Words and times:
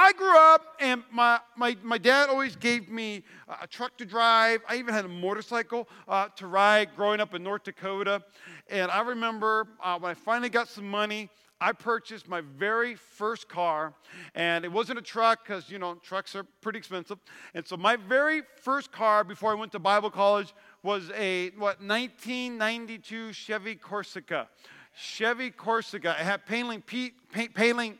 I 0.00 0.12
grew 0.12 0.38
up, 0.38 0.76
and 0.78 1.02
my, 1.10 1.40
my, 1.56 1.76
my 1.82 1.98
dad 1.98 2.28
always 2.28 2.54
gave 2.54 2.88
me 2.88 3.24
a 3.60 3.66
truck 3.66 3.96
to 3.96 4.04
drive. 4.04 4.60
I 4.68 4.76
even 4.76 4.94
had 4.94 5.04
a 5.04 5.08
motorcycle 5.08 5.88
uh, 6.06 6.28
to 6.36 6.46
ride 6.46 6.94
growing 6.94 7.18
up 7.18 7.34
in 7.34 7.42
North 7.42 7.64
Dakota. 7.64 8.22
And 8.70 8.92
I 8.92 9.00
remember 9.00 9.66
uh, 9.82 9.98
when 9.98 10.12
I 10.12 10.14
finally 10.14 10.50
got 10.50 10.68
some 10.68 10.88
money, 10.88 11.28
I 11.60 11.72
purchased 11.72 12.28
my 12.28 12.42
very 12.42 12.94
first 12.94 13.48
car, 13.48 13.92
and 14.36 14.64
it 14.64 14.70
wasn't 14.70 15.00
a 15.00 15.02
truck 15.02 15.40
because, 15.42 15.68
you 15.68 15.80
know, 15.80 15.96
trucks 15.96 16.36
are 16.36 16.44
pretty 16.60 16.78
expensive. 16.78 17.18
And 17.54 17.66
so 17.66 17.76
my 17.76 17.96
very 17.96 18.42
first 18.62 18.92
car 18.92 19.24
before 19.24 19.50
I 19.50 19.54
went 19.54 19.72
to 19.72 19.80
Bible 19.80 20.10
college 20.10 20.54
was 20.84 21.10
a, 21.16 21.50
what, 21.58 21.80
1992 21.80 23.32
Chevy 23.32 23.74
Corsica. 23.74 24.48
Chevy 24.94 25.50
Corsica. 25.50 26.10
It 26.10 26.24
had 26.24 26.46
paling, 26.46 26.82
pe- 26.82 27.10
paling, 27.32 27.98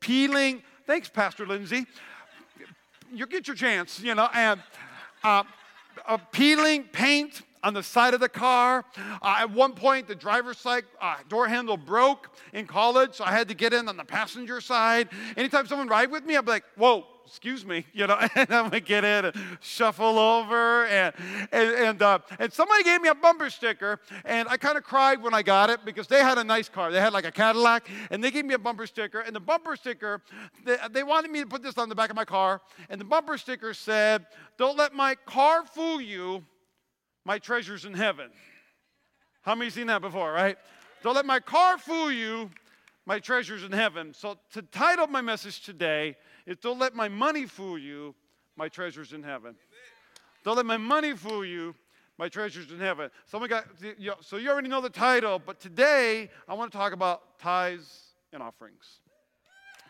peeling. 0.00 0.62
Thanks, 0.86 1.08
Pastor 1.08 1.46
Lindsay. 1.46 1.86
You 3.12 3.26
get 3.26 3.46
your 3.46 3.56
chance, 3.56 4.00
you 4.00 4.14
know, 4.14 4.28
and 4.32 4.60
uh, 5.22 5.44
uh, 6.06 6.18
peeling 6.32 6.84
paint 6.84 7.42
on 7.62 7.74
the 7.74 7.82
side 7.82 8.14
of 8.14 8.20
the 8.20 8.28
car. 8.28 8.84
Uh, 9.20 9.36
at 9.40 9.50
one 9.50 9.72
point, 9.72 10.08
the 10.08 10.14
driver's 10.14 10.58
side 10.58 10.84
uh, 11.00 11.16
door 11.28 11.46
handle 11.46 11.76
broke 11.76 12.30
in 12.52 12.66
college, 12.66 13.14
so 13.14 13.24
I 13.24 13.32
had 13.32 13.48
to 13.48 13.54
get 13.54 13.72
in 13.72 13.88
on 13.88 13.96
the 13.96 14.04
passenger 14.04 14.60
side. 14.60 15.08
Anytime 15.36 15.66
someone 15.66 15.88
ride 15.88 16.10
with 16.10 16.24
me, 16.24 16.38
be 16.40 16.50
like, 16.50 16.64
"Whoa, 16.76 17.06
excuse 17.30 17.64
me," 17.64 17.86
you 17.92 18.06
know, 18.06 18.16
and 18.34 18.52
I'm 18.52 18.64
gonna 18.64 18.80
get 18.80 19.04
in 19.04 19.26
and 19.26 19.36
shuffle 19.60 20.18
over, 20.18 20.84
and 20.86 21.14
and 21.52 21.70
and, 21.70 22.02
uh, 22.02 22.18
and 22.38 22.52
somebody 22.52 22.82
gave 22.82 23.00
me 23.00 23.08
a 23.08 23.14
bumper 23.14 23.50
sticker, 23.50 24.00
and 24.24 24.48
I 24.48 24.56
kind 24.56 24.76
of 24.76 24.84
cried 24.84 25.22
when 25.22 25.32
I 25.32 25.42
got 25.42 25.70
it 25.70 25.84
because 25.84 26.06
they 26.06 26.20
had 26.20 26.38
a 26.38 26.44
nice 26.44 26.68
car. 26.68 26.92
They 26.92 27.00
had 27.00 27.12
like 27.12 27.24
a 27.24 27.32
Cadillac, 27.32 27.88
and 28.10 28.22
they 28.22 28.30
gave 28.30 28.44
me 28.44 28.54
a 28.54 28.58
bumper 28.58 28.86
sticker, 28.86 29.20
and 29.20 29.34
the 29.34 29.40
bumper 29.40 29.76
sticker, 29.76 30.22
they, 30.64 30.76
they 30.90 31.02
wanted 31.02 31.30
me 31.30 31.40
to 31.40 31.46
put 31.46 31.62
this 31.62 31.78
on 31.78 31.88
the 31.88 31.94
back 31.94 32.10
of 32.10 32.16
my 32.16 32.24
car, 32.24 32.60
and 32.88 33.00
the 33.00 33.04
bumper 33.04 33.38
sticker 33.38 33.72
said, 33.72 34.26
"Don't 34.58 34.76
let 34.76 34.92
my 34.92 35.14
car 35.26 35.64
fool 35.64 36.00
you." 36.00 36.44
my 37.24 37.38
treasures 37.38 37.84
in 37.84 37.94
heaven. 37.94 38.30
How 39.42 39.54
many 39.54 39.70
seen 39.70 39.86
that 39.88 40.02
before, 40.02 40.32
right? 40.32 40.56
Don't 41.02 41.14
let 41.14 41.26
my 41.26 41.40
car 41.40 41.78
fool 41.78 42.12
you, 42.12 42.50
my 43.10 43.18
treasures 43.18 43.64
in 43.64 43.72
heaven. 43.72 44.14
So, 44.14 44.38
to 44.52 44.62
title 44.62 45.08
my 45.08 45.20
message 45.20 45.62
today 45.62 46.16
is 46.46 46.58
Don't 46.58 46.78
Let 46.78 46.94
My 46.94 47.08
Money 47.08 47.44
Fool 47.44 47.76
You, 47.76 48.14
My 48.54 48.68
Treasures 48.68 49.12
in 49.12 49.24
Heaven. 49.24 49.56
Don't 50.44 50.56
let 50.56 50.64
my 50.64 50.76
money 50.76 51.16
fool 51.16 51.44
you, 51.44 51.74
my 52.18 52.28
treasures 52.28 52.70
in 52.70 52.78
heaven. 52.78 53.10
Someone 53.26 53.50
got, 53.50 53.64
so 54.20 54.36
you 54.36 54.48
already 54.48 54.68
know 54.68 54.80
the 54.80 54.88
title, 54.88 55.40
but 55.44 55.58
today 55.58 56.30
I 56.46 56.54
want 56.54 56.70
to 56.70 56.78
talk 56.78 56.92
about 56.92 57.36
tithes 57.40 58.12
and 58.32 58.44
offerings. 58.44 59.00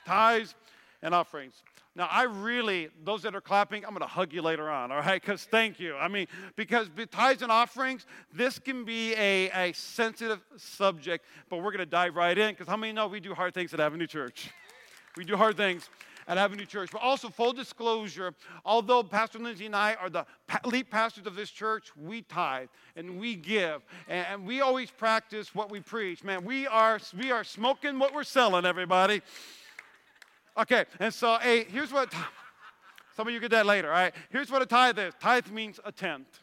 Tithes 0.07 0.55
and 1.03 1.15
offerings. 1.15 1.63
Now, 1.97 2.09
I 2.11 2.23
really, 2.23 2.89
those 3.05 3.23
that 3.23 3.35
are 3.35 3.41
clapping, 3.41 3.85
I'm 3.85 3.91
going 3.91 4.01
to 4.01 4.07
hug 4.07 4.33
you 4.33 4.43
later 4.43 4.71
on, 4.71 4.93
all 4.93 4.99
right? 4.99 5.21
Because 5.21 5.45
thank 5.45 5.81
you. 5.81 5.97
I 5.97 6.07
mean, 6.07 6.29
because 6.55 6.89
tithes 7.11 7.43
and 7.43 7.51
offerings, 7.51 8.07
this 8.33 8.61
can 8.61 8.85
be 8.85 9.13
a, 9.15 9.51
a 9.51 9.73
sensitive 9.73 10.41
subject, 10.57 11.27
but 11.49 11.59
we're 11.59 11.73
going 11.73 11.79
to 11.79 11.87
dive 11.87 12.15
right 12.15 12.37
in 12.37 12.51
because 12.51 12.69
how 12.69 12.77
many 12.77 12.93
know 12.93 13.09
we 13.09 13.19
do 13.19 13.35
hard 13.35 13.55
things 13.55 13.75
at 13.75 13.81
Avenue 13.81 14.07
Church? 14.07 14.51
We 15.17 15.25
do 15.25 15.37
hard 15.37 15.57
things 15.57 15.91
at 16.29 16.39
Avenue 16.39 16.65
Church. 16.65 16.91
But 16.93 17.03
also, 17.03 17.29
full 17.29 17.53
disclosure, 17.53 18.35
although 18.65 19.03
Pastor 19.03 19.41
Lindsay 19.41 19.67
and 19.67 19.75
I 19.75 19.95
are 19.95 20.09
the 20.09 20.25
lead 20.65 20.91
pastors 20.91 21.27
of 21.27 21.35
this 21.35 21.51
church, 21.51 21.91
we 21.97 22.23
tithe 22.23 22.69
and 22.95 23.19
we 23.19 23.35
give. 23.35 23.83
And 24.09 24.47
we 24.47 24.61
always 24.61 24.93
practice 24.93 25.57
what 25.57 25.71
we 25.73 25.81
preach. 25.81 26.23
Man, 26.23 26.45
we 26.45 26.69
are, 26.69 27.01
we 27.19 27.33
are 27.33 27.43
smoking 27.43 27.99
what 27.99 28.15
we're 28.15 28.23
selling, 28.23 28.65
everybody. 28.65 29.23
Okay, 30.57 30.85
and 30.99 31.13
so 31.13 31.39
hey, 31.39 31.65
here's 31.65 31.93
what 31.93 32.13
some 33.17 33.27
of 33.29 33.35
you 33.35 33.41
get 33.41 33.51
that 33.53 33.67
later, 33.67 33.89
all 33.89 33.95
right? 33.95 34.15
Here's 34.31 34.51
what 34.51 34.63
a 34.63 34.67
tithe 34.67 34.99
is. 34.99 35.15
Tithe 35.21 35.49
means 35.49 35.79
a 35.85 35.93
tenth. 35.93 36.41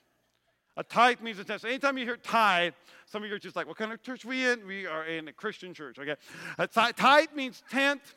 A 0.77 0.83
tithe 0.83 1.21
means 1.21 1.39
a 1.39 1.43
tenth. 1.43 1.61
So 1.61 1.67
anytime 1.67 1.97
you 1.97 2.05
hear 2.05 2.17
tithe, 2.17 2.73
some 3.07 3.23
of 3.23 3.29
you 3.29 3.35
are 3.35 3.39
just 3.39 3.55
like, 3.55 3.67
what 3.67 3.77
kind 3.77 3.91
of 3.91 4.01
church 4.03 4.23
we 4.25 4.45
in? 4.45 4.65
We 4.65 4.85
are 4.85 5.05
in 5.05 5.27
a 5.27 5.33
Christian 5.33 5.73
church, 5.73 5.97
okay? 5.97 6.15
A 6.59 6.67
tithe 6.67 7.29
means 7.35 7.63
tenth, 7.69 8.13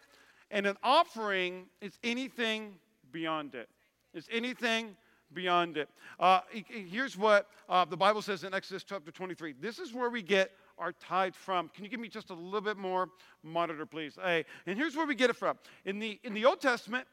and 0.50 0.66
an 0.66 0.76
offering 0.82 1.66
is 1.80 1.98
anything 2.04 2.74
beyond 3.10 3.54
it. 3.54 3.68
It's 4.12 4.28
anything 4.30 4.96
beyond 5.32 5.76
it. 5.76 5.88
Uh, 6.18 6.40
here's 6.50 7.16
what 7.16 7.48
uh, 7.68 7.84
the 7.84 7.96
Bible 7.96 8.20
says 8.22 8.44
in 8.44 8.52
Exodus 8.52 8.84
chapter 8.84 9.10
23. 9.10 9.54
This 9.60 9.78
is 9.78 9.94
where 9.94 10.10
we 10.10 10.22
get 10.22 10.52
our 10.80 10.92
tied 10.92 11.36
from. 11.36 11.68
Can 11.68 11.84
you 11.84 11.90
give 11.90 12.00
me 12.00 12.08
just 12.08 12.30
a 12.30 12.34
little 12.34 12.60
bit 12.60 12.76
more 12.76 13.08
monitor, 13.42 13.86
please? 13.86 14.18
Hey, 14.22 14.44
and 14.66 14.76
here's 14.76 14.96
where 14.96 15.06
we 15.06 15.14
get 15.14 15.30
it 15.30 15.36
from. 15.36 15.58
In 15.84 15.98
the 15.98 16.18
in 16.24 16.34
the 16.34 16.44
Old 16.44 16.60
Testament, 16.60 17.06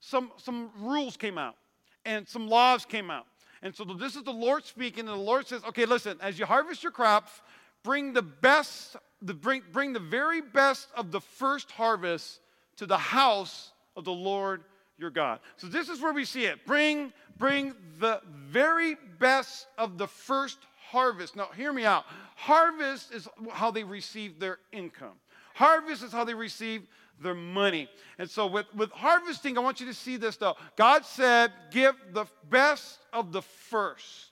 some 0.00 0.30
some 0.36 0.70
rules 0.78 1.16
came 1.16 1.38
out 1.38 1.56
and 2.04 2.28
some 2.28 2.48
laws 2.48 2.84
came 2.84 3.10
out. 3.10 3.26
And 3.62 3.74
so 3.74 3.82
this 3.84 4.14
is 4.14 4.22
the 4.22 4.30
Lord 4.30 4.66
speaking, 4.66 5.00
and 5.00 5.08
the 5.08 5.14
Lord 5.14 5.46
says, 5.46 5.64
okay, 5.64 5.86
listen, 5.86 6.18
as 6.20 6.38
you 6.38 6.44
harvest 6.44 6.82
your 6.82 6.92
crops, 6.92 7.40
bring 7.82 8.12
the 8.12 8.20
best, 8.20 8.96
the, 9.22 9.32
bring, 9.32 9.62
bring 9.72 9.94
the 9.94 10.00
very 10.00 10.42
best 10.42 10.88
of 10.94 11.10
the 11.10 11.20
first 11.20 11.70
harvest 11.70 12.40
to 12.76 12.84
the 12.84 12.98
house 12.98 13.72
of 13.96 14.04
the 14.04 14.12
Lord 14.12 14.64
your 14.98 15.08
God. 15.08 15.40
So 15.56 15.66
this 15.66 15.88
is 15.88 16.02
where 16.02 16.12
we 16.12 16.26
see 16.26 16.44
it. 16.44 16.66
Bring, 16.66 17.10
bring 17.38 17.72
the 17.98 18.20
very 18.28 18.96
best 19.18 19.66
of 19.78 19.96
the 19.96 20.08
first 20.08 20.58
harvest. 20.90 21.34
Now, 21.34 21.48
hear 21.56 21.72
me 21.72 21.86
out. 21.86 22.04
Harvest 22.34 23.12
is 23.12 23.28
how 23.52 23.70
they 23.70 23.84
receive 23.84 24.40
their 24.40 24.58
income, 24.72 25.14
harvest 25.54 26.02
is 26.02 26.12
how 26.12 26.24
they 26.24 26.34
receive 26.34 26.86
their 27.20 27.34
money. 27.34 27.88
And 28.18 28.28
so, 28.28 28.46
with, 28.46 28.66
with 28.74 28.90
harvesting, 28.90 29.56
I 29.56 29.60
want 29.60 29.80
you 29.80 29.86
to 29.86 29.94
see 29.94 30.16
this 30.16 30.36
though. 30.36 30.56
God 30.76 31.04
said, 31.04 31.52
Give 31.70 31.94
the 32.12 32.26
best 32.50 32.98
of 33.12 33.32
the 33.32 33.42
first. 33.42 34.30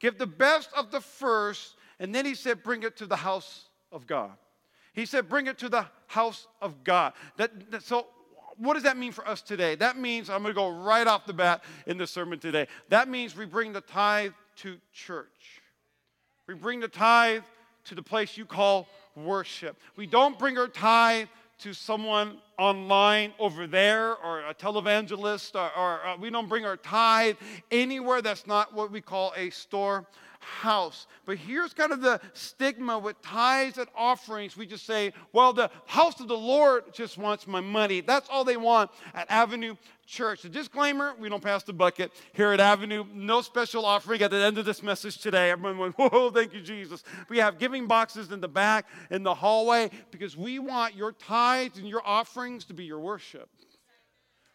Give 0.00 0.16
the 0.18 0.26
best 0.26 0.70
of 0.76 0.90
the 0.90 1.00
first. 1.00 1.76
And 1.98 2.14
then 2.14 2.24
He 2.24 2.34
said, 2.34 2.62
Bring 2.62 2.82
it 2.82 2.96
to 2.98 3.06
the 3.06 3.16
house 3.16 3.66
of 3.92 4.06
God. 4.06 4.32
He 4.92 5.06
said, 5.06 5.28
Bring 5.28 5.46
it 5.46 5.58
to 5.58 5.68
the 5.68 5.86
house 6.06 6.46
of 6.60 6.82
God. 6.82 7.12
That, 7.36 7.70
that 7.70 7.82
so, 7.82 8.06
what 8.56 8.74
does 8.74 8.82
that 8.82 8.98
mean 8.98 9.12
for 9.12 9.26
us 9.26 9.40
today? 9.40 9.74
That 9.76 9.96
means, 9.96 10.28
I'm 10.28 10.42
going 10.42 10.54
to 10.54 10.58
go 10.60 10.68
right 10.68 11.06
off 11.06 11.24
the 11.24 11.32
bat 11.32 11.64
in 11.86 11.96
the 11.96 12.06
sermon 12.06 12.38
today. 12.38 12.66
That 12.88 13.08
means 13.08 13.36
we 13.36 13.46
bring 13.46 13.72
the 13.72 13.80
tithe 13.80 14.32
to 14.56 14.76
church. 14.92 15.59
We 16.50 16.56
bring 16.56 16.80
the 16.80 16.88
tithe 16.88 17.44
to 17.84 17.94
the 17.94 18.02
place 18.02 18.36
you 18.36 18.44
call 18.44 18.88
worship. 19.14 19.76
We 19.94 20.08
don't 20.08 20.36
bring 20.36 20.58
our 20.58 20.66
tithe 20.66 21.28
to 21.60 21.72
someone 21.72 22.38
online 22.58 23.34
over 23.38 23.68
there 23.68 24.16
or 24.16 24.40
a 24.40 24.52
televangelist, 24.52 25.54
or, 25.54 25.70
or, 25.78 26.04
uh, 26.04 26.16
we 26.16 26.28
don't 26.28 26.48
bring 26.48 26.64
our 26.64 26.76
tithe 26.76 27.36
anywhere 27.70 28.20
that's 28.20 28.48
not 28.48 28.74
what 28.74 28.90
we 28.90 29.00
call 29.00 29.32
a 29.36 29.50
store 29.50 30.04
house. 30.40 31.06
But 31.26 31.36
here's 31.36 31.72
kind 31.72 31.92
of 31.92 32.00
the 32.00 32.20
stigma 32.32 32.98
with 32.98 33.20
tithes 33.22 33.78
and 33.78 33.88
offerings. 33.94 34.56
We 34.56 34.66
just 34.66 34.86
say, 34.86 35.12
well, 35.32 35.52
the 35.52 35.70
house 35.86 36.18
of 36.20 36.28
the 36.28 36.36
Lord 36.36 36.92
just 36.92 37.18
wants 37.18 37.46
my 37.46 37.60
money. 37.60 38.00
That's 38.00 38.28
all 38.28 38.44
they 38.44 38.56
want 38.56 38.90
at 39.14 39.30
Avenue 39.30 39.76
Church. 40.06 40.42
The 40.42 40.48
disclaimer 40.48 41.14
we 41.18 41.28
don't 41.28 41.42
pass 41.42 41.62
the 41.62 41.72
bucket 41.72 42.10
here 42.32 42.52
at 42.52 42.60
Avenue. 42.60 43.04
No 43.12 43.42
special 43.42 43.84
offering 43.84 44.22
at 44.22 44.30
the 44.30 44.38
end 44.38 44.58
of 44.58 44.64
this 44.64 44.82
message 44.82 45.18
today. 45.18 45.50
Everyone 45.50 45.78
went, 45.78 45.94
whoa, 45.98 46.30
thank 46.30 46.52
you, 46.52 46.60
Jesus. 46.60 47.04
We 47.28 47.38
have 47.38 47.58
giving 47.58 47.86
boxes 47.86 48.32
in 48.32 48.40
the 48.40 48.48
back, 48.48 48.86
in 49.10 49.22
the 49.22 49.34
hallway, 49.34 49.90
because 50.10 50.36
we 50.36 50.58
want 50.58 50.96
your 50.96 51.12
tithes 51.12 51.78
and 51.78 51.88
your 51.88 52.02
offerings 52.04 52.64
to 52.66 52.74
be 52.74 52.84
your 52.84 53.00
worship. 53.00 53.48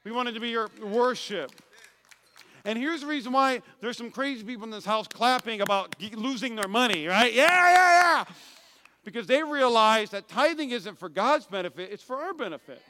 We 0.03 0.11
want 0.11 0.29
it 0.29 0.33
to 0.33 0.39
be 0.39 0.49
your 0.49 0.69
worship. 0.83 1.51
And 2.65 2.79
here's 2.79 3.01
the 3.01 3.07
reason 3.07 3.31
why 3.31 3.61
there's 3.79 3.97
some 3.97 4.09
crazy 4.09 4.43
people 4.43 4.63
in 4.63 4.71
this 4.71 4.85
house 4.85 5.07
clapping 5.07 5.61
about 5.61 5.95
losing 6.13 6.55
their 6.55 6.67
money, 6.67 7.07
right? 7.07 7.31
Yeah, 7.31 7.43
yeah, 7.43 8.01
yeah. 8.01 8.25
Because 9.03 9.27
they 9.27 9.43
realize 9.43 10.09
that 10.09 10.27
tithing 10.27 10.71
isn't 10.71 10.97
for 10.97 11.07
God's 11.07 11.45
benefit, 11.45 11.91
it's 11.91 12.01
for 12.01 12.17
our 12.17 12.33
benefit. 12.33 12.81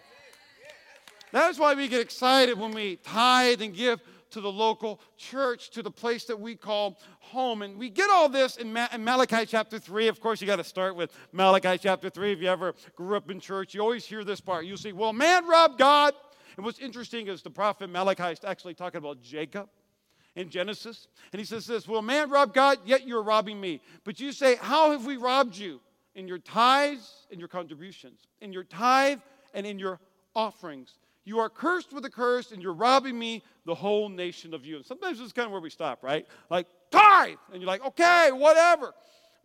That's 1.34 1.60
why 1.60 1.74
we 1.74 1.90
get 1.90 2.00
excited 2.00 2.58
when 2.58 2.72
we 2.72 2.96
tithe 2.98 3.62
and 3.62 3.76
give 3.76 4.00
to 4.32 4.42
the 4.42 4.52
local 4.52 5.02
church, 5.18 5.70
to 5.72 5.84
the 5.84 5.92
place 5.92 6.26
that 6.26 6.40
we 6.40 6.56
call 6.56 6.98
home. 7.20 7.62
And 7.62 7.78
we 7.78 7.90
get 7.90 8.10
all 8.10 8.30
this 8.30 8.56
in, 8.58 8.72
Ma- 8.72 8.88
in 8.94 9.04
Malachi 9.04 9.46
chapter 9.46 9.78
3. 9.78 10.08
Of 10.08 10.22
course, 10.22 10.40
you 10.40 10.48
got 10.48 10.58
to 10.58 10.64
start 10.64 10.96
with 10.96 11.12
Malachi 11.34 11.78
chapter 11.78 12.10
3. 12.10 12.34
If 12.34 12.42
you 12.42 12.48
ever 12.48 12.74
grew 12.96 13.18
up 13.18 13.30
in 13.30 13.42
church, 13.42 13.74
you 13.74 13.82
always 13.82 14.06
hear 14.06 14.24
this 14.24 14.40
part. 14.40 14.66
You'll 14.66 14.78
say, 14.78 14.94
Well, 14.94 15.14
man 15.14 15.46
robbed 15.48 15.78
God. 15.78 16.14
And 16.58 16.66
what's 16.66 16.80
interesting 16.80 17.28
is 17.28 17.42
the 17.42 17.50
prophet 17.50 17.90
Malachi 17.90 18.24
is 18.24 18.40
actually 18.44 18.74
talking 18.74 18.98
about 18.98 19.22
Jacob 19.22 19.70
in 20.36 20.50
Genesis. 20.50 21.08
And 21.32 21.40
he 21.40 21.46
says 21.46 21.66
this 21.66 21.88
Well, 21.88 22.02
man 22.02 22.30
rob 22.30 22.54
God, 22.54 22.80
yet 22.86 23.08
you're 23.08 23.24
robbing 23.24 23.60
me. 23.60 23.82
But 24.04 24.20
you 24.20 24.32
say, 24.32 24.56
How 24.56 24.92
have 24.92 25.06
we 25.06 25.18
robbed 25.18 25.58
you? 25.58 25.82
In 26.16 26.28
your 26.30 26.40
tithes 26.40 27.28
and 27.30 27.40
your 27.40 27.50
contributions, 27.50 28.22
in 28.40 28.54
your 28.54 28.64
tithe 28.64 29.20
and 29.54 29.66
in 29.66 29.80
your 29.80 30.00
offerings. 30.34 30.98
You 31.26 31.40
are 31.40 31.50
cursed 31.50 31.92
with 31.92 32.06
a 32.06 32.10
curse, 32.10 32.52
and 32.52 32.62
you're 32.62 32.74
robbing 32.74 33.18
me, 33.18 33.44
the 33.66 33.74
whole 33.74 34.10
nation 34.10 34.54
of 34.54 34.64
you. 34.64 34.76
And 34.78 34.86
sometimes 34.86 35.18
this 35.18 35.26
is 35.26 35.34
kind 35.34 35.48
of 35.48 35.52
where 35.52 35.60
we 35.60 35.72
stop, 35.72 36.04
right? 36.04 36.28
Like, 36.52 36.68
tithe! 36.92 37.38
And 37.52 37.62
you're 37.62 37.68
like, 37.68 37.84
okay, 37.84 38.30
whatever. 38.32 38.94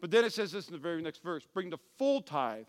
But 0.01 0.11
then 0.11 0.25
it 0.25 0.33
says 0.33 0.53
this 0.53 0.69
in 0.69 0.73
the 0.73 0.79
very 0.79 1.03
next 1.03 1.23
verse 1.23 1.47
bring 1.53 1.71
the 1.71 1.79
full 1.99 2.21
tithe 2.21 2.67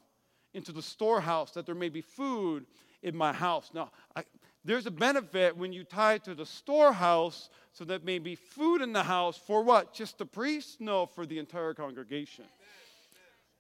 into 0.53 0.71
the 0.71 0.81
storehouse 0.81 1.51
that 1.51 1.65
there 1.65 1.75
may 1.75 1.89
be 1.89 2.01
food 2.01 2.65
in 3.03 3.15
my 3.15 3.33
house. 3.33 3.71
Now, 3.73 3.91
I, 4.15 4.23
there's 4.63 4.85
a 4.85 4.91
benefit 4.91 5.57
when 5.57 5.73
you 5.73 5.83
tie 5.83 6.15
it 6.15 6.23
to 6.25 6.35
the 6.35 6.45
storehouse 6.45 7.49
so 7.73 7.83
that 7.85 8.03
may 8.03 8.19
be 8.19 8.35
food 8.35 8.81
in 8.81 8.93
the 8.93 9.03
house 9.03 9.37
for 9.37 9.63
what? 9.63 9.93
Just 9.93 10.17
the 10.17 10.25
priest? 10.25 10.81
No, 10.81 11.05
for 11.05 11.25
the 11.25 11.39
entire 11.39 11.73
congregation. 11.73 12.45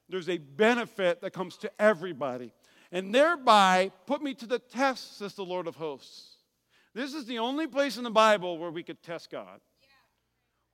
There's 0.09 0.29
a 0.29 0.37
benefit 0.37 1.21
that 1.21 1.31
comes 1.31 1.57
to 1.57 1.71
everybody. 1.79 2.51
And 2.91 3.15
thereby 3.15 3.91
put 4.05 4.21
me 4.21 4.33
to 4.35 4.45
the 4.45 4.59
test, 4.59 5.17
says 5.17 5.33
the 5.33 5.45
Lord 5.45 5.67
of 5.67 5.75
hosts. 5.75 6.35
This 6.93 7.13
is 7.13 7.25
the 7.25 7.39
only 7.39 7.67
place 7.67 7.97
in 7.97 8.03
the 8.03 8.11
Bible 8.11 8.57
where 8.57 8.69
we 8.69 8.83
could 8.83 9.01
test 9.01 9.31
God. 9.31 9.61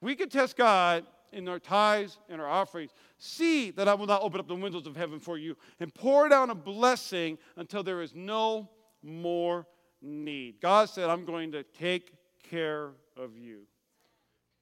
We 0.01 0.15
could 0.15 0.31
test 0.31 0.57
God 0.57 1.05
in 1.31 1.47
our 1.47 1.59
tithes 1.59 2.17
and 2.29 2.41
our 2.41 2.47
offerings. 2.47 2.91
See 3.17 3.71
that 3.71 3.87
I 3.87 3.93
will 3.93 4.07
not 4.07 4.21
open 4.21 4.39
up 4.39 4.47
the 4.47 4.55
windows 4.55 4.87
of 4.87 4.95
heaven 4.95 5.19
for 5.19 5.37
you 5.37 5.55
and 5.79 5.93
pour 5.93 6.29
down 6.29 6.49
a 6.49 6.55
blessing 6.55 7.37
until 7.55 7.83
there 7.83 8.01
is 8.01 8.13
no 8.15 8.69
more 9.03 9.67
need. 10.01 10.61
God 10.61 10.89
said, 10.89 11.09
I'm 11.09 11.25
going 11.25 11.51
to 11.53 11.63
take 11.63 12.13
care 12.49 12.91
of 13.15 13.37
you. 13.37 13.61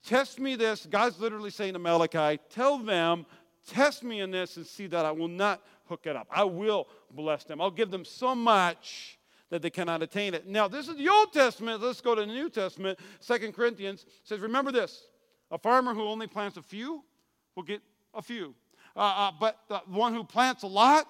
Test 0.06 0.40
me 0.40 0.56
this. 0.56 0.86
God's 0.86 1.20
literally 1.20 1.50
saying 1.50 1.74
to 1.74 1.80
Malachi, 1.80 2.40
tell 2.50 2.78
them, 2.78 3.26
test 3.68 4.04
me 4.04 4.22
in 4.22 4.32
this 4.32 4.58
and 4.58 4.66
see 4.66 4.88
that 4.88 5.06
I 5.06 5.12
will 5.12 5.28
not 5.28 5.62
hook 5.88 6.02
it 6.06 6.16
up. 6.16 6.28
I 6.30 6.44
will 6.44 6.88
bless 7.12 7.44
them. 7.44 7.60
I'll 7.60 7.72
give 7.72 7.92
them 7.92 8.06
so 8.06 8.36
much 8.36 9.20
that 9.50 9.62
they 9.62 9.70
cannot 9.70 10.02
attain 10.02 10.34
it. 10.34 10.48
Now, 10.48 10.68
this 10.68 10.88
is 10.88 10.98
the 10.98 11.10
Old 11.10 11.32
Testament. 11.32 11.82
Let's 11.82 12.02
go 12.02 12.16
to 12.16 12.22
the 12.22 12.28
New 12.28 12.50
Testament. 12.50 13.00
Second 13.20 13.54
Corinthians 13.54 14.06
says, 14.24 14.40
remember 14.40 14.72
this 14.72 15.04
a 15.52 15.58
farmer 15.58 15.94
who 15.94 16.04
only 16.04 16.28
plants 16.28 16.58
a 16.58 16.62
few 16.62 17.04
will 17.56 17.64
get 17.64 17.82
a 18.14 18.22
few. 18.22 18.56
Uh, 18.96 19.00
uh, 19.00 19.32
but 19.40 19.60
the 19.68 19.78
one 19.88 20.14
who 20.14 20.24
plants 20.24 20.64
a 20.64 20.68
lot 20.68 21.08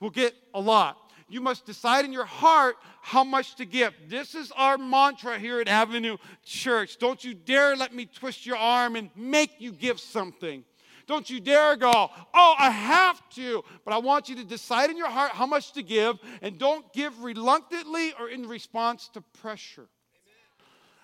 will 0.00 0.10
get 0.10 0.34
a 0.54 0.60
lot 0.60 0.98
you 1.28 1.40
must 1.40 1.66
decide 1.66 2.04
in 2.04 2.12
your 2.12 2.24
heart 2.24 2.76
how 3.00 3.24
much 3.24 3.56
to 3.56 3.64
give. 3.64 3.94
This 4.08 4.34
is 4.34 4.52
our 4.56 4.78
mantra 4.78 5.38
here 5.38 5.60
at 5.60 5.68
Avenue 5.68 6.16
Church. 6.44 6.98
Don't 6.98 7.22
you 7.24 7.34
dare 7.34 7.76
let 7.76 7.94
me 7.94 8.06
twist 8.06 8.46
your 8.46 8.56
arm 8.56 8.96
and 8.96 9.10
make 9.16 9.50
you 9.58 9.72
give 9.72 10.00
something. 10.00 10.64
Don't 11.06 11.28
you 11.28 11.38
dare 11.38 11.76
go, 11.76 11.92
oh, 11.92 12.54
I 12.58 12.70
have 12.70 13.20
to. 13.30 13.62
But 13.84 13.92
I 13.94 13.98
want 13.98 14.28
you 14.28 14.36
to 14.36 14.44
decide 14.44 14.90
in 14.90 14.96
your 14.96 15.10
heart 15.10 15.32
how 15.32 15.46
much 15.46 15.72
to 15.72 15.82
give 15.82 16.18
and 16.40 16.58
don't 16.58 16.90
give 16.92 17.22
reluctantly 17.22 18.14
or 18.18 18.28
in 18.28 18.48
response 18.48 19.10
to 19.14 19.20
pressure. 19.20 19.88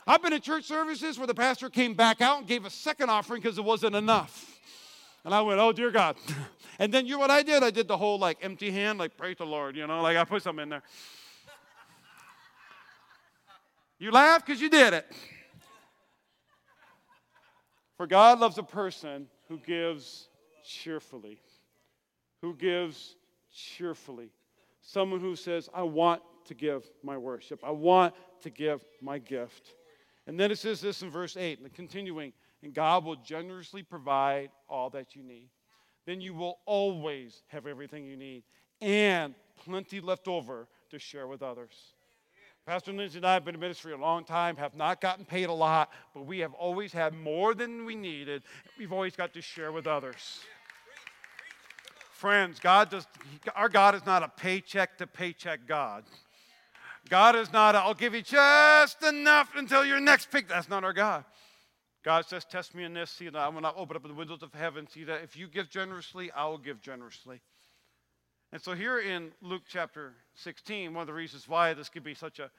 I've 0.06 0.23
been 0.23 0.32
in 0.32 0.41
church 0.41 0.64
services 0.64 1.19
where 1.19 1.26
the 1.26 1.35
pastor 1.35 1.70
came 1.70 1.94
back 1.94 2.20
out 2.20 2.38
and 2.38 2.47
gave 2.47 2.64
a 2.64 2.70
second 2.70 3.11
offering 3.11 3.43
because 3.43 3.58
it 3.58 3.64
wasn't 3.64 3.94
enough. 3.94 4.58
And 5.25 5.35
I 5.35 5.43
went, 5.43 5.61
oh, 5.61 5.73
dear 5.73 5.91
God. 5.91 6.17
And 6.79 6.94
then 6.94 7.05
you 7.05 7.12
know 7.12 7.19
what 7.19 7.31
I 7.31 7.43
did? 7.43 7.62
I 7.62 7.70
did 7.70 7.88
the 7.88 7.99
whole 7.99 8.19
like 8.19 8.38
empty 8.41 8.70
hand, 8.70 8.99
like 8.99 9.14
praise 9.14 9.37
the 9.37 9.44
Lord, 9.44 9.76
you 9.76 9.87
know, 9.87 10.00
like 10.00 10.17
I 10.17 10.25
put 10.25 10.43
something 10.43 10.62
in 10.62 10.70
there. 10.70 10.82
You 13.99 14.11
laugh 14.11 14.47
because 14.47 14.62
you 14.62 14.70
did 14.70 14.94
it. 14.94 15.06
For 17.99 18.06
God 18.06 18.41
loves 18.41 18.56
a 18.56 18.62
person 18.62 19.26
who 19.47 19.58
gives 19.58 20.29
cheerfully. 20.64 21.38
Who 22.41 22.55
gives 22.55 23.14
cheerfully. 23.52 24.31
Someone 24.81 25.20
who 25.20 25.37
says, 25.37 25.69
I 25.75 25.82
want 25.82 26.23
to 26.47 26.55
give 26.55 26.88
my 27.02 27.19
worship. 27.19 27.61
I 27.62 27.73
want 27.73 28.14
to 28.41 28.49
give 28.49 28.82
my 29.02 29.19
gift. 29.19 29.75
And 30.30 30.38
then 30.38 30.50
it 30.50 30.58
says 30.58 30.80
this 30.80 31.02
in 31.02 31.10
verse 31.10 31.36
8, 31.36 31.58
and 31.60 31.74
continuing, 31.74 32.32
and 32.62 32.72
God 32.72 33.04
will 33.04 33.16
generously 33.16 33.82
provide 33.82 34.50
all 34.68 34.88
that 34.90 35.16
you 35.16 35.22
need 35.22 35.48
then 36.06 36.20
you 36.20 36.34
will 36.34 36.58
always 36.66 37.42
have 37.48 37.66
everything 37.66 38.04
you 38.04 38.16
need 38.16 38.42
and 38.80 39.34
plenty 39.64 40.00
left 40.00 40.26
over 40.26 40.66
to 40.90 40.98
share 40.98 41.26
with 41.28 41.42
others. 41.42 41.94
Pastor 42.66 42.92
Lindsay 42.92 43.18
and 43.18 43.26
I 43.26 43.34
have 43.34 43.44
been 43.44 43.54
in 43.54 43.60
ministry 43.60 43.92
a 43.92 43.96
long 43.96 44.24
time, 44.24 44.56
have 44.56 44.74
not 44.74 45.00
gotten 45.00 45.24
paid 45.24 45.48
a 45.48 45.52
lot, 45.52 45.90
but 46.14 46.26
we 46.26 46.40
have 46.40 46.52
always 46.54 46.92
had 46.92 47.14
more 47.14 47.54
than 47.54 47.84
we 47.84 47.94
needed. 47.94 48.42
We've 48.78 48.92
always 48.92 49.16
got 49.16 49.32
to 49.34 49.40
share 49.40 49.72
with 49.72 49.86
others. 49.86 50.40
Friends, 52.12 52.58
God 52.58 52.90
does, 52.90 53.06
our 53.54 53.68
God 53.68 53.94
is 53.94 54.04
not 54.04 54.22
a 54.22 54.28
paycheck 54.28 54.98
to 54.98 55.06
paycheck 55.06 55.60
God. 55.66 56.04
God 57.08 57.35
is 57.35 57.52
not, 57.52 57.75
i 57.75 57.87
will 57.87 57.94
give 57.94 58.14
you 58.14 58.23
just 58.23 59.02
enough 59.02 59.50
until 59.56 59.85
your 59.85 60.00
next 60.00 60.31
pick. 60.31 60.49
That's 60.49 60.69
not 60.69 60.85
our 60.85 60.93
God. 60.93 61.25
God 62.02 62.26
says, 62.26 62.44
Test 62.44 62.75
me 62.75 62.85
in 62.85 62.94
this. 62.94 63.11
See 63.11 63.26
I'm 63.26 63.52
going 63.52 63.62
to 63.64 63.75
open 63.75 63.97
up 63.97 64.02
the 64.02 64.14
windows 64.14 64.43
of 64.43 64.52
heaven. 64.55 64.87
See 64.87 65.05
that 65.05 65.23
if 65.23 65.37
you 65.37 65.49
give 65.49 65.70
generously, 65.70 66.31
I 66.32 66.47
will 66.47 66.58
give 66.58 66.81
generously. 66.81 67.41
And 68.52 68.61
so, 68.61 68.73
here 68.73 68.99
in 68.99 69.31
Luke 69.43 69.62
chapter 69.69 70.14
16, 70.35 70.93
one 70.93 71.02
of 71.02 71.06
the 71.06 71.12
reasons 71.12 71.49
why 71.49 71.73
this 71.75 71.88
could 71.88 72.02
be 72.02 72.14
such 72.14 72.38
a 72.38 72.50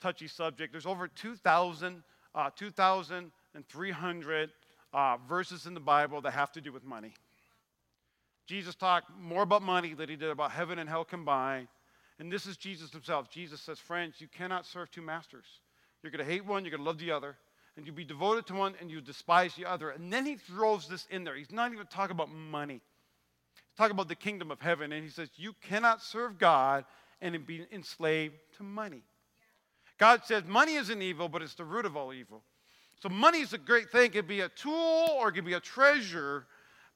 touchy 0.00 0.28
subject, 0.28 0.72
there's 0.72 0.86
over 0.86 1.08
2,000, 1.08 2.02
uh, 2.34 2.50
2,300 2.56 4.50
uh, 4.92 5.16
verses 5.28 5.66
in 5.66 5.74
the 5.74 5.80
Bible 5.80 6.20
that 6.22 6.32
have 6.32 6.52
to 6.52 6.60
do 6.60 6.72
with 6.72 6.84
money. 6.84 7.12
Jesus 8.46 8.74
talked 8.74 9.10
more 9.18 9.42
about 9.42 9.62
money 9.62 9.92
than 9.94 10.08
he 10.08 10.16
did 10.16 10.30
about 10.30 10.52
heaven 10.52 10.78
and 10.78 10.88
hell 10.88 11.04
combined. 11.04 11.68
And 12.18 12.32
this 12.32 12.46
is 12.46 12.56
Jesus 12.56 12.90
himself. 12.92 13.30
Jesus 13.30 13.60
says, 13.60 13.78
Friends, 13.78 14.20
you 14.20 14.28
cannot 14.28 14.66
serve 14.66 14.90
two 14.90 15.02
masters. 15.02 15.44
You're 16.02 16.12
going 16.12 16.24
to 16.24 16.30
hate 16.30 16.44
one, 16.44 16.64
you're 16.64 16.70
going 16.70 16.82
to 16.82 16.86
love 16.86 16.98
the 16.98 17.10
other 17.10 17.36
and 17.76 17.84
you'll 17.84 17.94
be 17.94 18.04
devoted 18.04 18.46
to 18.46 18.54
one 18.54 18.74
and 18.80 18.90
you 18.90 19.00
despise 19.00 19.54
the 19.54 19.66
other. 19.66 19.90
And 19.90 20.12
then 20.12 20.24
he 20.24 20.36
throws 20.36 20.88
this 20.88 21.06
in 21.10 21.24
there. 21.24 21.36
He's 21.36 21.52
not 21.52 21.72
even 21.72 21.86
talking 21.86 22.14
about 22.14 22.30
money. 22.30 22.80
He's 23.54 23.76
talking 23.76 23.94
about 23.94 24.08
the 24.08 24.14
kingdom 24.14 24.50
of 24.50 24.60
heaven. 24.60 24.92
And 24.92 25.04
he 25.04 25.10
says, 25.10 25.28
You 25.36 25.54
cannot 25.68 26.02
serve 26.02 26.38
God 26.38 26.84
and 27.20 27.46
be 27.46 27.66
enslaved 27.70 28.34
to 28.56 28.62
money. 28.62 29.02
God 29.98 30.22
says 30.24 30.44
money 30.44 30.74
isn't 30.74 31.02
evil, 31.02 31.28
but 31.28 31.42
it's 31.42 31.54
the 31.54 31.64
root 31.64 31.86
of 31.86 31.96
all 31.96 32.12
evil. 32.12 32.42
So 33.00 33.08
money 33.08 33.40
is 33.40 33.52
a 33.52 33.58
great 33.58 33.90
thing. 33.90 34.06
It 34.06 34.12
could 34.12 34.28
be 34.28 34.40
a 34.40 34.48
tool 34.48 35.16
or 35.18 35.28
it 35.28 35.32
could 35.32 35.44
be 35.44 35.54
a 35.54 35.60
treasure, 35.60 36.46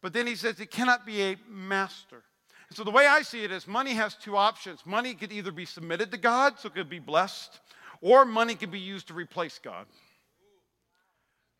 but 0.02 0.12
then 0.12 0.26
he 0.26 0.34
says 0.34 0.60
it 0.60 0.70
cannot 0.70 1.06
be 1.06 1.22
a 1.22 1.36
master. 1.48 2.22
And 2.70 2.76
so 2.76 2.84
the 2.84 2.90
way 2.90 3.06
I 3.06 3.22
see 3.22 3.44
it 3.44 3.50
is 3.50 3.66
money 3.66 3.94
has 3.94 4.14
two 4.14 4.36
options. 4.36 4.86
Money 4.86 5.14
could 5.14 5.32
either 5.32 5.50
be 5.50 5.64
submitted 5.64 6.12
to 6.12 6.16
God, 6.16 6.58
so 6.58 6.68
it 6.68 6.74
could 6.74 6.88
be 6.88 7.00
blessed, 7.00 7.60
or 8.00 8.24
money 8.24 8.54
could 8.54 8.70
be 8.70 8.78
used 8.78 9.08
to 9.08 9.14
replace 9.14 9.58
God. 9.58 9.86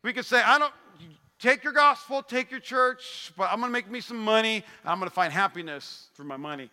We 0.03 0.13
could 0.13 0.25
say, 0.25 0.41
I 0.41 0.57
don't, 0.57 0.73
take 1.37 1.63
your 1.63 1.73
gospel, 1.73 2.23
take 2.23 2.49
your 2.49 2.59
church, 2.59 3.33
but 3.35 3.49
I'm 3.51 3.59
going 3.59 3.69
to 3.69 3.73
make 3.73 3.91
me 3.91 3.99
some 3.99 4.23
money. 4.23 4.55
and 4.55 4.89
I'm 4.89 4.99
going 4.99 5.09
to 5.09 5.13
find 5.13 5.33
happiness 5.33 6.07
through 6.15 6.25
my 6.25 6.37
money. 6.37 6.69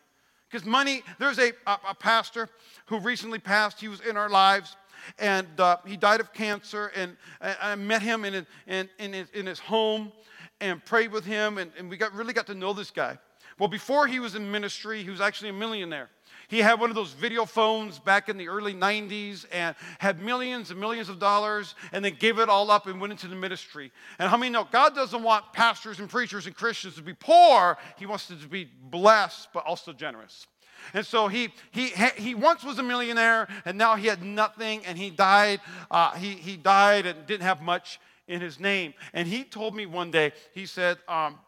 Because 0.49 0.67
money, 0.67 1.02
there's 1.19 1.38
a, 1.38 1.52
a, 1.67 1.79
a, 1.90 1.94
pastor 1.94 2.49
who 2.87 2.99
recently 3.00 3.38
passed. 3.38 3.81
He 3.81 3.88
was 3.88 4.00
in 4.00 4.17
our 4.17 4.31
lives, 4.31 4.76
and 5.19 5.49
uh, 5.59 5.76
he 5.85 5.97
died 5.97 6.21
of 6.21 6.33
cancer. 6.33 6.90
And 6.95 7.16
I, 7.40 7.57
I 7.61 7.75
met 7.75 8.02
him 8.02 8.25
in, 8.25 8.47
in, 8.66 8.88
in, 8.99 9.12
his, 9.12 9.28
in 9.35 9.47
his 9.47 9.59
home 9.59 10.12
and 10.61 10.83
prayed 10.85 11.12
with 11.12 11.25
him, 11.25 11.59
and, 11.59 11.71
and 11.76 11.90
we 11.90 11.97
got, 11.97 12.14
really 12.14 12.33
got 12.33 12.47
to 12.47 12.54
know 12.54 12.73
this 12.73 12.90
guy. 12.90 13.18
Well, 13.59 13.69
before 13.69 14.07
he 14.07 14.21
was 14.21 14.35
in 14.35 14.50
ministry, 14.50 15.03
he 15.03 15.11
was 15.11 15.21
actually 15.21 15.50
a 15.50 15.55
millionaire. 15.55 16.11
He 16.49 16.61
had 16.61 16.81
one 16.81 16.88
of 16.88 16.97
those 16.97 17.12
video 17.12 17.45
phones 17.45 17.99
back 17.99 18.31
in 18.31 18.38
the 18.38 18.49
early 18.49 18.73
90s 18.73 19.45
and 19.53 19.77
had 19.99 20.23
millions 20.23 20.71
and 20.71 20.81
millions 20.81 21.11
of 21.11 21.19
dollars 21.19 21.75
and 21.93 22.03
then 22.03 22.17
gave 22.19 22.38
it 22.38 22.49
all 22.49 22.71
up 22.71 22.87
and 22.87 23.00
went 23.00 23.11
into 23.12 23.29
the 23.29 23.35
ministry. 23.35 23.93
And 24.19 24.31
how 24.31 24.38
many 24.38 24.50
know 24.50 24.67
God 24.71 24.95
doesn't 24.95 25.23
want 25.23 25.53
pastors 25.53 26.00
and 26.00 26.09
preachers 26.09 26.47
and 26.47 26.57
Christians 26.57 26.95
to 26.95 27.03
be 27.03 27.12
poor? 27.12 27.77
He 27.99 28.07
wants 28.07 28.29
them 28.29 28.41
to 28.41 28.49
be 28.49 28.65
blessed 28.65 29.49
but 29.53 29.67
also 29.67 29.93
generous. 29.93 30.47
And 30.95 31.05
so 31.05 31.29
he, 31.29 31.53
he, 31.71 31.88
he 32.17 32.35
once 32.35 32.65
was 32.65 32.79
a 32.79 32.83
millionaire 32.83 33.49
and 33.67 33.77
now 33.77 33.97
he 33.97 34.07
had 34.07 34.23
nothing 34.23 34.87
and 34.87 34.97
he 34.97 35.11
died. 35.11 35.61
Uh, 35.91 36.12
he, 36.12 36.31
he 36.31 36.57
died 36.57 37.05
and 37.05 37.27
didn't 37.27 37.43
have 37.43 37.61
much 37.61 38.00
in 38.27 38.41
his 38.41 38.59
name. 38.59 38.95
And 39.12 39.29
he 39.29 39.45
told 39.45 39.75
me 39.75 39.85
one 39.85 40.11
day, 40.11 40.33
he 40.55 40.65
said, 40.65 40.99
um, 41.09 41.38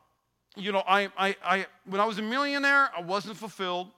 you 0.56 0.72
know, 0.72 0.82
I, 0.86 1.08
I, 1.16 1.36
I, 1.44 1.66
when 1.86 2.00
I 2.00 2.04
was 2.04 2.18
a 2.18 2.22
millionaire, 2.22 2.90
I 2.96 3.02
wasn't 3.02 3.36
fulfilled. 3.36 3.88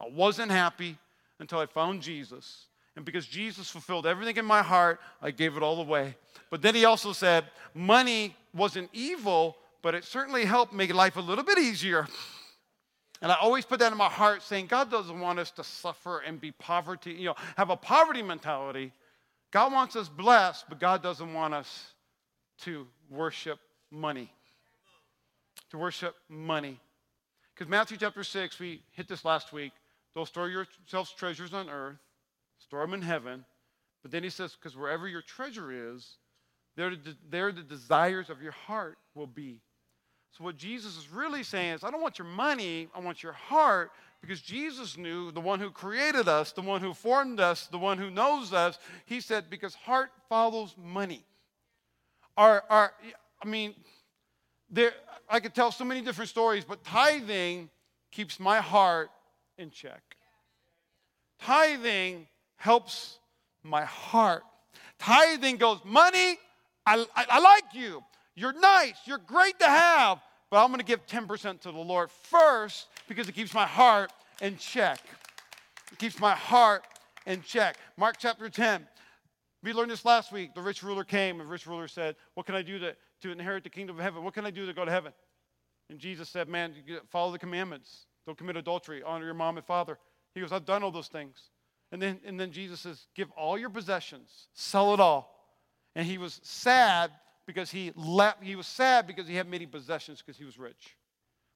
I 0.00 0.08
wasn't 0.08 0.50
happy 0.50 0.98
until 1.40 1.58
I 1.58 1.66
found 1.66 2.02
Jesus. 2.02 2.66
And 2.96 3.04
because 3.04 3.26
Jesus 3.26 3.70
fulfilled 3.70 4.06
everything 4.06 4.36
in 4.36 4.44
my 4.44 4.62
heart, 4.62 5.00
I 5.20 5.30
gave 5.30 5.56
it 5.56 5.62
all 5.62 5.80
away. 5.80 6.16
But 6.50 6.62
then 6.62 6.74
he 6.74 6.84
also 6.84 7.12
said, 7.12 7.44
money 7.74 8.36
wasn't 8.54 8.90
evil, 8.92 9.56
but 9.82 9.94
it 9.94 10.04
certainly 10.04 10.44
helped 10.44 10.72
make 10.72 10.94
life 10.94 11.16
a 11.16 11.20
little 11.20 11.44
bit 11.44 11.58
easier. 11.58 12.06
And 13.20 13.32
I 13.32 13.36
always 13.40 13.64
put 13.64 13.78
that 13.80 13.90
in 13.90 13.98
my 13.98 14.08
heart, 14.08 14.42
saying, 14.42 14.66
God 14.66 14.90
doesn't 14.90 15.18
want 15.18 15.38
us 15.38 15.50
to 15.52 15.64
suffer 15.64 16.20
and 16.20 16.40
be 16.40 16.52
poverty, 16.52 17.12
you 17.12 17.26
know, 17.26 17.34
have 17.56 17.70
a 17.70 17.76
poverty 17.76 18.22
mentality. 18.22 18.92
God 19.50 19.72
wants 19.72 19.96
us 19.96 20.08
blessed, 20.08 20.66
but 20.68 20.78
God 20.78 21.02
doesn't 21.02 21.32
want 21.32 21.54
us 21.54 21.94
to 22.58 22.86
worship 23.08 23.58
money. 23.90 24.30
To 25.70 25.78
worship 25.78 26.14
money. 26.28 26.80
Because 27.54 27.68
Matthew 27.68 27.96
chapter 27.96 28.24
6, 28.24 28.58
we 28.58 28.82
hit 28.92 29.08
this 29.08 29.24
last 29.24 29.52
week. 29.52 29.72
Don't 30.14 30.28
store 30.28 30.48
yourselves 30.48 31.12
treasures 31.12 31.52
on 31.52 31.68
earth, 31.68 31.98
store 32.58 32.82
them 32.82 32.94
in 32.94 33.02
heaven. 33.02 33.44
But 34.02 34.12
then 34.12 34.22
he 34.22 34.30
says, 34.30 34.54
because 34.54 34.76
wherever 34.76 35.08
your 35.08 35.22
treasure 35.22 35.94
is, 35.94 36.18
there, 36.76 36.92
there 37.30 37.52
the 37.52 37.62
desires 37.62 38.30
of 38.30 38.42
your 38.42 38.52
heart 38.52 38.98
will 39.14 39.26
be. 39.26 39.60
So 40.32 40.44
what 40.44 40.56
Jesus 40.56 40.96
is 40.96 41.08
really 41.08 41.42
saying 41.42 41.74
is, 41.74 41.84
I 41.84 41.90
don't 41.90 42.02
want 42.02 42.18
your 42.18 42.28
money, 42.28 42.88
I 42.94 43.00
want 43.00 43.22
your 43.22 43.32
heart, 43.32 43.92
Because 44.24 44.40
Jesus 44.40 44.96
knew 44.96 45.30
the 45.32 45.40
one 45.40 45.60
who 45.60 45.70
created 45.70 46.28
us, 46.28 46.52
the 46.52 46.62
one 46.62 46.80
who 46.80 46.94
formed 46.94 47.40
us, 47.40 47.66
the 47.66 47.76
one 47.76 47.98
who 47.98 48.10
knows 48.10 48.54
us. 48.54 48.78
He 49.04 49.20
said, 49.20 49.50
because 49.50 49.74
heart 49.74 50.10
follows 50.30 50.74
money. 50.82 51.22
Our, 52.34 52.64
our, 52.70 52.94
I 53.42 53.46
mean, 53.46 53.74
there, 54.70 54.92
I 55.28 55.40
could 55.40 55.54
tell 55.54 55.72
so 55.72 55.84
many 55.84 56.00
different 56.00 56.30
stories, 56.30 56.64
but 56.64 56.84
tithing 56.84 57.70
keeps 58.10 58.38
my 58.38 58.60
heart 58.60 59.10
in 59.58 59.70
check. 59.70 60.02
Tithing 61.40 62.26
helps 62.56 63.18
my 63.62 63.84
heart. 63.84 64.42
Tithing 64.98 65.56
goes, 65.56 65.78
money, 65.84 66.38
I, 66.86 67.04
I, 67.14 67.26
I 67.30 67.40
like 67.40 67.64
you. 67.72 68.02
You're 68.34 68.58
nice. 68.58 68.94
You're 69.04 69.18
great 69.18 69.58
to 69.60 69.66
have. 69.66 70.20
But 70.50 70.62
I'm 70.62 70.68
going 70.68 70.80
to 70.80 70.84
give 70.84 71.06
10% 71.06 71.60
to 71.62 71.72
the 71.72 71.78
Lord 71.78 72.10
first 72.10 72.88
because 73.08 73.28
it 73.28 73.32
keeps 73.32 73.54
my 73.54 73.66
heart 73.66 74.12
in 74.40 74.56
check. 74.56 75.00
It 75.92 75.98
keeps 75.98 76.18
my 76.18 76.34
heart 76.34 76.84
in 77.26 77.42
check. 77.42 77.76
Mark 77.96 78.16
chapter 78.18 78.48
10. 78.48 78.86
We 79.62 79.72
learned 79.72 79.90
this 79.90 80.04
last 80.04 80.30
week. 80.30 80.54
The 80.54 80.60
rich 80.60 80.82
ruler 80.82 81.04
came, 81.04 81.40
and 81.40 81.48
the 81.48 81.52
rich 81.52 81.66
ruler 81.66 81.88
said, 81.88 82.16
What 82.34 82.46
can 82.46 82.54
I 82.54 82.62
do 82.62 82.78
to, 82.80 82.94
to 83.22 83.30
inherit 83.30 83.64
the 83.64 83.70
kingdom 83.70 83.96
of 83.96 84.02
heaven? 84.02 84.22
What 84.22 84.34
can 84.34 84.46
I 84.46 84.50
do 84.50 84.66
to 84.66 84.72
go 84.72 84.84
to 84.84 84.90
heaven? 84.90 85.12
And 85.90 85.98
Jesus 85.98 86.28
said, 86.28 86.48
Man, 86.48 86.74
follow 87.10 87.32
the 87.32 87.38
commandments. 87.38 88.06
Don't 88.26 88.38
commit 88.38 88.56
adultery. 88.56 89.02
Honor 89.02 89.26
your 89.26 89.34
mom 89.34 89.56
and 89.56 89.66
father. 89.66 89.98
He 90.34 90.40
goes, 90.40 90.52
I've 90.52 90.64
done 90.64 90.82
all 90.82 90.90
those 90.90 91.08
things. 91.08 91.50
And 91.92 92.00
then, 92.00 92.20
and 92.24 92.40
then 92.40 92.50
Jesus 92.50 92.80
says, 92.80 93.06
Give 93.14 93.30
all 93.32 93.58
your 93.58 93.70
possessions, 93.70 94.48
sell 94.54 94.94
it 94.94 95.00
all. 95.00 95.30
And 95.94 96.06
he 96.06 96.18
was 96.18 96.40
sad 96.42 97.10
because 97.46 97.70
he 97.70 97.92
left, 97.94 98.42
he 98.42 98.56
was 98.56 98.66
sad 98.66 99.06
because 99.06 99.28
he 99.28 99.36
had 99.36 99.48
many 99.48 99.66
possessions 99.66 100.20
because 100.20 100.38
he 100.38 100.44
was 100.44 100.58
rich. 100.58 100.96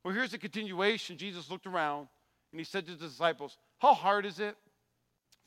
Well, 0.04 0.14
here's 0.14 0.30
the 0.30 0.38
continuation. 0.38 1.18
Jesus 1.18 1.50
looked 1.50 1.66
around 1.66 2.08
and 2.52 2.60
he 2.60 2.64
said 2.64 2.86
to 2.86 2.94
the 2.94 3.08
disciples, 3.08 3.58
How 3.78 3.94
hard 3.94 4.26
is 4.26 4.38
it 4.38 4.56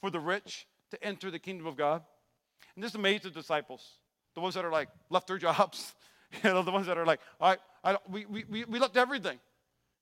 for 0.02 0.10
the 0.10 0.20
rich 0.20 0.68
to 0.92 1.04
enter 1.04 1.32
the 1.32 1.40
kingdom 1.40 1.68
of 1.68 1.78
God? 1.78 2.04
And 2.76 2.84
this 2.84 2.96
amazed 2.96 3.24
the 3.24 3.30
disciples, 3.30 4.00
the 4.36 4.42
ones 4.42 4.56
that 4.56 4.66
are 4.66 4.72
like 4.72 4.90
left 5.10 5.28
their 5.28 5.38
jobs, 5.48 5.94
you 6.44 6.50
know, 6.50 6.62
the 6.62 6.72
ones 6.72 6.88
that 6.88 6.98
are 6.98 7.06
like, 7.06 7.20
right, 7.40 7.60
I, 7.84 7.98
we, 8.10 8.26
we, 8.26 8.44
we 8.66 8.80
left 8.80 8.98
everything. 8.98 9.40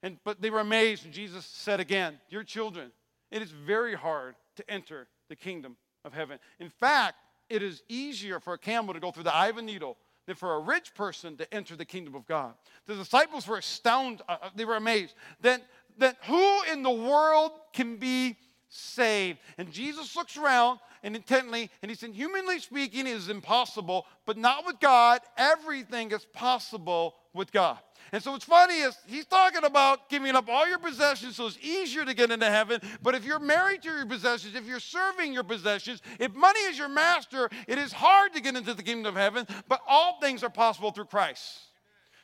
And, 0.02 0.18
but 0.24 0.40
they 0.40 0.50
were 0.50 0.60
amazed, 0.60 1.04
and 1.04 1.12
Jesus 1.12 1.44
said 1.44 1.78
again, 1.78 2.18
Your 2.30 2.42
children, 2.42 2.90
it 3.30 3.42
is 3.42 3.50
very 3.50 3.94
hard 3.94 4.34
to 4.56 4.70
enter 4.70 5.08
the 5.28 5.36
kingdom 5.36 5.76
of 6.04 6.14
heaven. 6.14 6.38
In 6.58 6.70
fact, 6.70 7.16
it 7.50 7.62
is 7.62 7.82
easier 7.88 8.40
for 8.40 8.54
a 8.54 8.58
camel 8.58 8.94
to 8.94 9.00
go 9.00 9.10
through 9.10 9.24
the 9.24 9.34
eye 9.34 9.48
of 9.48 9.58
a 9.58 9.62
needle 9.62 9.98
than 10.26 10.36
for 10.36 10.54
a 10.54 10.60
rich 10.60 10.94
person 10.94 11.36
to 11.36 11.54
enter 11.54 11.76
the 11.76 11.84
kingdom 11.84 12.14
of 12.14 12.26
God. 12.26 12.54
The 12.86 12.94
disciples 12.94 13.46
were 13.46 13.58
astounded, 13.58 14.22
uh, 14.28 14.36
uh, 14.42 14.50
they 14.54 14.64
were 14.64 14.76
amazed. 14.76 15.14
Then, 15.40 15.60
then 15.98 16.14
who 16.26 16.62
in 16.72 16.82
the 16.82 16.90
world 16.90 17.52
can 17.72 17.96
be 17.96 18.36
saved? 18.70 19.38
And 19.58 19.70
Jesus 19.70 20.16
looks 20.16 20.36
around 20.36 20.80
and 21.02 21.14
intently, 21.14 21.70
and 21.82 21.90
he 21.90 21.96
said, 21.96 22.10
Humanly 22.10 22.58
speaking, 22.58 23.06
is 23.06 23.28
impossible, 23.28 24.06
but 24.26 24.36
not 24.36 24.66
with 24.66 24.80
God. 24.80 25.20
Everything 25.36 26.10
is 26.12 26.24
possible 26.24 27.14
with 27.34 27.52
God. 27.52 27.78
And 28.12 28.22
so 28.22 28.32
what's 28.32 28.44
funny 28.44 28.80
is 28.80 28.96
he's 29.06 29.26
talking 29.26 29.64
about 29.64 30.08
giving 30.08 30.34
up 30.34 30.48
all 30.48 30.68
your 30.68 30.78
possessions 30.78 31.36
so 31.36 31.46
it's 31.46 31.58
easier 31.62 32.04
to 32.04 32.12
get 32.12 32.30
into 32.30 32.46
heaven. 32.46 32.80
But 33.02 33.14
if 33.14 33.24
you're 33.24 33.38
married 33.38 33.82
to 33.82 33.88
your 33.88 34.06
possessions, 34.06 34.56
if 34.56 34.66
you're 34.66 34.80
serving 34.80 35.32
your 35.32 35.44
possessions, 35.44 36.02
if 36.18 36.34
money 36.34 36.60
is 36.60 36.76
your 36.76 36.88
master, 36.88 37.48
it 37.68 37.78
is 37.78 37.92
hard 37.92 38.32
to 38.34 38.40
get 38.40 38.56
into 38.56 38.74
the 38.74 38.82
kingdom 38.82 39.14
of 39.14 39.20
heaven. 39.20 39.46
But 39.68 39.80
all 39.88 40.18
things 40.20 40.42
are 40.42 40.50
possible 40.50 40.90
through 40.90 41.04
Christ. 41.04 41.69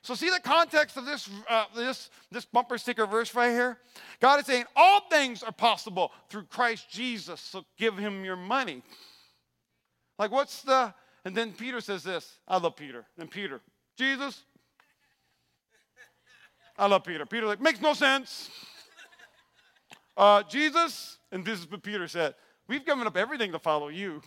So 0.06 0.14
see 0.14 0.30
the 0.30 0.38
context 0.38 0.96
of 0.96 1.04
this, 1.04 1.28
uh, 1.50 1.64
this, 1.74 2.10
this 2.30 2.44
bumper 2.44 2.78
sticker 2.78 3.06
verse 3.06 3.34
right 3.34 3.50
here? 3.50 3.76
God 4.20 4.38
is 4.38 4.46
saying 4.46 4.64
all 4.76 5.00
things 5.10 5.42
are 5.42 5.50
possible 5.50 6.12
through 6.28 6.44
Christ 6.44 6.88
Jesus. 6.88 7.40
So 7.40 7.64
give 7.76 7.98
him 7.98 8.24
your 8.24 8.36
money. 8.36 8.84
Like 10.16 10.30
what's 10.30 10.62
the, 10.62 10.94
and 11.24 11.36
then 11.36 11.50
Peter 11.50 11.80
says 11.80 12.04
this. 12.04 12.38
I 12.46 12.58
love 12.58 12.76
Peter. 12.76 13.04
And 13.18 13.28
Peter, 13.28 13.60
Jesus, 13.98 14.44
I 16.78 16.86
love 16.86 17.02
Peter. 17.02 17.26
Peter 17.26 17.46
like, 17.46 17.60
makes 17.60 17.80
no 17.80 17.92
sense. 17.92 18.48
Uh, 20.16 20.44
Jesus, 20.44 21.18
and 21.32 21.44
this 21.44 21.58
is 21.58 21.68
what 21.68 21.82
Peter 21.82 22.06
said, 22.06 22.36
we've 22.68 22.86
given 22.86 23.08
up 23.08 23.16
everything 23.16 23.50
to 23.50 23.58
follow 23.58 23.88
you. 23.88 24.22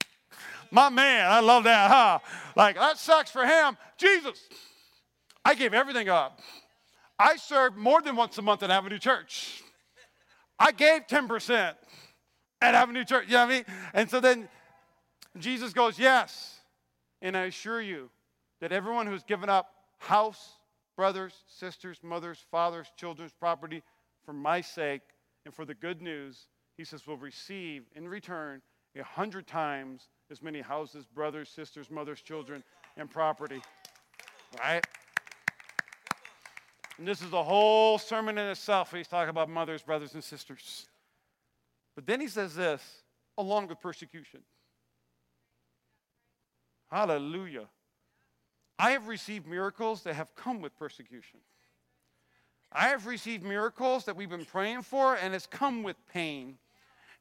My 0.70 0.88
man, 0.88 1.30
I 1.30 1.40
love 1.40 1.64
that, 1.64 1.90
huh? 1.90 2.18
Like, 2.56 2.76
that 2.76 2.96
sucks 2.96 3.30
for 3.30 3.44
him. 3.44 3.76
Jesus, 3.98 4.48
I 5.44 5.54
gave 5.54 5.74
everything 5.74 6.08
up. 6.08 6.40
I 7.18 7.36
served 7.36 7.76
more 7.76 8.00
than 8.02 8.16
once 8.16 8.38
a 8.38 8.42
month 8.42 8.62
at 8.62 8.70
Avenue 8.70 8.98
Church. 8.98 9.62
I 10.58 10.72
gave 10.72 11.06
10% 11.06 11.74
at 12.60 12.74
Avenue 12.74 13.04
Church. 13.04 13.26
You 13.26 13.34
know 13.34 13.46
what 13.46 13.52
I 13.52 13.54
mean? 13.54 13.64
And 13.94 14.10
so 14.10 14.20
then 14.20 14.48
Jesus 15.38 15.72
goes, 15.72 15.98
Yes. 15.98 16.60
And 17.20 17.36
I 17.36 17.44
assure 17.44 17.80
you 17.80 18.10
that 18.60 18.72
everyone 18.72 19.06
who's 19.06 19.22
given 19.22 19.48
up 19.48 19.70
house, 19.98 20.54
brothers, 20.96 21.32
sisters, 21.46 22.00
mothers, 22.02 22.44
fathers, 22.50 22.88
children's 22.96 23.32
property 23.32 23.82
for 24.24 24.32
my 24.32 24.60
sake 24.60 25.02
and 25.44 25.54
for 25.54 25.64
the 25.64 25.74
good 25.74 26.02
news, 26.02 26.48
he 26.76 26.84
says, 26.84 27.06
will 27.06 27.16
receive 27.16 27.84
in 27.94 28.08
return 28.08 28.60
a 28.98 29.02
hundred 29.04 29.46
times 29.46 30.08
as 30.30 30.42
many 30.42 30.60
houses, 30.60 31.04
brothers, 31.06 31.48
sisters, 31.48 31.90
mothers, 31.90 32.20
children, 32.20 32.62
and 32.96 33.10
property. 33.10 33.62
Right? 34.58 34.84
And 36.98 37.08
this 37.08 37.22
is 37.22 37.32
a 37.32 37.42
whole 37.42 37.98
sermon 37.98 38.38
in 38.38 38.46
itself. 38.48 38.92
He's 38.92 39.08
talking 39.08 39.30
about 39.30 39.48
mothers, 39.48 39.82
brothers, 39.82 40.14
and 40.14 40.22
sisters. 40.22 40.86
But 41.94 42.06
then 42.06 42.20
he 42.20 42.28
says 42.28 42.54
this 42.54 42.82
along 43.38 43.68
with 43.68 43.80
persecution. 43.80 44.40
Hallelujah. 46.90 47.68
I 48.78 48.90
have 48.90 49.08
received 49.08 49.46
miracles 49.46 50.02
that 50.02 50.14
have 50.14 50.34
come 50.34 50.60
with 50.60 50.76
persecution. 50.78 51.40
I 52.70 52.88
have 52.88 53.06
received 53.06 53.42
miracles 53.42 54.04
that 54.04 54.16
we've 54.16 54.30
been 54.30 54.44
praying 54.44 54.82
for, 54.82 55.16
and 55.16 55.34
it's 55.34 55.46
come 55.46 55.82
with 55.82 55.96
pain, 56.12 56.58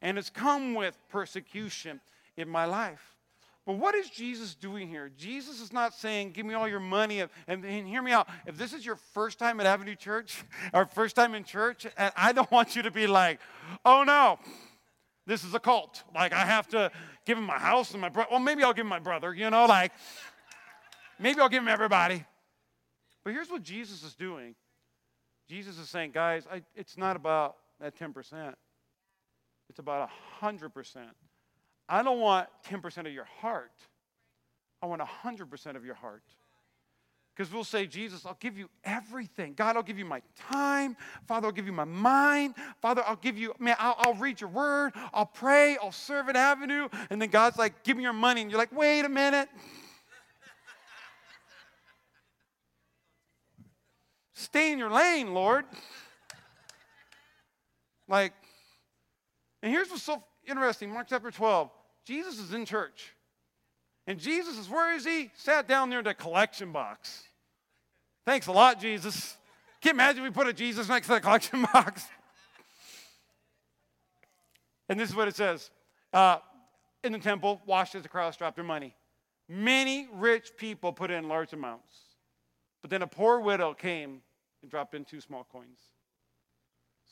and 0.01 0.17
it's 0.17 0.29
come 0.29 0.75
with 0.75 0.97
persecution 1.09 1.99
in 2.37 2.49
my 2.49 2.65
life. 2.65 3.15
But 3.65 3.73
what 3.73 3.93
is 3.93 4.09
Jesus 4.09 4.55
doing 4.55 4.87
here? 4.87 5.11
Jesus 5.15 5.61
is 5.61 5.71
not 5.71 5.93
saying, 5.93 6.31
Give 6.31 6.45
me 6.45 6.53
all 6.53 6.67
your 6.67 6.79
money. 6.79 7.19
And, 7.19 7.29
and, 7.47 7.87
hear 7.87 8.01
me 8.01 8.11
out. 8.11 8.27
If 8.47 8.57
this 8.57 8.73
is 8.73 8.85
your 8.85 8.95
first 8.95 9.37
time 9.37 9.59
at 9.59 9.65
Avenue 9.65 9.95
Church, 9.95 10.43
or 10.73 10.85
first 10.85 11.15
time 11.15 11.35
in 11.35 11.43
church, 11.43 11.85
and 11.97 12.11
I 12.15 12.31
don't 12.31 12.51
want 12.51 12.75
you 12.75 12.81
to 12.83 12.91
be 12.91 13.07
like, 13.07 13.39
Oh 13.85 14.03
no, 14.03 14.39
this 15.27 15.43
is 15.43 15.53
a 15.53 15.59
cult. 15.59 16.03
Like, 16.15 16.33
I 16.33 16.45
have 16.45 16.67
to 16.69 16.91
give 17.25 17.37
him 17.37 17.43
my 17.43 17.59
house 17.59 17.91
and 17.91 18.01
my 18.01 18.09
brother. 18.09 18.29
Well, 18.31 18.39
maybe 18.39 18.63
I'll 18.63 18.73
give 18.73 18.85
him 18.85 18.89
my 18.89 18.99
brother, 18.99 19.33
you 19.33 19.49
know, 19.49 19.65
like, 19.67 19.91
Maybe 21.21 21.39
I'll 21.39 21.49
give 21.49 21.61
him 21.61 21.69
everybody. 21.69 22.25
But 23.23 23.33
here's 23.33 23.51
what 23.51 23.61
Jesus 23.61 24.03
is 24.03 24.15
doing 24.15 24.55
Jesus 25.47 25.77
is 25.77 25.87
saying, 25.89 26.11
guys, 26.11 26.47
I, 26.51 26.63
it's 26.75 26.97
not 26.97 27.15
about 27.15 27.57
that 27.79 27.95
10%, 27.95 28.53
it's 29.69 29.79
about 29.79 30.09
100%. 30.41 30.97
I 31.91 32.01
don't 32.03 32.21
want 32.21 32.47
10% 32.69 33.05
of 33.05 33.11
your 33.11 33.27
heart, 33.41 33.73
I 34.81 34.85
want 34.85 35.01
100% 35.01 35.75
of 35.75 35.83
your 35.83 35.95
heart. 35.95 36.23
Because 37.35 37.53
we'll 37.53 37.65
say, 37.65 37.85
Jesus, 37.85 38.25
I'll 38.25 38.37
give 38.39 38.57
you 38.57 38.69
everything. 38.83 39.53
God, 39.53 39.75
I'll 39.75 39.83
give 39.83 39.97
you 39.97 40.05
my 40.05 40.21
time. 40.37 40.95
Father, 41.27 41.47
I'll 41.47 41.53
give 41.53 41.65
you 41.65 41.71
my 41.73 41.85
mind. 41.85 42.55
Father, 42.81 43.03
I'll 43.05 43.15
give 43.15 43.37
you, 43.37 43.53
man, 43.57 43.75
I'll, 43.79 43.95
I'll, 43.97 44.13
read 44.13 44.41
your 44.41 44.49
word. 44.49 44.93
I'll 45.13 45.25
pray. 45.25 45.77
I'll 45.81 45.91
serve 45.93 46.29
at 46.29 46.35
Avenue. 46.35 46.87
And 47.09 47.21
then 47.21 47.29
God's 47.29 47.57
like, 47.57 47.83
give 47.83 47.95
me 47.97 48.03
your 48.03 48.13
money. 48.13 48.41
And 48.41 48.51
you're 48.51 48.59
like, 48.59 48.75
wait 48.75 49.05
a 49.05 49.09
minute. 49.09 49.49
Stay 54.33 54.73
in 54.73 54.79
your 54.79 54.91
lane, 54.91 55.33
Lord. 55.33 55.65
Like, 58.07 58.33
and 59.63 59.71
here's 59.71 59.89
what's 59.89 60.03
so 60.03 60.21
interesting 60.45 60.91
Mark 60.91 61.07
chapter 61.09 61.31
12. 61.31 61.71
Jesus 62.05 62.39
is 62.39 62.53
in 62.53 62.65
church. 62.65 63.13
And 64.07 64.19
Jesus 64.19 64.57
is, 64.57 64.69
where 64.69 64.95
is 64.95 65.05
he? 65.05 65.31
Sat 65.35 65.67
down 65.67 65.89
near 65.89 66.01
the 66.01 66.13
collection 66.13 66.71
box. 66.71 67.23
Thanks 68.25 68.47
a 68.47 68.51
lot, 68.51 68.79
Jesus. 68.79 69.37
Can 69.81 69.95
not 69.95 70.03
imagine 70.03 70.23
we 70.23 70.29
put 70.29 70.47
a 70.47 70.53
Jesus 70.53 70.89
next 70.89 71.07
to 71.07 71.13
the 71.13 71.21
collection 71.21 71.65
box? 71.73 72.05
and 74.89 74.99
this 74.99 75.09
is 75.09 75.15
what 75.15 75.27
it 75.27 75.35
says 75.35 75.71
uh, 76.13 76.37
In 77.03 77.11
the 77.13 77.19
temple, 77.19 77.61
washed 77.65 77.95
as 77.95 78.03
the 78.03 78.09
crowds 78.09 78.37
dropped 78.37 78.55
their 78.55 78.65
money. 78.65 78.95
Many 79.47 80.07
rich 80.13 80.51
people 80.57 80.93
put 80.93 81.11
in 81.11 81.27
large 81.27 81.53
amounts. 81.53 81.95
But 82.81 82.89
then 82.89 83.01
a 83.01 83.07
poor 83.07 83.39
widow 83.39 83.73
came 83.73 84.21
and 84.61 84.71
dropped 84.71 84.95
in 84.95 85.05
two 85.05 85.21
small 85.21 85.45
coins. 85.51 85.79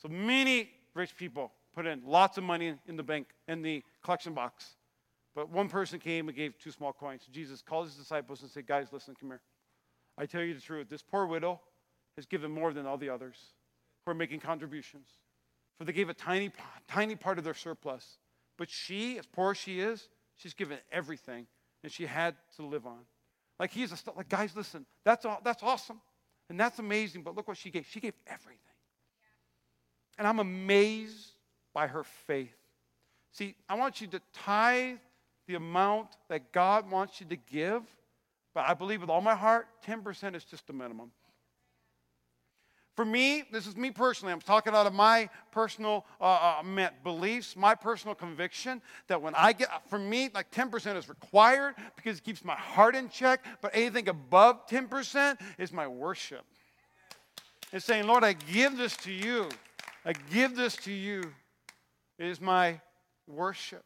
So 0.00 0.08
many 0.08 0.70
rich 0.94 1.16
people 1.16 1.52
put 1.74 1.86
in 1.86 2.02
lots 2.06 2.38
of 2.38 2.44
money 2.44 2.74
in 2.86 2.96
the 2.96 3.02
bank, 3.02 3.28
in 3.46 3.62
the 3.62 3.82
collection 4.02 4.32
box. 4.32 4.76
But 5.34 5.50
one 5.50 5.68
person 5.68 5.98
came 6.00 6.28
and 6.28 6.36
gave 6.36 6.58
two 6.58 6.72
small 6.72 6.92
coins. 6.92 7.22
Jesus 7.30 7.62
called 7.62 7.86
his 7.86 7.94
disciples 7.94 8.42
and 8.42 8.50
said, 8.50 8.66
Guys, 8.66 8.88
listen, 8.92 9.14
come 9.18 9.30
here. 9.30 9.40
I 10.18 10.26
tell 10.26 10.42
you 10.42 10.54
the 10.54 10.60
truth. 10.60 10.88
This 10.88 11.02
poor 11.02 11.26
widow 11.26 11.60
has 12.16 12.26
given 12.26 12.50
more 12.50 12.72
than 12.72 12.86
all 12.86 12.98
the 12.98 13.08
others 13.08 13.36
who 14.04 14.10
are 14.10 14.14
making 14.14 14.40
contributions. 14.40 15.08
for 15.78 15.84
they 15.84 15.92
gave 15.92 16.08
a 16.08 16.14
tiny, 16.14 16.50
tiny 16.88 17.16
part 17.16 17.38
of 17.38 17.44
their 17.44 17.54
surplus. 17.54 18.18
But 18.58 18.68
she, 18.68 19.18
as 19.18 19.26
poor 19.26 19.52
as 19.52 19.56
she 19.56 19.80
is, 19.80 20.08
she's 20.36 20.52
given 20.52 20.78
everything, 20.92 21.46
and 21.82 21.90
she 21.90 22.04
had 22.04 22.34
to 22.56 22.62
live 22.66 22.86
on. 22.86 23.00
Like 23.58 23.70
he's 23.70 23.92
a 23.92 23.96
like 24.16 24.28
guys, 24.28 24.54
listen, 24.56 24.84
that's 25.04 25.24
all, 25.24 25.40
that's 25.44 25.62
awesome, 25.62 26.00
and 26.48 26.58
that's 26.58 26.78
amazing. 26.78 27.22
But 27.22 27.36
look 27.36 27.48
what 27.48 27.56
she 27.56 27.70
gave. 27.70 27.86
She 27.86 28.00
gave 28.00 28.14
everything, 28.26 28.58
and 30.18 30.26
I'm 30.26 30.38
amazed 30.40 31.32
by 31.72 31.86
her 31.86 32.04
faith. 32.04 32.56
See, 33.32 33.54
I 33.68 33.76
want 33.76 34.00
you 34.00 34.06
to 34.08 34.20
tithe 34.34 34.98
the 35.50 35.56
amount 35.56 36.10
that 36.28 36.52
God 36.52 36.88
wants 36.88 37.20
you 37.20 37.26
to 37.26 37.36
give, 37.36 37.82
but 38.54 38.68
I 38.68 38.74
believe 38.74 39.00
with 39.00 39.10
all 39.10 39.20
my 39.20 39.34
heart, 39.34 39.66
10% 39.84 40.36
is 40.36 40.44
just 40.44 40.66
the 40.68 40.72
minimum. 40.72 41.10
For 42.94 43.04
me, 43.04 43.42
this 43.50 43.66
is 43.66 43.76
me 43.76 43.90
personally. 43.90 44.32
I'm 44.32 44.40
talking 44.40 44.74
out 44.74 44.86
of 44.86 44.92
my 44.92 45.28
personal 45.50 46.04
uh, 46.20 46.60
uh, 46.62 46.90
beliefs, 47.02 47.56
my 47.56 47.74
personal 47.74 48.14
conviction 48.14 48.80
that 49.08 49.20
when 49.20 49.34
I 49.34 49.52
get, 49.52 49.70
for 49.88 49.98
me, 49.98 50.30
like 50.32 50.52
10% 50.52 50.96
is 50.96 51.08
required 51.08 51.74
because 51.96 52.18
it 52.18 52.24
keeps 52.24 52.44
my 52.44 52.54
heart 52.54 52.94
in 52.94 53.08
check, 53.08 53.44
but 53.60 53.72
anything 53.74 54.08
above 54.08 54.68
10% 54.68 55.40
is 55.58 55.72
my 55.72 55.88
worship. 55.88 56.44
It's 57.72 57.84
saying, 57.84 58.06
Lord, 58.06 58.22
I 58.22 58.34
give 58.34 58.76
this 58.76 58.96
to 58.98 59.12
you. 59.12 59.48
I 60.04 60.12
give 60.30 60.54
this 60.54 60.76
to 60.76 60.92
you. 60.92 61.22
It 62.18 62.26
is 62.26 62.40
my 62.40 62.80
worship. 63.26 63.84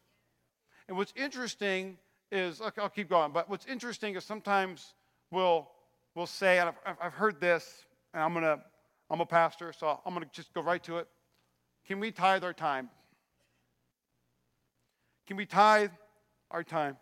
And 0.87 0.97
what's 0.97 1.13
interesting 1.15 1.97
is, 2.31 2.61
I'll 2.61 2.89
keep 2.89 3.09
going, 3.09 3.31
but 3.31 3.49
what's 3.49 3.65
interesting 3.65 4.15
is 4.15 4.23
sometimes 4.23 4.93
we'll, 5.31 5.69
we'll 6.15 6.25
say, 6.25 6.59
and 6.59 6.69
I've, 6.69 6.97
I've 7.01 7.13
heard 7.13 7.39
this, 7.39 7.85
and 8.13 8.23
I'm 8.23 8.33
going 8.33 8.45
to 8.45 8.59
I'm 9.09 9.21
a 9.21 9.25
pastor, 9.25 9.71
so 9.71 9.99
I'm 10.05 10.13
going 10.13 10.25
to 10.25 10.31
just 10.33 10.53
go 10.53 10.61
right 10.61 10.83
to 10.83 10.97
it. 10.97 11.07
Can 11.85 11.99
we 11.99 12.11
tithe 12.11 12.43
our 12.43 12.53
time? 12.53 12.89
Can 15.27 15.37
we 15.37 15.45
tithe 15.45 15.91
our 16.49 16.63
time? 16.63 16.97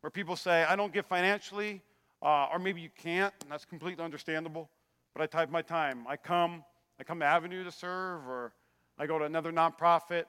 Where 0.00 0.10
people 0.10 0.36
say, 0.36 0.64
I 0.64 0.76
don't 0.76 0.92
give 0.92 1.06
financially, 1.06 1.82
uh, 2.22 2.48
or 2.52 2.58
maybe 2.58 2.80
you 2.80 2.90
can't, 2.96 3.34
and 3.42 3.50
that's 3.50 3.64
completely 3.64 4.04
understandable, 4.04 4.70
but 5.14 5.22
I 5.22 5.26
tithe 5.26 5.50
my 5.50 5.62
time. 5.62 6.04
I 6.08 6.16
come, 6.16 6.64
I 7.00 7.04
come 7.04 7.18
to 7.18 7.26
Avenue 7.26 7.64
to 7.64 7.72
serve, 7.72 8.28
or 8.28 8.52
I 8.96 9.06
go 9.06 9.18
to 9.18 9.24
another 9.24 9.52
nonprofit 9.52 10.24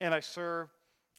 and 0.00 0.14
I 0.14 0.20
serve, 0.20 0.68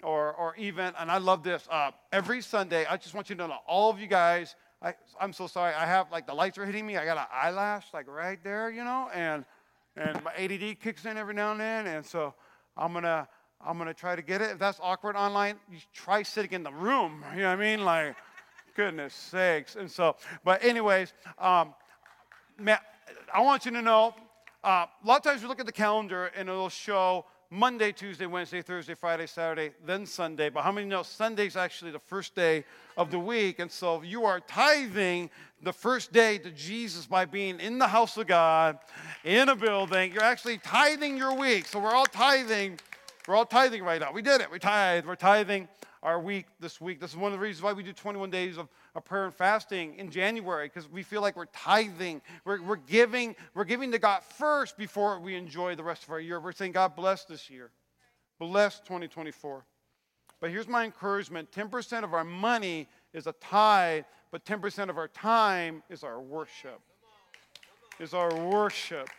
or, 0.04 0.34
or 0.34 0.56
even, 0.58 0.94
and 1.00 1.12
I 1.12 1.18
love 1.18 1.44
this, 1.44 1.68
uh, 1.70 1.92
every 2.12 2.42
Sunday, 2.42 2.86
I 2.86 2.98
just 2.98 3.14
want 3.14 3.30
you 3.30 3.36
to 3.36 3.48
know, 3.48 3.58
all 3.68 3.90
of 3.90 4.00
you 4.00 4.08
guys, 4.08 4.56
I, 4.82 4.94
I'm 5.20 5.34
so 5.34 5.48
sorry. 5.48 5.74
I 5.74 5.86
have 5.86 6.12
like 6.12 6.28
the 6.28 6.34
lights 6.34 6.58
are 6.58 6.66
hitting 6.66 6.86
me. 6.86 6.98
I 6.98 7.06
got 7.06 7.18
an 7.18 7.26
eyelash 7.34 7.86
like 7.94 8.08
right 8.08 8.38
there, 8.44 8.70
you 8.70 8.84
know, 8.84 9.10
and 9.14 9.46
and 9.96 10.22
my 10.24 10.34
ADD 10.34 10.80
kicks 10.80 11.06
in 11.06 11.18
every 11.18 11.34
now 11.34 11.54
and 11.54 11.60
then, 11.60 11.88
and 11.88 12.06
so 12.06 12.36
I'm 12.78 12.94
gonna 12.94 13.28
I'm 13.66 13.78
gonna 13.78 13.94
try 13.94 14.16
to 14.16 14.22
get 14.22 14.42
it. 14.42 14.52
If 14.52 14.60
that's 14.60 14.80
awkward 14.84 15.16
online, 15.16 15.56
you 15.72 15.80
try 15.94 16.22
sitting 16.22 16.52
in 16.52 16.64
the 16.64 16.74
room. 16.74 17.24
You 17.36 17.42
know 17.42 17.50
what 17.50 17.60
I 17.60 17.76
mean? 17.76 17.84
Like, 17.84 18.16
goodness 18.76 19.14
sakes. 19.14 19.76
And 19.76 19.90
so, 19.90 20.18
but 20.44 20.64
anyways, 20.64 21.14
um, 21.40 21.74
man, 22.60 22.78
I 23.34 23.42
want 23.42 23.66
you 23.66 23.72
to 23.72 23.82
know. 23.82 24.14
Uh, 24.64 24.86
a 25.04 25.08
lot 25.08 25.18
of 25.18 25.24
times 25.24 25.42
we 25.42 25.48
look 25.48 25.60
at 25.60 25.66
the 25.66 25.72
calendar 25.72 26.32
and 26.36 26.50
it'll 26.50 26.70
show 26.70 27.26
Monday, 27.50 27.92
Tuesday, 27.92 28.26
Wednesday, 28.26 28.62
Thursday, 28.62 28.94
Friday, 28.94 29.28
Saturday, 29.28 29.72
then 29.86 30.06
Sunday. 30.06 30.50
But 30.50 30.64
how 30.64 30.72
many 30.72 30.88
know 30.88 31.04
Sunday's 31.04 31.56
actually 31.56 31.92
the 31.92 32.00
first 32.00 32.36
day 32.36 32.64
of 32.98 33.12
the 33.12 33.20
week? 33.20 33.60
And 33.60 33.72
so 33.72 34.02
you 34.02 34.26
are 34.26 34.40
tithing 34.40 35.30
the 35.62 35.74
first 35.74 36.12
day 36.12 36.38
to 36.40 36.52
Jesus 36.52 37.06
by 37.06 37.26
being 37.26 37.60
in 37.60 37.78
the 37.80 37.88
house 37.88 38.18
of 38.18 38.28
God, 38.28 38.78
in 39.24 39.50
a 39.50 39.56
building. 39.56 40.12
You're 40.12 40.24
actually 40.24 40.58
tithing 40.58 41.18
your 41.18 41.34
week. 41.34 41.68
So 41.68 41.80
we're 41.80 41.94
all 41.94 42.06
tithing. 42.06 42.80
We're 43.28 43.36
all 43.36 43.46
tithing 43.46 43.84
right 43.84 44.00
now. 44.02 44.12
We 44.12 44.22
did 44.22 44.42
it. 44.42 44.52
We 44.52 44.60
tithe. 44.60 45.06
We're 45.06 45.16
tithing 45.16 45.68
our 46.04 46.20
week 46.20 46.46
this 46.60 46.80
week. 46.80 47.00
This 47.00 47.12
is 47.12 47.18
one 47.18 47.34
of 47.34 47.40
the 47.40 47.44
reasons 47.44 47.64
why 47.64 47.74
we 47.74 47.82
do 47.82 47.94
21 47.94 48.30
days 48.30 48.58
of, 48.58 48.68
of 48.96 49.04
prayer 49.04 49.26
and 49.26 49.34
fasting 49.34 49.96
in 49.96 50.10
January, 50.10 50.68
because 50.68 50.90
we 50.90 51.04
feel 51.04 51.22
like 51.22 51.36
we're 51.36 51.46
tithing. 51.46 52.22
We're, 52.46 52.62
we're, 52.62 52.76
giving, 52.78 53.36
we're 53.54 53.66
giving 53.66 53.92
to 53.92 54.00
God 54.00 54.24
first 54.24 54.78
before 54.78 55.20
we 55.20 55.36
enjoy 55.36 55.76
the 55.76 55.84
rest 55.84 56.04
of 56.04 56.12
our 56.12 56.20
year. 56.20 56.40
We're 56.40 56.54
saying, 56.54 56.72
God 56.72 56.96
bless 56.96 57.26
this 57.26 57.50
year. 57.50 57.72
Bless 58.40 58.80
2024. 58.80 59.66
But 60.40 60.50
here's 60.50 60.68
my 60.68 60.86
encouragement 60.86 61.52
10% 61.52 62.04
of 62.04 62.14
our 62.14 62.24
money 62.24 62.88
is 63.14 63.28
a 63.28 63.34
tithe, 63.34 64.04
but 64.32 64.46
10% 64.46 64.90
of 64.90 64.98
our 64.98 65.08
time 65.08 65.84
is 65.90 66.04
our 66.04 66.22
worship. 66.22 66.80
Is 68.00 68.14
our 68.14 68.34
worship. 68.34 69.10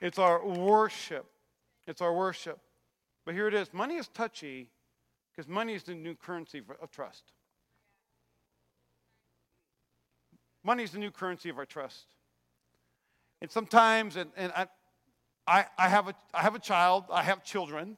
It's 0.00 0.18
our 0.18 0.44
worship. 0.44 1.26
It's 1.86 2.00
our 2.00 2.14
worship. 2.14 2.58
But 3.24 3.34
here 3.34 3.48
it 3.48 3.54
is 3.54 3.72
money 3.72 3.96
is 3.96 4.08
touchy 4.08 4.70
because 5.30 5.48
money 5.48 5.74
is 5.74 5.82
the 5.82 5.94
new 5.94 6.14
currency 6.14 6.62
of 6.80 6.90
trust. 6.90 7.32
Money 10.70 10.84
is 10.84 10.92
the 10.92 11.00
new 11.00 11.10
currency 11.10 11.48
of 11.48 11.58
our 11.58 11.66
trust. 11.66 12.04
And 13.42 13.50
sometimes, 13.50 14.14
and, 14.14 14.30
and 14.36 14.52
I, 14.54 14.68
I, 15.44 15.64
I, 15.76 15.88
have 15.88 16.06
a, 16.06 16.14
I 16.32 16.42
have 16.42 16.54
a 16.54 16.60
child, 16.60 17.06
I 17.10 17.24
have 17.24 17.42
children, 17.42 17.96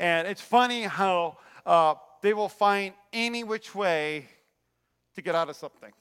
and 0.00 0.26
it's 0.26 0.40
funny 0.40 0.82
how 0.82 1.38
uh, 1.64 1.94
they 2.20 2.34
will 2.34 2.48
find 2.48 2.92
any 3.12 3.44
which 3.44 3.72
way 3.72 4.26
to 5.14 5.22
get 5.22 5.36
out 5.36 5.48
of 5.48 5.54
something. 5.54 5.92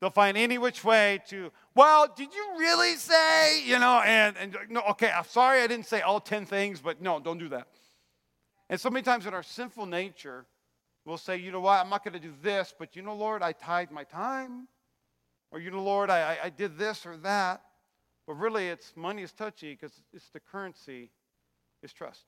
They'll 0.00 0.10
find 0.10 0.36
any 0.36 0.58
which 0.58 0.82
way 0.82 1.22
to, 1.28 1.52
well, 1.76 2.12
did 2.16 2.34
you 2.34 2.58
really 2.58 2.96
say, 2.96 3.62
you 3.64 3.78
know, 3.78 4.02
and, 4.04 4.36
and 4.36 4.56
no, 4.68 4.80
okay, 4.90 5.12
I'm 5.16 5.22
sorry 5.22 5.60
I 5.60 5.68
didn't 5.68 5.86
say 5.86 6.00
all 6.00 6.18
10 6.18 6.44
things, 6.44 6.80
but 6.80 7.00
no, 7.00 7.20
don't 7.20 7.38
do 7.38 7.50
that. 7.50 7.68
And 8.68 8.80
so 8.80 8.90
many 8.90 9.04
times 9.04 9.26
in 9.26 9.34
our 9.34 9.44
sinful 9.44 9.86
nature, 9.86 10.44
we'll 11.04 11.18
say, 11.18 11.36
you 11.36 11.52
know 11.52 11.60
what, 11.60 11.78
I'm 11.78 11.88
not 11.88 12.02
going 12.02 12.14
to 12.14 12.18
do 12.18 12.34
this, 12.42 12.74
but 12.76 12.96
you 12.96 13.02
know, 13.02 13.14
Lord, 13.14 13.44
I 13.44 13.52
tithe 13.52 13.92
my 13.92 14.02
time. 14.02 14.66
Or, 15.52 15.60
you 15.60 15.70
know, 15.70 15.82
Lord, 15.82 16.10
I, 16.10 16.38
I 16.44 16.50
did 16.50 16.78
this 16.78 17.04
or 17.06 17.16
that. 17.18 17.62
But 18.26 18.34
really, 18.34 18.68
it's 18.68 18.92
money 18.96 19.22
is 19.22 19.32
touchy 19.32 19.72
because 19.72 19.92
it's 20.12 20.28
the 20.30 20.40
currency 20.40 21.10
is 21.82 21.92
trust. 21.92 22.24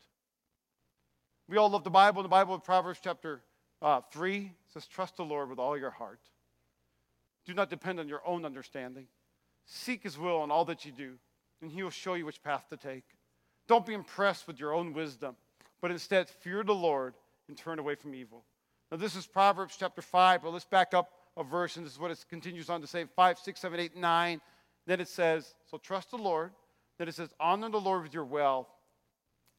We 1.48 1.56
all 1.56 1.70
love 1.70 1.84
the 1.84 1.90
Bible. 1.90 2.22
The 2.22 2.28
Bible 2.28 2.58
Proverbs 2.58 3.00
chapter 3.02 3.42
uh, 3.80 4.00
3 4.12 4.52
says, 4.72 4.86
Trust 4.86 5.16
the 5.16 5.24
Lord 5.24 5.48
with 5.48 5.58
all 5.58 5.76
your 5.76 5.90
heart. 5.90 6.20
Do 7.44 7.54
not 7.54 7.70
depend 7.70 8.00
on 8.00 8.08
your 8.08 8.22
own 8.26 8.44
understanding. 8.44 9.06
Seek 9.66 10.02
his 10.02 10.18
will 10.18 10.42
in 10.44 10.50
all 10.50 10.64
that 10.64 10.84
you 10.84 10.92
do, 10.92 11.14
and 11.60 11.70
he 11.70 11.82
will 11.82 11.90
show 11.90 12.14
you 12.14 12.26
which 12.26 12.42
path 12.42 12.64
to 12.70 12.76
take. 12.76 13.04
Don't 13.68 13.86
be 13.86 13.94
impressed 13.94 14.46
with 14.46 14.58
your 14.58 14.72
own 14.72 14.92
wisdom 14.92 15.36
but 15.82 15.90
instead 15.90 16.30
fear 16.30 16.62
the 16.62 16.74
Lord 16.74 17.14
and 17.48 17.58
turn 17.58 17.78
away 17.78 17.96
from 17.96 18.14
evil. 18.14 18.44
Now, 18.90 18.96
this 18.96 19.16
is 19.16 19.26
Proverbs 19.26 19.76
chapter 19.78 20.00
5, 20.00 20.42
but 20.42 20.52
let's 20.52 20.64
back 20.64 20.94
up 20.94 21.10
and 21.36 21.86
this 21.86 21.92
is 21.92 21.98
what 21.98 22.10
it 22.10 22.24
continues 22.28 22.68
on 22.68 22.80
to 22.80 22.86
say 22.86 23.04
5, 23.16 23.38
6, 23.38 23.60
7, 23.60 23.80
8, 23.80 23.96
9. 23.96 24.40
Then 24.86 25.00
it 25.00 25.08
says, 25.08 25.54
So 25.70 25.78
trust 25.78 26.10
the 26.10 26.18
Lord. 26.18 26.52
Then 26.98 27.08
it 27.08 27.14
says, 27.14 27.30
Honor 27.40 27.70
the 27.70 27.80
Lord 27.80 28.02
with 28.02 28.14
your 28.14 28.24
wealth 28.24 28.68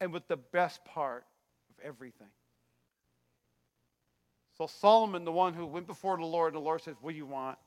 and 0.00 0.12
with 0.12 0.26
the 0.28 0.36
best 0.36 0.84
part 0.84 1.24
of 1.70 1.84
everything. 1.84 2.28
So, 4.56 4.66
Solomon, 4.66 5.24
the 5.24 5.32
one 5.32 5.54
who 5.54 5.66
went 5.66 5.86
before 5.86 6.16
the 6.16 6.24
Lord, 6.24 6.54
and 6.54 6.62
the 6.62 6.64
Lord 6.64 6.82
says, 6.82 6.94
What 7.00 7.10
do 7.10 7.16
you 7.16 7.26
want? 7.26 7.58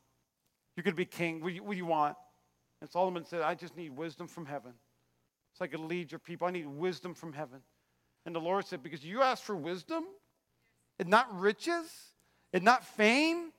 You're 0.76 0.84
going 0.84 0.94
to 0.94 0.98
be 0.98 1.06
king. 1.06 1.42
What 1.42 1.50
do, 1.50 1.56
you, 1.56 1.64
what 1.64 1.72
do 1.72 1.78
you 1.78 1.86
want? 1.86 2.16
And 2.82 2.90
Solomon 2.90 3.26
said, 3.26 3.42
I 3.42 3.56
just 3.56 3.76
need 3.76 3.96
wisdom 3.98 4.28
from 4.28 4.46
heaven. 4.46 4.74
So 5.54 5.66
I 5.66 5.68
could 5.68 5.80
lead 5.80 6.12
your 6.12 6.20
people. 6.20 6.48
I 6.48 6.52
need 6.52 6.68
wisdom 6.68 7.14
from 7.16 7.34
heaven. 7.34 7.60
And 8.26 8.36
the 8.36 8.40
Lord 8.40 8.66
said, 8.66 8.84
Because 8.84 9.04
you 9.04 9.22
asked 9.22 9.44
for 9.44 9.56
wisdom 9.56 10.06
and 11.00 11.10
not 11.10 11.40
riches 11.40 11.88
and 12.54 12.64
not 12.64 12.86
fame, 12.86 13.52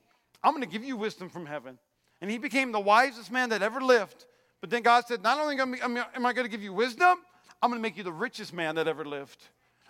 I'm 0.43 0.53
going 0.53 0.63
to 0.63 0.69
give 0.69 0.83
you 0.83 0.95
wisdom 0.95 1.29
from 1.29 1.45
heaven. 1.45 1.77
And 2.21 2.29
he 2.29 2.37
became 2.37 2.71
the 2.71 2.79
wisest 2.79 3.31
man 3.31 3.49
that 3.49 3.61
ever 3.61 3.81
lived. 3.81 4.25
But 4.61 4.69
then 4.69 4.81
God 4.81 5.05
said, 5.07 5.23
Not 5.23 5.39
only 5.39 5.57
am 5.59 6.25
I 6.25 6.33
going 6.33 6.45
to 6.45 6.51
give 6.51 6.63
you 6.63 6.73
wisdom, 6.73 7.17
I'm 7.61 7.69
going 7.69 7.79
to 7.79 7.81
make 7.81 7.97
you 7.97 8.03
the 8.03 8.11
richest 8.11 8.53
man 8.53 8.75
that 8.75 8.87
ever 8.87 9.05
lived. 9.05 9.47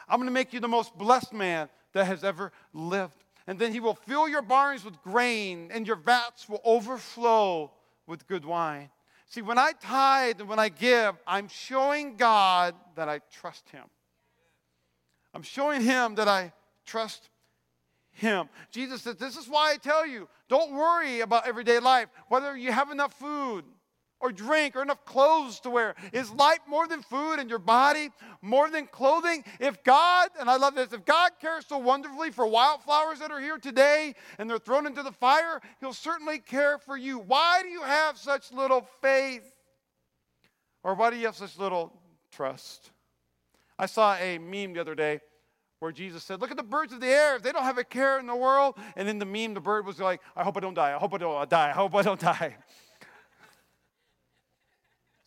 I'm 0.07 0.17
going 0.17 0.27
to 0.27 0.33
make 0.33 0.53
you 0.53 0.59
the 0.59 0.67
most 0.67 0.97
blessed 0.97 1.33
man 1.33 1.69
that 1.93 2.05
has 2.05 2.23
ever 2.23 2.51
lived. 2.73 3.13
And 3.47 3.57
then 3.57 3.71
he 3.71 3.79
will 3.79 3.95
fill 3.95 4.27
your 4.27 4.41
barns 4.41 4.85
with 4.85 5.01
grain, 5.01 5.71
and 5.73 5.87
your 5.87 5.95
vats 5.95 6.47
will 6.47 6.61
overflow 6.63 7.71
with 8.05 8.27
good 8.27 8.45
wine. 8.45 8.89
See, 9.27 9.41
when 9.41 9.57
I 9.57 9.73
tithe 9.79 10.39
and 10.39 10.49
when 10.49 10.59
I 10.59 10.69
give, 10.69 11.15
I'm 11.25 11.47
showing 11.47 12.15
God 12.15 12.75
that 12.95 13.09
I 13.09 13.21
trust 13.31 13.69
him. 13.69 13.83
I'm 15.33 15.43
showing 15.43 15.81
him 15.81 16.15
that 16.15 16.27
I 16.27 16.51
trust 16.85 17.29
him. 18.19 18.49
Jesus 18.71 19.01
says, 19.01 19.15
This 19.15 19.37
is 19.37 19.47
why 19.47 19.73
I 19.73 19.77
tell 19.77 20.05
you 20.05 20.27
don't 20.47 20.73
worry 20.73 21.21
about 21.21 21.47
everyday 21.47 21.79
life, 21.79 22.09
whether 22.27 22.55
you 22.55 22.71
have 22.71 22.91
enough 22.91 23.13
food 23.13 23.65
or 24.19 24.31
drink 24.31 24.75
or 24.75 24.81
enough 24.81 25.05
clothes 25.05 25.59
to 25.61 25.69
wear. 25.69 25.95
Is 26.11 26.31
life 26.31 26.59
more 26.67 26.87
than 26.87 27.01
food 27.01 27.35
and 27.35 27.49
your 27.49 27.59
body, 27.59 28.09
more 28.41 28.69
than 28.69 28.87
clothing? 28.87 29.43
If 29.59 29.83
God, 29.83 30.29
and 30.39 30.49
I 30.49 30.57
love 30.57 30.75
this, 30.75 30.91
if 30.91 31.05
God 31.05 31.31
cares 31.39 31.65
so 31.67 31.77
wonderfully 31.77 32.31
for 32.31 32.45
wildflowers 32.45 33.19
that 33.19 33.31
are 33.31 33.39
here 33.39 33.57
today 33.57 34.15
and 34.37 34.49
they're 34.49 34.59
thrown 34.59 34.85
into 34.85 35.03
the 35.03 35.11
fire, 35.11 35.61
He'll 35.79 35.93
certainly 35.93 36.39
care 36.39 36.77
for 36.77 36.97
you. 36.97 37.19
Why 37.19 37.61
do 37.63 37.69
you 37.69 37.81
have 37.81 38.17
such 38.17 38.51
little 38.51 38.87
faith? 39.01 39.43
Or 40.83 40.95
why 40.95 41.09
do 41.09 41.17
you 41.17 41.25
have 41.25 41.35
such 41.35 41.57
little 41.57 41.93
trust? 42.31 42.91
I 43.77 43.85
saw 43.85 44.15
a 44.15 44.37
meme 44.37 44.73
the 44.73 44.81
other 44.81 44.95
day 44.95 45.21
where 45.79 45.91
Jesus 45.91 46.23
said, 46.23 46.41
Look 46.41 46.51
at 46.51 46.57
the 46.57 46.63
birds 46.63 46.93
of 46.93 46.99
the 46.99 47.07
air. 47.07 47.35
If 47.35 47.43
They 47.43 47.51
don't 47.51 47.63
have 47.63 47.77
a 47.77 47.83
care 47.83 48.19
in 48.19 48.27
the 48.27 48.35
world. 48.35 48.75
And 48.95 49.07
in 49.07 49.19
the 49.19 49.25
meme, 49.25 49.53
the 49.53 49.61
bird 49.61 49.85
was 49.85 49.99
like, 49.99 50.21
I 50.35 50.43
hope 50.43 50.57
I 50.57 50.59
don't 50.59 50.73
die. 50.73 50.93
I 50.93 50.97
hope 50.97 51.13
I 51.13 51.17
don't 51.17 51.49
die. 51.49 51.69
I 51.69 51.73
hope 51.73 51.95
I 51.95 52.01
don't 52.01 52.19
die. 52.19 52.55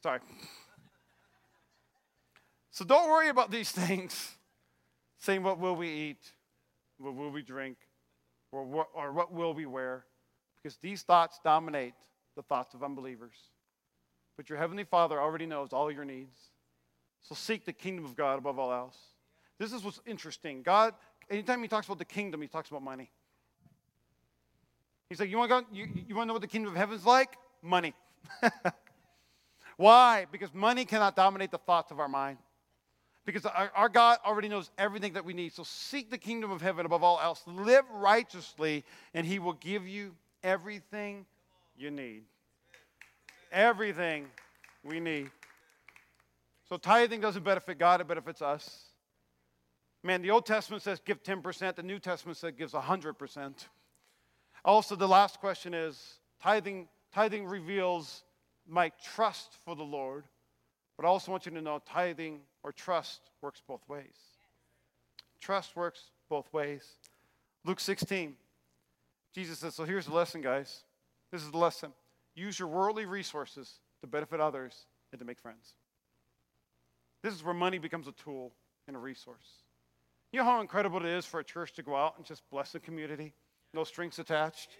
Sorry. 0.03 0.21
So 2.71 2.85
don't 2.85 3.11
worry 3.11 3.29
about 3.29 3.51
these 3.51 3.71
things, 3.71 4.33
saying, 5.19 5.43
What 5.43 5.59
will 5.59 5.77
we 5.77 5.89
eat? 5.89 6.33
What 6.99 7.15
will 7.15 7.31
we 7.31 7.43
drink? 7.43 7.77
Or 8.53 8.65
what, 8.65 8.89
or 8.95 9.13
what 9.13 9.33
will 9.33 9.55
we 9.55 9.65
wear? 9.65 10.05
Because 10.63 10.77
these 10.77 11.03
thoughts 11.03 11.41
dominate 11.43 11.95
the 12.37 12.43
thoughts 12.43 12.75
of 12.75 12.83
unbelievers. 12.83 13.35
But 14.37 14.51
your 14.51 14.59
Heavenly 14.59 14.85
Father 14.85 15.21
already 15.21 15.47
knows 15.47 15.73
all 15.73 15.91
your 15.91 16.05
needs. 16.05 16.39
So 17.23 17.35
seek 17.35 17.65
the 17.65 17.73
kingdom 17.73 18.05
of 18.05 18.17
God 18.17 18.39
above 18.39 18.59
all 18.59 18.73
else. 18.73 18.97
This 19.63 19.73
is 19.73 19.85
what's 19.85 20.01
interesting. 20.07 20.63
God, 20.63 20.93
anytime 21.31 21.63
He 21.63 21.69
talks 21.69 21.87
about 21.87 21.99
the 21.99 22.05
kingdom, 22.05 22.43
He 22.43 22.49
talks 22.49 22.69
about 22.69 22.83
money. 22.83 23.13
He's 25.09 25.21
like, 25.21 25.31
You 25.31 25.39
want 25.39 25.53
to, 25.53 25.65
you, 25.73 25.87
you 26.09 26.17
want 26.17 26.25
to 26.25 26.27
know 26.27 26.33
what 26.33 26.43
the 26.43 26.49
kingdom 26.49 26.73
of 26.73 26.77
heaven's 26.77 27.07
like? 27.07 27.37
Money. 27.63 27.95
Why? 29.77 30.27
Because 30.33 30.53
money 30.53 30.85
cannot 30.85 31.15
dominate 31.15 31.53
the 31.53 31.59
thoughts 31.59 31.93
of 31.93 32.01
our 32.01 32.09
mind. 32.09 32.39
Because 33.25 33.47
our, 33.47 33.71
our, 33.77 33.89
God 33.89 34.19
already 34.27 34.49
knows 34.49 34.69
everything 34.79 35.13
that 35.13 35.25
we 35.25 35.33
need. 35.33 35.53
So 35.53 35.63
seek 35.63 36.11
the 36.11 36.19
kingdom 36.19 36.51
of 36.51 36.61
heaven 36.61 36.85
above 36.85 37.05
all 37.05 37.21
else. 37.21 37.41
Live 37.47 37.85
righteously, 37.95 38.85
and 39.15 39.25
He 39.25 39.39
will 39.39 39.53
give 39.53 39.87
you 39.87 40.17
everything 40.43 41.25
you 41.77 41.93
need. 41.93 42.25
Everything 43.53 44.27
we 44.83 44.99
need. 44.99 45.31
So 46.69 46.79
tithing 46.79 47.21
doesn't 47.21 47.45
benefit 47.45 47.79
God, 47.79 48.01
it 48.01 48.09
benefits 48.09 48.43
us. 48.43 48.92
Man, 50.03 50.23
the 50.23 50.31
Old 50.31 50.47
Testament 50.47 50.83
says 50.83 51.01
give 51.05 51.23
10%, 51.23 51.77
the 51.77 51.83
New 51.83 51.99
Testament 51.99 52.37
says 52.37 52.53
gives 52.57 52.73
100%. 52.73 53.53
Also, 54.65 54.97
the 54.97 55.09
last 55.09 55.41
question 55.41 55.75
is 55.75 56.19
tithing, 56.41 56.89
tithing 57.13 57.47
reveals 57.47 58.25
my 58.67 58.91
trust 59.15 59.57
for 59.65 59.75
the 59.77 59.83
Lord, 59.83 60.25
but 60.97 61.05
I 61.05 61.09
also 61.09 61.31
want 61.31 61.47
you 61.47 61.53
to 61.53 61.61
know 61.61 61.81
tithing 61.85 62.41
or 62.63 62.73
trust 62.73 63.31
works 63.41 63.63
both 63.67 63.89
ways. 63.89 64.17
Trust 65.41 65.75
works 65.75 66.11
both 66.29 66.53
ways. 66.53 66.85
Luke 67.65 67.81
16, 67.81 68.35
Jesus 69.35 69.59
says, 69.59 69.75
So 69.75 69.85
here's 69.85 70.07
the 70.07 70.15
lesson, 70.15 70.41
guys. 70.41 70.85
This 71.31 71.43
is 71.43 71.51
the 71.51 71.59
lesson. 71.59 71.93
Use 72.35 72.59
your 72.59 72.69
worldly 72.69 73.07
resources 73.07 73.81
to 74.01 74.07
benefit 74.07 74.41
others 74.41 74.87
and 75.13 75.19
to 75.19 75.25
make 75.25 75.39
friends. 75.39 75.75
This 77.23 77.35
is 77.35 77.45
where 77.45 77.55
money 77.55 77.79
becomes 77.79 78.09
a 78.09 78.13
tool 78.13 78.53
and 78.87 78.97
a 78.97 78.99
resource. 78.99 79.62
You 80.33 80.39
know 80.39 80.45
how 80.45 80.61
incredible 80.61 80.99
it 80.99 81.13
is 81.13 81.27
for 81.27 81.41
a 81.41 81.45
church 81.45 81.75
to 81.75 81.83
go 81.83 81.95
out 81.95 82.15
and 82.17 82.25
just 82.25 82.43
bless 82.51 82.73
the 82.73 82.81
community? 82.81 83.35
No 83.75 83.85
strings 83.85 84.19
attached. 84.19 84.71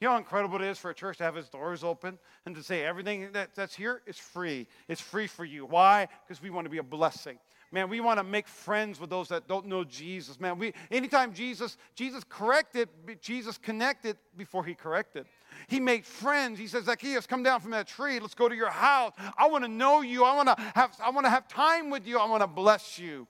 You 0.00 0.08
know 0.08 0.12
how 0.12 0.18
incredible 0.18 0.56
it 0.56 0.66
is 0.66 0.78
for 0.78 0.90
a 0.90 0.94
church 0.94 1.18
to 1.18 1.24
have 1.24 1.36
its 1.36 1.48
doors 1.48 1.84
open 1.84 2.18
and 2.44 2.54
to 2.56 2.62
say 2.62 2.84
everything 2.84 3.32
that, 3.32 3.54
that's 3.54 3.74
here 3.74 4.02
is 4.06 4.18
free. 4.18 4.66
It's 4.88 5.00
free 5.00 5.26
for 5.26 5.44
you. 5.44 5.64
Why? 5.64 6.08
Because 6.26 6.42
we 6.42 6.50
want 6.50 6.66
to 6.66 6.70
be 6.70 6.78
a 6.78 6.82
blessing. 6.82 7.38
Man, 7.72 7.88
we 7.88 8.00
want 8.00 8.18
to 8.18 8.24
make 8.24 8.46
friends 8.46 9.00
with 9.00 9.10
those 9.10 9.28
that 9.28 9.48
don't 9.48 9.66
know 9.66 9.84
Jesus. 9.84 10.38
Man, 10.40 10.58
we 10.58 10.72
anytime 10.90 11.32
Jesus, 11.32 11.76
Jesus 11.94 12.24
corrected, 12.28 12.88
Jesus 13.20 13.58
connected 13.58 14.16
before 14.36 14.64
he 14.64 14.74
corrected. 14.74 15.26
He 15.68 15.80
made 15.80 16.04
friends. 16.04 16.58
He 16.58 16.66
says, 16.66 16.84
Zacchaeus, 16.84 17.26
come 17.26 17.42
down 17.42 17.60
from 17.60 17.70
that 17.70 17.86
tree. 17.86 18.20
Let's 18.20 18.34
go 18.34 18.48
to 18.48 18.54
your 18.54 18.70
house. 18.70 19.12
I 19.38 19.48
want 19.48 19.64
to 19.64 19.68
know 19.68 20.02
you. 20.02 20.24
I 20.24 20.36
want 20.36 20.48
to 20.48 20.62
have, 20.74 20.96
I 21.02 21.10
want 21.10 21.26
to 21.26 21.30
have 21.30 21.48
time 21.48 21.90
with 21.90 22.06
you. 22.06 22.18
I 22.18 22.26
want 22.26 22.42
to 22.42 22.46
bless 22.46 22.98
you 22.98 23.26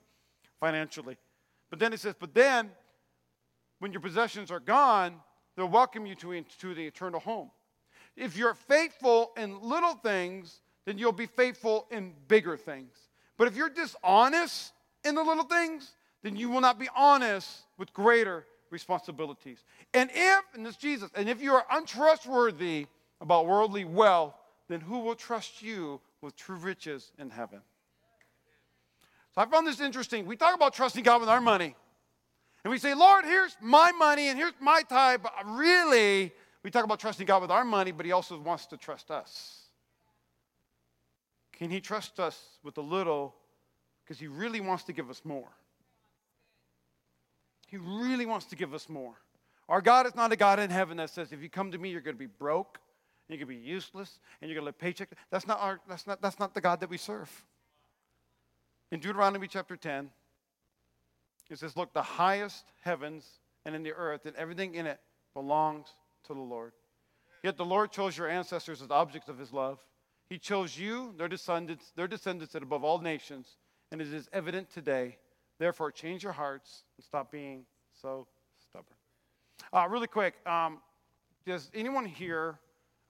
financially. 0.59 1.17
But 1.69 1.79
then 1.79 1.91
he 1.91 1.97
says, 1.97 2.15
but 2.19 2.33
then 2.33 2.71
when 3.79 3.91
your 3.91 4.01
possessions 4.01 4.51
are 4.51 4.59
gone, 4.59 5.15
they'll 5.55 5.67
welcome 5.67 6.05
you 6.05 6.15
to, 6.15 6.41
to 6.59 6.73
the 6.73 6.85
eternal 6.85 7.19
home. 7.19 7.51
If 8.15 8.37
you're 8.37 8.55
faithful 8.55 9.31
in 9.37 9.61
little 9.61 9.93
things, 9.93 10.61
then 10.85 10.97
you'll 10.97 11.11
be 11.11 11.27
faithful 11.27 11.87
in 11.91 12.13
bigger 12.27 12.57
things. 12.57 12.93
But 13.37 13.47
if 13.47 13.55
you're 13.55 13.69
dishonest 13.69 14.73
in 15.03 15.15
the 15.15 15.23
little 15.23 15.43
things, 15.43 15.91
then 16.23 16.35
you 16.35 16.49
will 16.49 16.61
not 16.61 16.79
be 16.79 16.89
honest 16.95 17.49
with 17.77 17.93
greater 17.93 18.45
responsibilities. 18.71 19.63
And 19.93 20.09
if, 20.13 20.43
and 20.55 20.65
this 20.65 20.77
Jesus, 20.77 21.09
and 21.15 21.29
if 21.29 21.41
you 21.41 21.53
are 21.53 21.65
untrustworthy 21.71 22.87
about 23.21 23.45
worldly 23.45 23.85
wealth, 23.85 24.33
then 24.67 24.81
who 24.81 24.99
will 24.99 25.15
trust 25.15 25.61
you 25.61 26.01
with 26.21 26.35
true 26.35 26.57
riches 26.57 27.11
in 27.19 27.29
heaven? 27.29 27.61
So 29.37 29.43
I 29.43 29.45
found 29.45 29.67
this 29.67 29.79
interesting. 29.79 30.25
We 30.25 30.35
talk 30.35 30.55
about 30.55 30.73
trusting 30.73 31.03
God 31.03 31.21
with 31.21 31.29
our 31.29 31.39
money. 31.39 31.75
And 32.63 32.71
we 32.71 32.79
say, 32.79 32.95
Lord, 32.95 33.23
here's 33.23 33.55
my 33.61 33.91
money 33.91 34.29
and 34.29 34.39
here's 34.39 34.55
my 34.59 34.81
tithe. 34.81 35.19
But 35.21 35.31
really, 35.45 36.31
we 36.63 36.71
talk 36.71 36.83
about 36.83 36.99
trusting 36.99 37.27
God 37.27 37.43
with 37.43 37.51
our 37.51 37.63
money, 37.63 37.91
but 37.91 38.07
He 38.07 38.11
also 38.13 38.39
wants 38.39 38.65
to 38.65 38.77
trust 38.77 39.11
us. 39.11 39.59
Can 41.53 41.69
He 41.69 41.79
trust 41.79 42.19
us 42.19 42.57
with 42.63 42.79
a 42.79 42.81
little? 42.81 43.35
Because 44.03 44.19
He 44.19 44.25
really 44.25 44.59
wants 44.59 44.85
to 44.85 44.91
give 44.91 45.07
us 45.07 45.21
more. 45.23 45.49
He 47.67 47.77
really 47.77 48.25
wants 48.25 48.47
to 48.47 48.55
give 48.55 48.73
us 48.73 48.89
more. 48.89 49.13
Our 49.69 49.81
God 49.81 50.07
is 50.07 50.15
not 50.15 50.31
a 50.31 50.35
God 50.35 50.59
in 50.59 50.71
heaven 50.71 50.97
that 50.97 51.11
says, 51.11 51.31
if 51.31 51.43
you 51.43 51.49
come 51.51 51.71
to 51.73 51.77
me, 51.77 51.89
you're 51.89 52.01
going 52.01 52.15
to 52.15 52.19
be 52.19 52.25
broke, 52.25 52.79
you're 53.29 53.37
going 53.37 53.47
to 53.47 53.53
be 53.53 53.69
useless, 53.69 54.17
and 54.41 54.49
you're 54.49 54.55
going 54.55 54.63
to 54.63 54.69
live 54.69 54.79
paycheck. 54.79 55.09
That's 55.29 55.45
not, 55.45 55.59
our, 55.61 55.79
that's, 55.87 56.07
not, 56.07 56.23
that's 56.23 56.39
not 56.39 56.55
the 56.55 56.61
God 56.61 56.79
that 56.79 56.89
we 56.89 56.97
serve. 56.97 57.45
In 58.91 58.99
Deuteronomy 58.99 59.47
chapter 59.47 59.75
10, 59.75 60.09
it 61.49 61.59
says, 61.59 61.75
Look, 61.75 61.93
the 61.93 62.01
highest 62.01 62.71
heavens 62.81 63.25
and 63.65 63.75
in 63.75 63.83
the 63.83 63.93
earth 63.93 64.25
and 64.25 64.35
everything 64.35 64.75
in 64.75 64.85
it 64.87 64.99
belongs 65.33 65.87
to 66.25 66.33
the 66.33 66.39
Lord. 66.39 66.73
Yet 67.43 67.57
the 67.57 67.65
Lord 67.65 67.91
chose 67.91 68.17
your 68.17 68.29
ancestors 68.29 68.81
as 68.81 68.91
objects 68.91 69.29
of 69.29 69.37
his 69.37 69.51
love. 69.51 69.79
He 70.29 70.37
chose 70.37 70.77
you, 70.77 71.13
their 71.17 71.27
descendants, 71.27 71.91
their 71.95 72.07
descendants, 72.07 72.55
and 72.55 72.63
above 72.63 72.83
all 72.83 72.99
nations, 72.99 73.57
and 73.91 74.01
it 74.01 74.13
is 74.13 74.27
evident 74.33 74.69
today. 74.69 75.17
Therefore, 75.59 75.91
change 75.91 76.23
your 76.23 76.33
hearts 76.33 76.83
and 76.97 77.05
stop 77.05 77.31
being 77.31 77.65
so 78.01 78.27
stubborn. 78.59 78.95
Uh, 79.71 79.87
really 79.89 80.07
quick, 80.07 80.35
um, 80.45 80.79
does 81.45 81.71
anyone 81.73 82.05
here? 82.05 82.59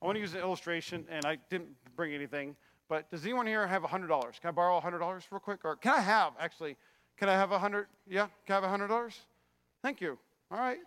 I 0.00 0.06
want 0.06 0.16
to 0.16 0.20
use 0.20 0.34
an 0.34 0.40
illustration, 0.40 1.06
and 1.10 1.24
I 1.24 1.38
didn't 1.50 1.70
bring 1.96 2.14
anything, 2.14 2.54
but 2.88 3.10
does 3.10 3.24
anyone 3.24 3.46
here 3.46 3.66
have 3.66 3.82
$100? 3.82 4.08
Can 4.08 4.48
I 4.48 4.50
borrow 4.50 4.80
$100 4.80 5.00
real 5.30 5.40
quick? 5.40 5.60
Or 5.64 5.76
can 5.76 5.94
I 5.94 6.00
have, 6.00 6.32
actually, 6.40 6.76
can 7.16 7.28
I 7.28 7.34
have 7.34 7.50
100 7.50 7.86
Yeah, 8.08 8.28
can 8.46 8.62
I 8.62 8.68
have 8.68 8.80
$100? 8.80 9.14
Thank 9.82 10.00
you. 10.00 10.18
All 10.50 10.58
right. 10.58 10.78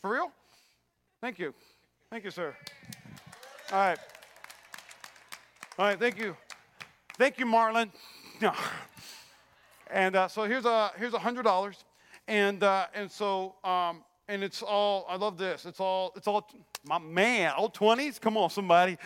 For 0.00 0.12
real? 0.12 0.30
Thank 1.20 1.38
you. 1.38 1.52
Thank 2.10 2.24
you, 2.24 2.30
sir. 2.30 2.54
All 3.72 3.78
right. 3.78 3.98
All 5.78 5.86
right, 5.86 5.98
thank 5.98 6.18
you. 6.18 6.36
Thank 7.16 7.38
you, 7.38 7.46
Marlon. 7.46 7.90
And 9.90 10.16
uh, 10.16 10.28
so 10.28 10.44
here's 10.44 10.66
a 10.66 10.90
here's 10.96 11.14
a 11.14 11.18
hundred 11.18 11.44
dollars, 11.44 11.84
and 12.26 12.62
uh, 12.62 12.86
and 12.94 13.10
so 13.10 13.54
um, 13.64 14.04
and 14.28 14.44
it's 14.44 14.62
all 14.62 15.06
I 15.08 15.16
love 15.16 15.38
this. 15.38 15.64
It's 15.64 15.80
all 15.80 16.12
it's 16.14 16.26
all 16.26 16.46
my 16.84 16.98
man, 16.98 17.52
all 17.56 17.70
twenties. 17.70 18.18
Come 18.18 18.36
on, 18.36 18.50
somebody, 18.50 18.98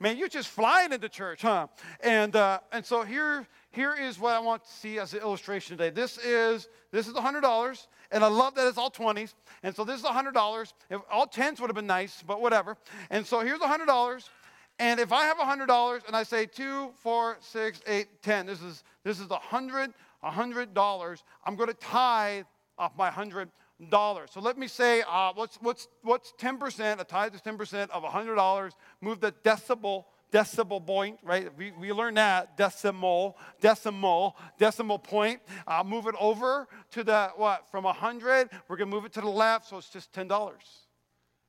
man, 0.00 0.16
you're 0.16 0.28
just 0.28 0.48
flying 0.48 0.92
into 0.92 1.08
church, 1.08 1.42
huh? 1.42 1.68
And 2.00 2.34
uh, 2.36 2.60
and 2.72 2.84
so 2.84 3.02
here 3.02 3.46
here 3.70 3.94
is 3.94 4.18
what 4.18 4.34
I 4.34 4.38
want 4.38 4.64
to 4.64 4.70
see 4.70 4.98
as 4.98 5.14
an 5.14 5.20
illustration 5.20 5.76
today. 5.76 5.90
This 5.90 6.18
is 6.18 6.68
this 6.92 7.08
is 7.08 7.14
a 7.14 7.20
hundred 7.20 7.42
dollars, 7.42 7.88
and 8.10 8.24
I 8.24 8.28
love 8.28 8.54
that 8.54 8.66
it's 8.66 8.78
all 8.78 8.90
twenties. 8.90 9.34
And 9.62 9.74
so 9.74 9.84
this 9.84 9.98
is 9.98 10.04
a 10.04 10.12
hundred 10.12 10.34
dollars. 10.34 10.74
If 10.90 11.00
all 11.10 11.26
tens 11.26 11.60
would 11.60 11.68
have 11.68 11.76
been 11.76 11.86
nice, 11.86 12.22
but 12.26 12.40
whatever. 12.40 12.76
And 13.10 13.26
so 13.26 13.40
here's 13.40 13.60
a 13.60 13.68
hundred 13.68 13.86
dollars. 13.86 14.30
And 14.78 15.00
if 15.00 15.10
I 15.10 15.24
have 15.24 15.38
a 15.38 15.44
hundred 15.44 15.66
dollars 15.66 16.02
and 16.06 16.14
I 16.14 16.22
say 16.22 16.44
two, 16.44 16.90
four, 16.96 17.38
six, 17.40 17.80
eight, 17.86 18.22
ten, 18.22 18.46
this 18.46 18.60
is 18.60 18.84
this 19.04 19.20
is 19.20 19.30
a 19.30 19.38
hundred 19.38 19.94
a 20.26 20.30
$100, 20.30 21.22
I'm 21.44 21.56
going 21.56 21.68
to 21.68 21.74
tithe 21.74 22.44
off 22.78 22.92
my 22.96 23.10
$100. 23.10 23.48
So 23.80 24.40
let 24.40 24.56
me 24.56 24.68
say, 24.68 25.02
uh, 25.08 25.32
what's, 25.34 25.56
what's, 25.56 25.88
what's 26.02 26.32
10%? 26.40 27.00
A 27.00 27.04
tithe 27.04 27.34
is 27.34 27.42
10% 27.42 27.90
of 27.90 28.02
$100. 28.02 28.70
Move 29.00 29.20
the 29.20 29.32
decibel 29.44 30.04
decibel 30.32 30.84
point, 30.84 31.18
right? 31.22 31.56
We, 31.56 31.72
we 31.72 31.92
learned 31.92 32.16
that 32.16 32.56
decimal, 32.56 33.38
decimal, 33.60 34.36
decimal 34.58 34.98
point. 34.98 35.40
Uh, 35.66 35.84
move 35.84 36.06
it 36.06 36.14
over 36.18 36.68
to 36.92 37.04
the 37.04 37.30
what? 37.36 37.70
From 37.70 37.84
100, 37.84 38.50
we're 38.68 38.76
gonna 38.76 38.90
move 38.90 39.04
it 39.04 39.12
to 39.14 39.20
the 39.20 39.28
left, 39.28 39.68
so 39.68 39.78
it's 39.78 39.88
just 39.88 40.12
$10. 40.12 40.52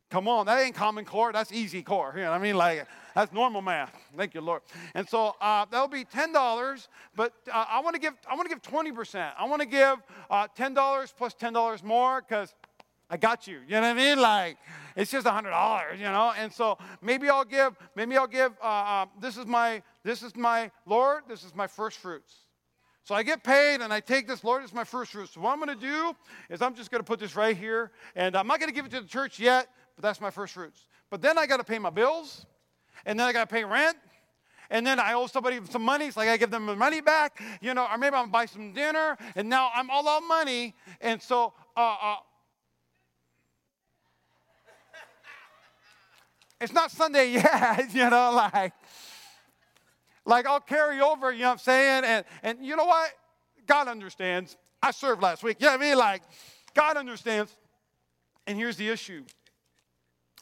Come 0.10 0.30
on, 0.30 0.46
that 0.46 0.62
ain't 0.62 0.76
common 0.76 1.04
core. 1.04 1.34
That's 1.34 1.52
easy 1.52 1.84
core. 1.84 2.14
You 2.16 2.24
know 2.24 2.32
what 2.32 2.40
I 2.40 2.44
mean? 2.44 2.56
Like, 2.56 2.88
that's 3.14 3.34
normal 3.34 3.62
math. 3.62 3.94
Thank 4.16 4.34
you, 4.34 4.42
Lord. 4.42 4.62
And 4.94 5.08
so 5.08 5.36
uh, 5.42 5.66
that'll 5.70 5.90
be 5.90 6.06
$10, 6.06 6.88
but 7.16 7.34
uh, 7.52 7.66
I 7.70 7.82
want 7.82 7.96
to 7.96 8.00
give 8.00 8.14
I 8.30 8.36
want 8.36 8.50
to 8.50 8.56
give 8.56 8.62
20%. 8.62 9.34
I 9.38 9.46
want 9.46 9.62
to 9.62 9.68
give 9.68 9.98
uh, 10.30 10.48
$10 10.58 11.14
plus 11.18 11.34
$10 11.34 11.84
more 11.84 12.22
because 12.22 12.56
I 13.10 13.18
got 13.18 13.48
you. 13.48 13.60
You 13.68 13.76
know 13.76 13.82
what 13.82 13.88
I 13.88 13.94
mean? 13.94 14.20
Like, 14.20 14.58
it's 14.96 15.12
just 15.12 15.26
$100, 15.26 15.98
you 15.98 16.04
know? 16.04 16.34
And 16.38 16.52
so 16.52 16.78
maybe 17.02 17.30
I'll 17.30 17.46
give, 17.46 17.76
maybe 17.96 18.18
I'll 18.18 18.28
give, 18.28 18.54
uh, 18.62 18.66
uh, 18.66 19.06
this 19.20 19.38
is 19.38 19.46
my, 19.46 19.82
this 20.04 20.24
is 20.24 20.36
my, 20.36 20.72
Lord, 20.86 21.24
this 21.28 21.44
is 21.44 21.56
my 21.56 21.68
first 21.68 22.00
fruits. 22.00 22.34
So 23.04 23.16
I 23.16 23.24
get 23.24 23.42
paid 23.42 23.80
and 23.80 23.94
I 23.94 24.02
take 24.02 24.28
this, 24.28 24.44
Lord, 24.44 24.64
it's 24.64 24.74
my 24.74 24.84
first 24.84 25.14
fruits. 25.14 25.34
So 25.34 25.40
what 25.40 25.54
I'm 25.54 25.64
going 25.64 25.80
to 25.80 25.86
do 25.86 26.14
is 26.50 26.62
I'm 26.62 26.76
just 26.76 26.92
going 26.92 27.00
to 27.00 27.06
put 27.06 27.20
this 27.20 27.38
right 27.38 27.56
here. 27.56 27.92
And 28.18 28.36
I'm 28.36 28.48
not 28.48 28.60
going 28.60 28.68
to 28.68 28.76
give 28.76 28.86
it 28.86 28.92
to 28.92 29.00
the 29.00 29.08
church 29.08 29.40
yet, 29.40 29.70
but 29.98 30.04
that's 30.04 30.22
my 30.22 30.30
first 30.30 30.54
fruits. 30.54 30.86
But 31.10 31.22
then 31.22 31.38
I 31.38 31.48
got 31.48 31.58
to 31.58 31.64
pay 31.64 31.80
my 31.80 31.90
bills. 31.90 32.46
And 33.06 33.20
then 33.20 33.28
I 33.28 33.34
got 33.34 33.50
to 33.50 33.54
pay 33.54 33.64
rent. 33.64 33.98
And 34.70 34.86
then 34.86 35.00
I 35.00 35.14
owe 35.14 35.28
somebody 35.28 35.60
some 35.70 35.82
money, 35.82 36.12
so 36.12 36.22
I 36.22 36.38
give 36.38 36.52
them 36.52 36.66
the 36.66 36.76
money 36.76 37.02
back. 37.02 37.42
You 37.62 37.74
know, 37.74 37.88
or 37.92 37.98
maybe 37.98 38.16
I'm 38.16 38.30
buy 38.30 38.46
some 38.46 38.74
dinner. 38.74 39.18
And 39.36 39.50
now 39.50 39.72
I'm 39.74 39.90
all 39.90 40.08
out 40.08 40.24
money. 40.28 40.76
And 41.02 41.22
so, 41.22 41.54
uh, 41.76 41.96
uh, 42.02 42.16
it's 46.62 46.74
not 46.74 46.92
Sunday 46.92 47.32
yet, 47.34 47.88
you 47.94 48.10
know, 48.10 48.32
like, 48.34 48.74
like 50.26 50.46
I'll 50.46 50.60
carry 50.60 51.02
over, 51.02 51.32
you 51.32 51.40
know 51.40 51.48
what 51.48 51.52
I'm 51.54 51.58
saying? 51.60 52.04
And, 52.04 52.26
and 52.44 52.66
you 52.66 52.76
know 52.76 52.86
what? 52.86 53.12
God 53.66 53.88
understands. 53.88 54.58
I 54.82 54.92
served 54.92 55.24
last 55.24 55.44
week. 55.44 55.58
You 55.60 55.68
know 55.68 55.74
what 55.74 55.82
I 55.82 55.90
mean? 55.90 55.98
Like, 55.98 56.22
God 56.76 56.98
understands. 56.98 57.56
And 58.46 58.58
here's 58.58 58.78
the 58.78 58.90
issue 58.90 59.24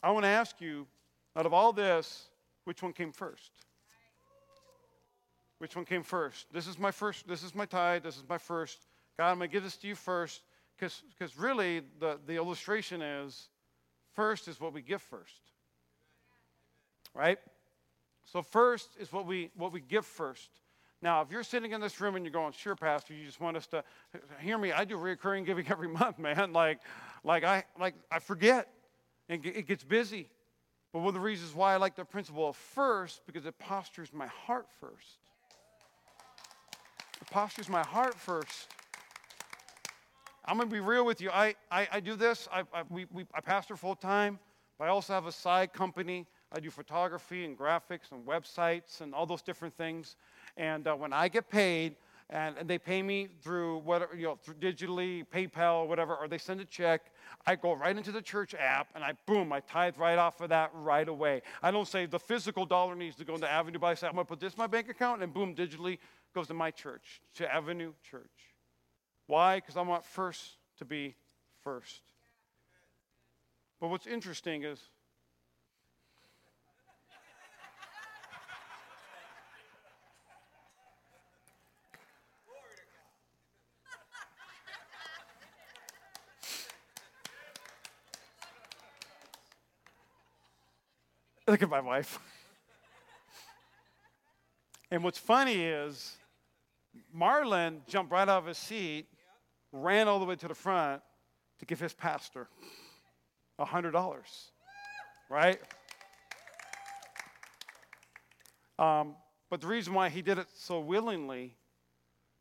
I 0.06 0.12
want 0.12 0.24
to 0.24 0.30
ask 0.30 0.62
you 0.62 0.86
out 1.36 1.48
of 1.48 1.54
all 1.54 1.74
this, 1.74 2.28
which 2.66 2.84
one 2.84 2.94
came 2.94 3.12
first? 3.12 3.50
Which 5.58 5.76
one 5.76 5.84
came 5.84 6.04
first? 6.04 6.46
This 6.54 6.68
is 6.68 6.78
my 6.78 6.92
first, 6.92 7.28
this 7.28 7.42
is 7.42 7.56
my 7.56 7.66
tithe, 7.66 8.04
this 8.04 8.16
is 8.16 8.24
my 8.30 8.38
first. 8.38 8.86
God, 9.18 9.32
I'm 9.32 9.40
going 9.40 9.50
to 9.50 9.52
give 9.52 9.64
this 9.64 9.78
to 9.78 9.88
you 9.88 9.96
first. 9.96 10.44
Because 10.78 11.40
really, 11.40 11.82
the, 12.00 12.20
the 12.28 12.36
illustration 12.36 13.02
is 13.02 13.50
first 14.14 14.48
is 14.48 14.62
what 14.62 14.74
we 14.74 14.84
give 14.84 15.02
first. 15.02 15.42
Right? 17.16 17.40
So 18.26 18.44
first 18.44 18.90
is 19.00 19.12
what 19.12 19.26
we 19.26 19.50
what 19.56 19.74
we 19.74 19.82
give 19.82 20.06
first. 20.06 20.52
Now, 21.02 21.22
if 21.22 21.32
you're 21.32 21.44
sitting 21.44 21.72
in 21.72 21.82
this 21.82 22.00
room 22.00 22.16
and 22.16 22.24
you're 22.24 22.32
going, 22.32 22.52
sure, 22.52 22.76
Pastor, 22.76 23.16
you 23.16 23.26
just 23.26 23.42
want 23.42 23.58
us 23.58 23.66
to 23.68 23.84
hear 24.40 24.60
me. 24.60 24.72
I 24.72 24.86
do 24.86 24.98
recurring 24.98 25.46
giving 25.46 25.68
every 25.72 25.88
month, 25.88 26.20
man. 26.20 26.54
Like, 26.54 26.82
like 27.24 27.44
I 27.44 27.64
like 27.80 27.96
I 28.12 28.20
forget. 28.20 28.70
And 29.30 29.46
it 29.46 29.68
gets 29.68 29.84
busy. 29.84 30.30
But 30.94 31.00
one 31.00 31.10
of 31.10 31.14
the 31.14 31.20
reasons 31.20 31.54
why 31.54 31.74
I 31.74 31.78
like 31.78 31.96
the 31.96 32.06
principle 32.06 32.50
of 32.50 32.56
first, 32.56 33.22
because 33.26 33.46
it 33.46 33.58
postures 33.60 34.14
my 34.14 34.28
heart 34.28 34.68
first. 34.80 35.20
It 37.22 37.30
postures 37.30 37.70
my 37.70 37.84
heart 37.84 38.16
first. 38.16 38.68
I'm 40.46 40.58
going 40.58 40.70
to 40.70 40.74
be 40.74 40.80
real 40.80 41.06
with 41.06 41.22
you. 41.22 41.32
I, 41.32 41.56
I, 41.72 41.88
I 41.94 42.00
do 42.00 42.16
this. 42.16 42.48
I, 42.52 42.62
I, 42.74 42.84
we, 42.90 43.08
we, 43.12 43.26
I 43.34 43.42
pastor 43.42 43.76
full 43.76 43.96
time, 43.96 44.40
but 44.78 44.86
I 44.86 44.90
also 44.90 45.14
have 45.14 45.26
a 45.26 45.32
side 45.32 45.74
company 45.74 46.28
I 46.56 46.60
do 46.62 46.70
photography 46.70 47.44
and 47.44 47.58
graphics 47.58 48.12
and 48.12 48.26
websites 48.26 49.02
and 49.02 49.14
all 49.14 49.26
those 49.26 49.42
different 49.42 49.76
things. 49.76 50.16
And 50.56 50.88
uh, 50.88 50.96
when 50.96 51.12
I 51.12 51.28
get 51.28 51.50
paid, 51.50 51.96
and, 52.30 52.58
and, 52.58 52.68
they 52.68 52.80
pay 52.80 53.04
me 53.04 53.28
through 53.42 53.80
whatever, 53.80 54.16
you 54.16 54.24
know, 54.24 54.40
through 54.42 54.56
digitally, 54.56 55.26
PayPal, 55.28 55.88
whatever, 55.88 56.16
or 56.16 56.28
they 56.28 56.40
send 56.40 56.60
a 56.60 56.66
check, 56.66 57.12
I 57.46 57.56
go 57.56 57.74
right 57.74 57.96
into 57.96 58.12
the 58.12 58.22
church 58.22 58.56
app 58.56 58.88
and 58.96 59.04
I 59.04 59.14
boom, 59.28 59.54
I 59.54 59.60
tithe 59.60 59.98
right 59.98 60.18
off 60.18 60.42
of 60.42 60.50
that 60.50 60.72
right 60.74 61.08
away. 61.08 61.44
I 61.62 61.70
don't 61.70 61.88
say 61.88 62.08
the 62.08 62.20
physical 62.20 62.66
dollar 62.66 62.96
needs 62.96 63.16
to 63.18 63.26
go 63.26 63.36
into 63.36 63.52
Avenue, 63.52 63.80
I 63.84 63.94
say 63.94 64.08
I'm 64.08 64.14
going 64.14 64.26
to 64.26 64.30
put 64.30 64.40
this 64.40 64.54
in 64.54 64.58
my 64.58 64.68
bank 64.68 64.90
account, 64.90 65.22
and 65.22 65.32
boom, 65.32 65.54
digitally 65.54 66.00
goes 66.34 66.48
to 66.48 66.56
my 66.56 66.72
church, 66.72 67.22
to 67.36 67.54
Avenue 67.54 67.94
Church. 68.10 68.56
Why? 69.28 69.58
Because 69.58 69.78
I 69.78 69.82
want 69.82 70.04
first 70.04 70.58
to 70.80 70.86
be 70.86 71.16
first. 71.64 72.02
But 73.80 73.90
what's 73.90 74.08
interesting 74.08 74.64
is 74.64 74.80
Look 91.48 91.62
at 91.62 91.70
my 91.70 91.80
wife. 91.80 92.18
and 94.92 95.04
what's 95.04 95.20
funny 95.20 95.64
is 95.64 96.18
Marlon 97.16 97.88
jumped 97.88 98.12
right 98.12 98.28
out 98.28 98.40
of 98.40 98.48
his 98.48 98.58
seat, 98.58 99.06
ran 99.72 100.08
all 100.08 100.18
the 100.18 100.26
way 100.26 100.36
to 100.38 100.48
the 100.48 100.56
front 100.56 101.04
to 101.60 101.66
give 101.66 101.80
his 101.80 101.94
pastor 101.94 102.48
a 103.60 103.66
$100, 103.66 104.24
right? 105.30 105.60
Um, 108.80 109.16
but 109.52 109.62
the 109.62 109.68
reason 109.68 109.94
why 109.94 110.10
he 110.10 110.24
did 110.24 110.40
it 110.40 110.48
so 110.58 110.80
willingly 110.80 111.56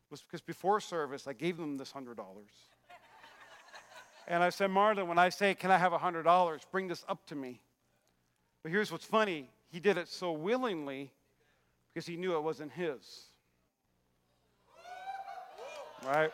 was 0.09 0.21
because 0.21 0.41
before 0.41 0.79
service, 0.79 1.27
I 1.27 1.33
gave 1.33 1.57
them 1.57 1.77
this 1.77 1.91
$100. 1.91 2.17
and 4.27 4.43
I 4.43 4.49
said, 4.49 4.71
Marlon, 4.71 5.05
when 5.05 5.19
I 5.19 5.29
say, 5.29 5.53
Can 5.53 5.69
I 5.69 5.77
have 5.77 5.93
a 5.93 5.99
$100, 5.99 6.61
bring 6.71 6.87
this 6.87 7.05
up 7.07 7.23
to 7.27 7.35
me. 7.35 7.61
But 8.65 8.71
here's 8.71 8.91
what's 8.91 9.05
funny 9.05 9.47
he 9.69 9.79
did 9.79 9.95
it 9.95 10.07
so 10.07 10.31
willingly 10.31 11.11
because 11.93 12.07
he 12.07 12.17
knew 12.17 12.35
it 12.35 12.41
wasn't 12.41 12.71
his. 12.71 13.25
Right? 16.03 16.31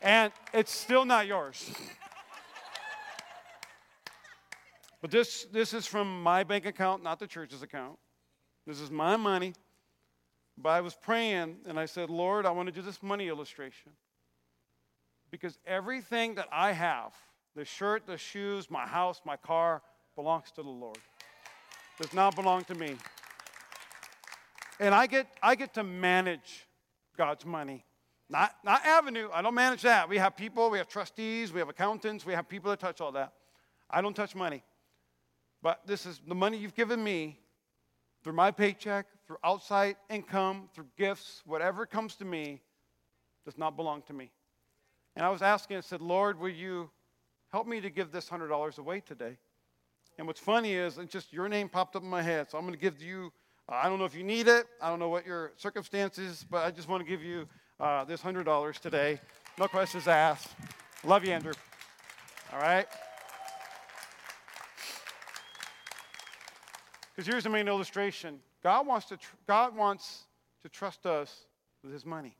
And 0.00 0.32
it's 0.54 0.74
still 0.74 1.04
not 1.04 1.26
yours. 1.26 1.70
but 5.02 5.10
this, 5.10 5.44
this 5.52 5.74
is 5.74 5.84
from 5.84 6.22
my 6.22 6.42
bank 6.42 6.64
account, 6.64 7.02
not 7.02 7.18
the 7.18 7.26
church's 7.26 7.60
account. 7.60 7.98
This 8.66 8.80
is 8.80 8.90
my 8.90 9.14
money. 9.16 9.52
But 10.56 10.70
I 10.70 10.80
was 10.80 10.94
praying 10.94 11.56
and 11.66 11.78
I 11.78 11.84
said, 11.84 12.08
Lord, 12.08 12.46
I 12.46 12.50
want 12.52 12.68
to 12.68 12.72
do 12.72 12.80
this 12.80 13.02
money 13.02 13.28
illustration. 13.28 13.92
Because 15.30 15.58
everything 15.66 16.36
that 16.36 16.48
I 16.50 16.72
have, 16.72 17.12
the 17.54 17.64
shirt, 17.64 18.06
the 18.06 18.16
shoes, 18.16 18.70
my 18.70 18.86
house, 18.86 19.20
my 19.24 19.36
car 19.36 19.82
belongs 20.14 20.50
to 20.52 20.62
the 20.62 20.68
Lord. 20.68 20.98
Does 22.00 22.12
not 22.14 22.34
belong 22.36 22.64
to 22.64 22.74
me. 22.74 22.96
And 24.78 24.94
I 24.94 25.06
get, 25.06 25.26
I 25.42 25.54
get 25.54 25.74
to 25.74 25.82
manage 25.82 26.66
God's 27.16 27.44
money. 27.44 27.84
Not, 28.30 28.54
not 28.64 28.84
Avenue. 28.86 29.28
I 29.32 29.42
don't 29.42 29.54
manage 29.54 29.82
that. 29.82 30.08
We 30.08 30.16
have 30.18 30.36
people, 30.36 30.70
we 30.70 30.78
have 30.78 30.88
trustees, 30.88 31.52
we 31.52 31.58
have 31.58 31.68
accountants, 31.68 32.24
we 32.24 32.32
have 32.32 32.48
people 32.48 32.70
that 32.70 32.80
touch 32.80 33.00
all 33.00 33.12
that. 33.12 33.32
I 33.90 34.00
don't 34.00 34.14
touch 34.14 34.34
money. 34.34 34.62
But 35.62 35.80
this 35.86 36.06
is 36.06 36.20
the 36.26 36.34
money 36.34 36.56
you've 36.56 36.74
given 36.74 37.02
me 37.02 37.38
through 38.22 38.32
my 38.34 38.50
paycheck, 38.50 39.06
through 39.26 39.38
outside 39.44 39.96
income, 40.08 40.68
through 40.74 40.86
gifts, 40.96 41.42
whatever 41.44 41.86
comes 41.86 42.16
to 42.16 42.24
me 42.24 42.60
does 43.44 43.58
not 43.58 43.76
belong 43.76 44.02
to 44.02 44.12
me. 44.12 44.30
And 45.16 45.24
I 45.24 45.30
was 45.30 45.42
asking, 45.42 45.78
I 45.78 45.80
said, 45.80 46.00
Lord, 46.00 46.38
will 46.38 46.50
you 46.50 46.90
help 47.52 47.66
me 47.66 47.80
to 47.80 47.90
give 47.90 48.12
this 48.12 48.28
$100 48.28 48.78
away 48.78 49.00
today. 49.00 49.36
And 50.18 50.26
what's 50.26 50.40
funny 50.40 50.74
is, 50.74 50.98
it's 50.98 51.12
just 51.12 51.32
your 51.32 51.48
name 51.48 51.68
popped 51.68 51.96
up 51.96 52.02
in 52.02 52.08
my 52.08 52.22
head. 52.22 52.50
So 52.50 52.58
I'm 52.58 52.64
going 52.64 52.74
to 52.74 52.80
give 52.80 53.00
you, 53.02 53.32
uh, 53.68 53.76
I 53.76 53.88
don't 53.88 53.98
know 53.98 54.04
if 54.04 54.14
you 54.14 54.22
need 54.22 54.48
it. 54.48 54.66
I 54.80 54.88
don't 54.88 54.98
know 54.98 55.08
what 55.08 55.26
your 55.26 55.52
circumstances, 55.56 56.44
but 56.48 56.64
I 56.64 56.70
just 56.70 56.88
want 56.88 57.02
to 57.02 57.08
give 57.08 57.22
you 57.22 57.48
uh, 57.78 58.04
this 58.04 58.20
$100 58.20 58.78
today. 58.80 59.20
No 59.58 59.66
questions 59.66 60.06
asked. 60.06 60.48
Love 61.04 61.24
you, 61.24 61.32
Andrew. 61.32 61.54
All 62.52 62.60
right? 62.60 62.86
Because 67.14 67.26
here's 67.26 67.44
the 67.44 67.50
main 67.50 67.68
illustration 67.68 68.40
God 68.62 68.86
wants, 68.86 69.06
to 69.06 69.16
tr- 69.16 69.36
God 69.46 69.76
wants 69.76 70.24
to 70.62 70.68
trust 70.68 71.06
us 71.06 71.46
with 71.82 71.92
his 71.92 72.04
money. 72.04 72.36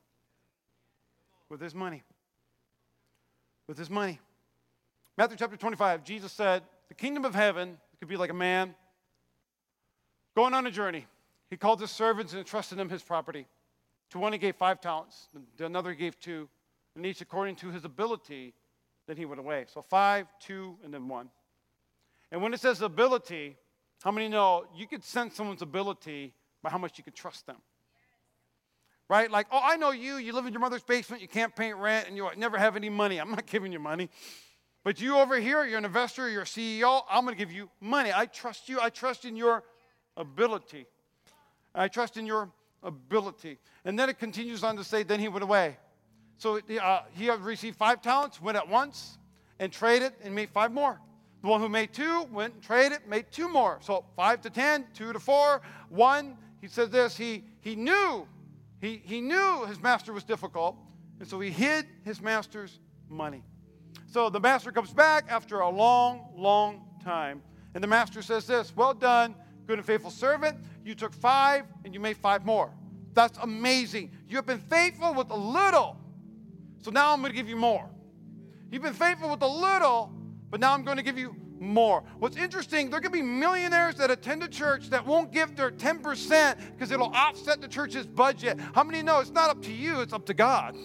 With 1.49 1.61
his 1.61 1.73
money. 1.73 2.03
With 3.67 3.77
his 3.77 3.89
money. 3.89 4.19
Matthew 5.17 5.37
chapter 5.37 5.57
25, 5.57 6.03
Jesus 6.03 6.31
said, 6.31 6.63
The 6.87 6.95
kingdom 6.95 7.25
of 7.25 7.35
heaven 7.35 7.77
could 7.99 8.07
be 8.07 8.17
like 8.17 8.29
a 8.29 8.35
man 8.35 8.73
going 10.35 10.53
on 10.53 10.65
a 10.65 10.71
journey. 10.71 11.05
He 11.49 11.57
called 11.57 11.81
his 11.81 11.91
servants 11.91 12.31
and 12.31 12.39
entrusted 12.39 12.77
them 12.77 12.89
his 12.89 13.03
property. 13.03 13.45
To 14.11 14.19
one 14.19 14.33
he 14.33 14.39
gave 14.39 14.55
five 14.55 14.79
talents, 14.79 15.27
to 15.57 15.65
another 15.65 15.91
he 15.91 15.95
gave 15.95 16.19
two, 16.19 16.49
and 16.95 17.05
each 17.05 17.21
according 17.21 17.55
to 17.57 17.69
his 17.69 17.85
ability, 17.85 18.53
then 19.07 19.17
he 19.17 19.25
went 19.25 19.39
away. 19.39 19.65
So 19.73 19.81
five, 19.81 20.27
two, 20.39 20.77
and 20.83 20.93
then 20.93 21.07
one. 21.07 21.29
And 22.31 22.41
when 22.41 22.53
it 22.53 22.61
says 22.61 22.81
ability, 22.81 23.57
how 24.01 24.11
many 24.11 24.29
know 24.29 24.65
you 24.75 24.87
could 24.87 25.03
sense 25.03 25.35
someone's 25.35 25.61
ability 25.61 26.33
by 26.63 26.69
how 26.69 26.77
much 26.77 26.97
you 26.97 27.03
can 27.03 27.13
trust 27.13 27.45
them? 27.45 27.57
Right? 29.09 29.29
Like, 29.29 29.47
oh, 29.51 29.59
I 29.61 29.75
know 29.75 29.91
you. 29.91 30.15
You 30.15 30.31
live 30.31 30.45
in 30.45 30.53
your 30.53 30.61
mother's 30.61 30.83
basement. 30.83 31.21
You 31.21 31.27
can't 31.27 31.53
pay 31.53 31.73
rent, 31.73 32.07
and 32.07 32.15
you 32.15 32.29
never 32.37 32.57
have 32.57 32.77
any 32.77 32.89
money. 32.89 33.19
I'm 33.19 33.31
not 33.31 33.45
giving 33.51 33.73
you 33.73 33.79
money. 33.79 34.09
But 34.83 34.99
you 34.99 35.17
over 35.17 35.39
here, 35.39 35.63
you're 35.63 35.77
an 35.77 35.85
investor, 35.85 36.29
you're 36.29 36.41
a 36.41 36.45
CEO, 36.45 37.03
I'm 37.09 37.23
going 37.23 37.35
to 37.35 37.39
give 37.39 37.51
you 37.51 37.69
money. 37.79 38.11
I 38.13 38.25
trust 38.25 38.67
you. 38.67 38.79
I 38.81 38.89
trust 38.89 39.25
in 39.25 39.35
your 39.35 39.63
ability. 40.17 40.87
I 41.75 41.87
trust 41.87 42.17
in 42.17 42.25
your 42.25 42.49
ability. 42.81 43.59
And 43.85 43.97
then 43.97 44.09
it 44.09 44.17
continues 44.17 44.63
on 44.63 44.75
to 44.77 44.83
say, 44.83 45.03
then 45.03 45.19
he 45.19 45.27
went 45.27 45.43
away. 45.43 45.77
So 46.37 46.59
uh, 46.81 47.01
he 47.11 47.29
received 47.29 47.77
five 47.77 48.01
talents, 48.01 48.41
went 48.41 48.57
at 48.57 48.67
once, 48.67 49.19
and 49.59 49.71
traded 49.71 50.13
and 50.23 50.33
made 50.33 50.49
five 50.49 50.71
more. 50.71 50.99
The 51.43 51.47
one 51.47 51.61
who 51.61 51.69
made 51.69 51.93
two 51.93 52.23
went 52.31 52.55
and 52.55 52.63
traded, 52.63 53.07
made 53.07 53.31
two 53.31 53.47
more. 53.47 53.77
So 53.81 54.05
five 54.15 54.41
to 54.41 54.49
ten, 54.49 54.85
two 54.95 55.13
to 55.13 55.19
four, 55.19 55.61
one. 55.89 56.37
he 56.59 56.67
said 56.67 56.91
this 56.91 57.15
he, 57.15 57.43
he 57.61 57.75
knew 57.75 58.27
he, 58.81 58.99
he 59.05 59.21
knew 59.21 59.65
his 59.67 59.79
master 59.79 60.11
was 60.11 60.23
difficult, 60.23 60.75
and 61.19 61.27
so 61.27 61.39
he 61.39 61.51
hid 61.51 61.85
his 62.03 62.19
master's 62.19 62.79
money. 63.07 63.43
So 64.07 64.29
the 64.29 64.39
master 64.39 64.71
comes 64.71 64.91
back 64.91 65.25
after 65.29 65.61
a 65.61 65.69
long, 65.69 66.33
long 66.35 66.85
time, 67.03 67.41
and 67.73 67.83
the 67.83 67.87
master 67.87 68.21
says 68.21 68.45
this 68.45 68.75
Well 68.75 68.93
done, 68.93 69.35
good 69.67 69.77
and 69.77 69.85
faithful 69.85 70.11
servant. 70.11 70.57
You 70.83 70.95
took 70.95 71.13
five, 71.13 71.65
and 71.85 71.93
you 71.93 71.99
made 71.99 72.17
five 72.17 72.45
more. 72.45 72.71
That's 73.13 73.37
amazing. 73.39 74.11
You 74.27 74.35
have 74.37 74.45
been 74.45 74.59
faithful 74.59 75.13
with 75.13 75.29
a 75.29 75.35
little, 75.35 75.97
so 76.81 76.91
now 76.91 77.13
I'm 77.13 77.21
going 77.21 77.31
to 77.31 77.37
give 77.37 77.49
you 77.49 77.55
more. 77.57 77.89
You've 78.71 78.83
been 78.83 78.93
faithful 78.93 79.29
with 79.29 79.41
a 79.41 79.47
little, 79.47 80.11
but 80.49 80.59
now 80.59 80.73
I'm 80.73 80.83
going 80.83 80.97
to 80.97 81.03
give 81.03 81.17
you 81.17 81.35
more. 81.59 82.03
What's 82.19 82.37
interesting, 82.37 82.89
there 82.89 82.99
could 82.99 83.11
be 83.11 83.21
millionaires 83.21 83.95
that 83.95 84.09
attend 84.09 84.43
a 84.43 84.47
church 84.47 84.89
that 84.89 85.05
won't 85.05 85.31
give 85.31 85.55
their 85.55 85.71
10% 85.71 86.57
because 86.71 86.91
it'll 86.91 87.13
offset 87.13 87.61
the 87.61 87.67
church's 87.67 88.07
budget. 88.07 88.59
How 88.73 88.83
many 88.83 89.03
know 89.03 89.19
it's 89.19 89.29
not 89.29 89.49
up 89.49 89.61
to 89.63 89.71
you, 89.71 90.01
it's 90.01 90.13
up 90.13 90.25
to 90.25 90.33
God? 90.33 90.75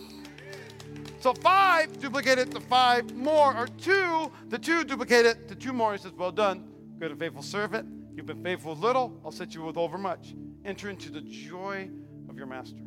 So 1.26 1.34
five 1.34 1.98
duplicate 1.98 2.38
it 2.38 2.52
to 2.52 2.60
five 2.60 3.12
more, 3.16 3.52
or 3.52 3.66
two, 3.66 4.30
the 4.48 4.60
two 4.60 4.84
duplicate 4.84 5.26
it 5.26 5.48
to 5.48 5.56
two 5.56 5.72
more. 5.72 5.90
He 5.90 5.98
says, 5.98 6.12
Well 6.12 6.30
done, 6.30 6.62
good 7.00 7.10
and 7.10 7.18
faithful 7.18 7.42
servant. 7.42 7.88
You've 8.14 8.26
been 8.26 8.44
faithful 8.44 8.74
with 8.74 8.78
little, 8.78 9.20
I'll 9.24 9.32
set 9.32 9.52
you 9.52 9.62
with 9.62 9.76
overmuch. 9.76 10.36
Enter 10.64 10.88
into 10.88 11.10
the 11.10 11.22
joy 11.22 11.90
of 12.28 12.36
your 12.36 12.46
master. 12.46 12.78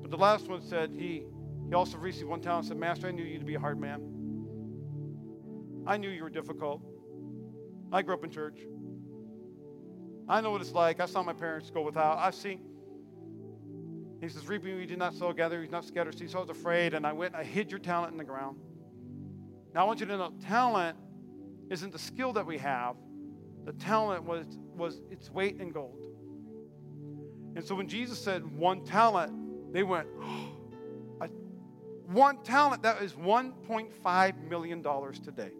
But 0.00 0.12
the 0.12 0.16
last 0.16 0.46
one 0.46 0.62
said, 0.62 0.92
He 0.96 1.24
he 1.66 1.74
also 1.74 1.98
received 1.98 2.28
one 2.28 2.40
talent 2.40 2.66
and 2.66 2.68
said, 2.68 2.78
Master, 2.78 3.08
I 3.08 3.10
knew 3.10 3.24
you 3.24 3.40
to 3.40 3.44
be 3.44 3.56
a 3.56 3.58
hard 3.58 3.80
man. 3.80 4.00
I 5.84 5.96
knew 5.96 6.08
you 6.08 6.22
were 6.22 6.30
difficult. 6.30 6.82
I 7.90 8.02
grew 8.02 8.14
up 8.14 8.22
in 8.22 8.30
church. 8.30 8.60
I 10.28 10.40
know 10.40 10.52
what 10.52 10.60
it's 10.60 10.70
like. 10.70 11.00
I 11.00 11.06
saw 11.06 11.24
my 11.24 11.32
parents 11.32 11.68
go 11.68 11.82
without. 11.82 12.18
I've 12.18 12.36
seen. 12.36 12.60
He 14.22 14.28
says, 14.28 14.46
Reaping 14.46 14.76
we 14.76 14.86
did 14.86 14.98
not 14.98 15.14
sow, 15.14 15.32
gather 15.32 15.60
did 15.60 15.72
not 15.72 15.84
scatter 15.84 16.12
seed. 16.12 16.30
So 16.30 16.38
I 16.38 16.40
was 16.42 16.50
afraid, 16.50 16.94
and 16.94 17.04
I 17.04 17.12
went 17.12 17.34
I 17.34 17.42
hid 17.42 17.72
your 17.72 17.80
talent 17.80 18.12
in 18.12 18.18
the 18.18 18.24
ground. 18.24 18.56
Now 19.74 19.82
I 19.82 19.84
want 19.84 19.98
you 19.98 20.06
to 20.06 20.16
know 20.16 20.32
talent 20.40 20.96
isn't 21.70 21.92
the 21.92 21.98
skill 21.98 22.32
that 22.34 22.46
we 22.46 22.56
have. 22.58 22.94
The 23.64 23.72
talent 23.72 24.24
was, 24.24 24.46
was 24.76 25.00
its 25.10 25.28
weight 25.30 25.60
in 25.60 25.72
gold. 25.72 26.06
And 27.56 27.64
so 27.64 27.74
when 27.74 27.88
Jesus 27.88 28.18
said 28.18 28.46
one 28.56 28.84
talent, 28.84 29.72
they 29.72 29.82
went, 29.82 30.06
oh, 30.22 31.28
one 32.06 32.42
talent, 32.42 32.82
that 32.82 33.02
is 33.02 33.14
$1.5 33.14 34.48
million 34.48 34.82
today. 34.82 35.50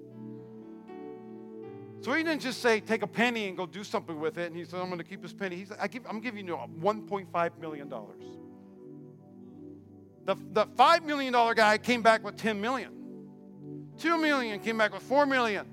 So 2.00 2.12
he 2.12 2.22
didn't 2.22 2.42
just 2.42 2.60
say, 2.60 2.80
take 2.80 3.02
a 3.02 3.06
penny 3.06 3.46
and 3.46 3.56
go 3.56 3.64
do 3.64 3.84
something 3.84 4.18
with 4.20 4.36
it. 4.36 4.48
And 4.48 4.56
he 4.56 4.64
said, 4.64 4.80
I'm 4.80 4.86
going 4.86 4.98
to 4.98 5.04
keep 5.04 5.22
this 5.22 5.32
penny. 5.32 5.56
He 5.56 5.64
said, 5.64 5.78
I 5.80 5.88
give, 5.88 6.02
I'm 6.08 6.20
giving 6.20 6.46
you 6.46 6.58
$1.5 6.80 7.58
million. 7.58 7.92
The, 10.24 10.36
the 10.52 10.66
$5 10.66 11.04
million 11.04 11.32
guy 11.32 11.78
came 11.78 12.02
back 12.02 12.24
with 12.24 12.36
10 12.36 12.60
million. 12.60 12.92
2 13.98 14.18
million 14.18 14.60
came 14.60 14.78
back 14.78 14.92
with 14.92 15.02
4 15.02 15.26
million. 15.26 15.66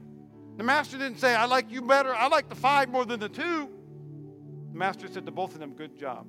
The 0.57 0.63
master 0.63 0.97
didn't 0.97 1.19
say, 1.19 1.35
I 1.35 1.45
like 1.45 1.71
you 1.71 1.81
better. 1.81 2.13
I 2.13 2.27
like 2.27 2.49
the 2.49 2.55
five 2.55 2.89
more 2.89 3.05
than 3.05 3.19
the 3.19 3.29
two. 3.29 3.69
The 4.73 4.77
master 4.77 5.07
said 5.07 5.25
to 5.25 5.31
both 5.31 5.53
of 5.53 5.59
them, 5.59 5.73
good 5.73 5.97
job. 5.97 6.27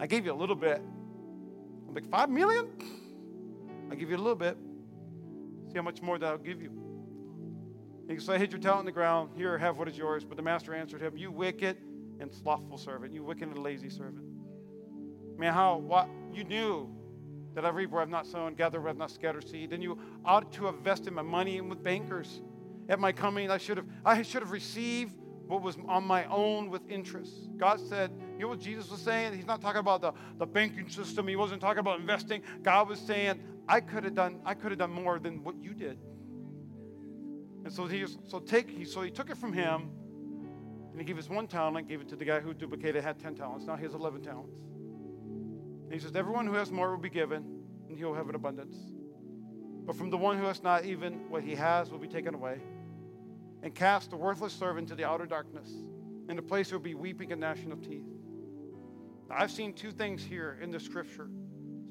I 0.00 0.06
gave 0.06 0.24
you 0.24 0.32
a 0.32 0.34
little 0.34 0.56
bit. 0.56 0.80
I'm 1.86 1.94
like, 1.94 2.06
$5 2.06 2.30
million? 2.30 2.68
I 3.90 3.94
give 3.94 4.08
you 4.08 4.16
a 4.16 4.18
little 4.18 4.34
bit. 4.34 4.56
See 5.68 5.76
how 5.76 5.82
much 5.82 6.00
more 6.00 6.18
that 6.18 6.26
I'll 6.26 6.38
give 6.38 6.62
you. 6.62 6.70
He 8.08 8.18
said, 8.18 8.36
I 8.36 8.38
hid 8.38 8.52
your 8.52 8.60
talent 8.60 8.80
in 8.80 8.86
the 8.86 8.92
ground. 8.92 9.30
Here, 9.36 9.56
have 9.58 9.76
what 9.78 9.88
is 9.88 9.98
yours. 9.98 10.24
But 10.24 10.36
the 10.36 10.42
master 10.42 10.74
answered 10.74 11.00
him, 11.00 11.16
You 11.16 11.30
wicked 11.30 11.76
and 12.20 12.32
slothful 12.32 12.78
servant, 12.78 13.12
you 13.12 13.22
wicked 13.22 13.48
and 13.48 13.58
lazy 13.58 13.90
servant. 13.90 14.24
Man, 15.36 15.52
how 15.52 15.78
what 15.78 16.08
you 16.32 16.44
knew 16.44 16.90
that 17.54 17.64
I 17.64 17.68
reap 17.68 17.90
where 17.90 18.02
I've 18.02 18.08
not 18.08 18.26
sown, 18.26 18.54
gather 18.54 18.80
where 18.80 18.90
I've 18.90 18.96
not 18.96 19.10
scattered 19.10 19.48
seed. 19.48 19.72
And 19.72 19.82
you 19.82 19.98
ought 20.24 20.52
to 20.52 20.66
have 20.66 20.76
vested 20.76 21.12
my 21.12 21.22
money 21.22 21.58
in 21.58 21.68
with 21.68 21.82
bankers. 21.82 22.42
At 22.88 22.98
my 23.00 23.12
coming, 23.12 23.50
I 23.50 23.58
should 23.58 23.76
have 23.76 23.86
I 24.04 24.22
should 24.22 24.42
have 24.42 24.50
received 24.50 25.14
what 25.46 25.62
was 25.62 25.76
on 25.88 26.04
my 26.04 26.24
own 26.26 26.70
with 26.70 26.82
interest. 26.88 27.32
God 27.56 27.78
said, 27.78 28.10
you 28.34 28.40
know 28.40 28.48
what 28.48 28.60
Jesus 28.60 28.90
was 28.90 29.00
saying? 29.00 29.34
He's 29.34 29.46
not 29.46 29.60
talking 29.60 29.80
about 29.80 30.00
the, 30.00 30.12
the 30.38 30.46
banking 30.46 30.88
system. 30.88 31.28
He 31.28 31.36
wasn't 31.36 31.60
talking 31.60 31.80
about 31.80 32.00
investing. 32.00 32.42
God 32.62 32.88
was 32.88 32.98
saying, 32.98 33.40
I 33.68 33.80
could 33.80 34.04
have 34.04 34.14
done, 34.14 34.40
I 34.44 34.54
could 34.54 34.70
have 34.72 34.78
done 34.78 34.90
more 34.90 35.18
than 35.18 35.44
what 35.44 35.54
you 35.62 35.74
did. 35.74 35.98
And 37.64 37.72
so 37.72 37.86
he 37.86 38.04
so 38.28 38.38
take 38.38 38.68
he 38.68 38.84
so 38.84 39.00
he 39.02 39.10
took 39.10 39.30
it 39.30 39.38
from 39.38 39.52
him, 39.52 39.90
and 40.90 41.00
he 41.00 41.04
gave 41.04 41.16
his 41.16 41.30
one 41.30 41.46
talent, 41.46 41.88
gave 41.88 42.00
it 42.00 42.08
to 42.08 42.16
the 42.16 42.24
guy 42.24 42.40
who 42.40 42.52
duplicated, 42.52 43.02
had 43.02 43.18
ten 43.18 43.34
talents. 43.34 43.66
Now 43.66 43.76
he 43.76 43.84
has 43.84 43.94
eleven 43.94 44.20
talents. 44.20 44.56
He 45.94 46.00
says, 46.00 46.16
Everyone 46.16 46.44
who 46.44 46.54
has 46.54 46.72
more 46.72 46.90
will 46.90 46.98
be 46.98 47.08
given, 47.08 47.44
and 47.88 47.96
he 47.96 48.04
will 48.04 48.14
have 48.14 48.28
an 48.28 48.34
abundance. 48.34 48.76
But 49.86 49.94
from 49.94 50.10
the 50.10 50.16
one 50.16 50.36
who 50.36 50.44
has 50.46 50.60
not 50.60 50.84
even 50.84 51.30
what 51.30 51.44
he 51.44 51.54
has 51.54 51.88
will 51.90 52.00
be 52.00 52.08
taken 52.08 52.34
away. 52.34 52.58
And 53.62 53.72
cast 53.72 54.10
the 54.10 54.16
worthless 54.16 54.52
servant 54.52 54.90
into 54.90 54.96
the 54.96 55.08
outer 55.08 55.24
darkness, 55.24 55.70
in 56.28 56.36
a 56.36 56.42
place 56.42 56.72
where 56.72 56.80
will 56.80 56.84
be 56.84 56.96
weeping 56.96 57.30
and 57.30 57.40
gnashing 57.40 57.70
of 57.70 57.80
teeth. 57.80 58.08
Now, 59.28 59.36
I've 59.38 59.52
seen 59.52 59.72
two 59.72 59.92
things 59.92 60.24
here 60.24 60.58
in 60.60 60.72
the 60.72 60.80
scripture. 60.80 61.28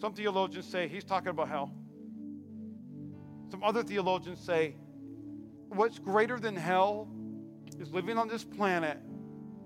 Some 0.01 0.13
theologians 0.13 0.67
say 0.67 0.89
he's 0.89 1.05
talking 1.05 1.29
about 1.29 1.47
hell. 1.47 1.73
Some 3.49 3.63
other 3.63 3.83
theologians 3.83 4.39
say 4.39 4.75
what's 5.69 5.97
greater 5.97 6.39
than 6.41 6.57
hell 6.57 7.07
is 7.79 7.93
living 7.93 8.17
on 8.17 8.27
this 8.27 8.43
planet 8.43 8.97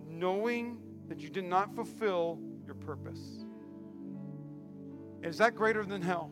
knowing 0.07 0.77
that 1.07 1.19
you 1.19 1.29
did 1.29 1.45
not 1.45 1.73
fulfill 1.75 2.39
your 2.65 2.75
purpose. 2.75 3.36
Is 5.27 5.37
that 5.39 5.55
greater 5.55 5.83
than 5.85 6.01
hell? 6.01 6.31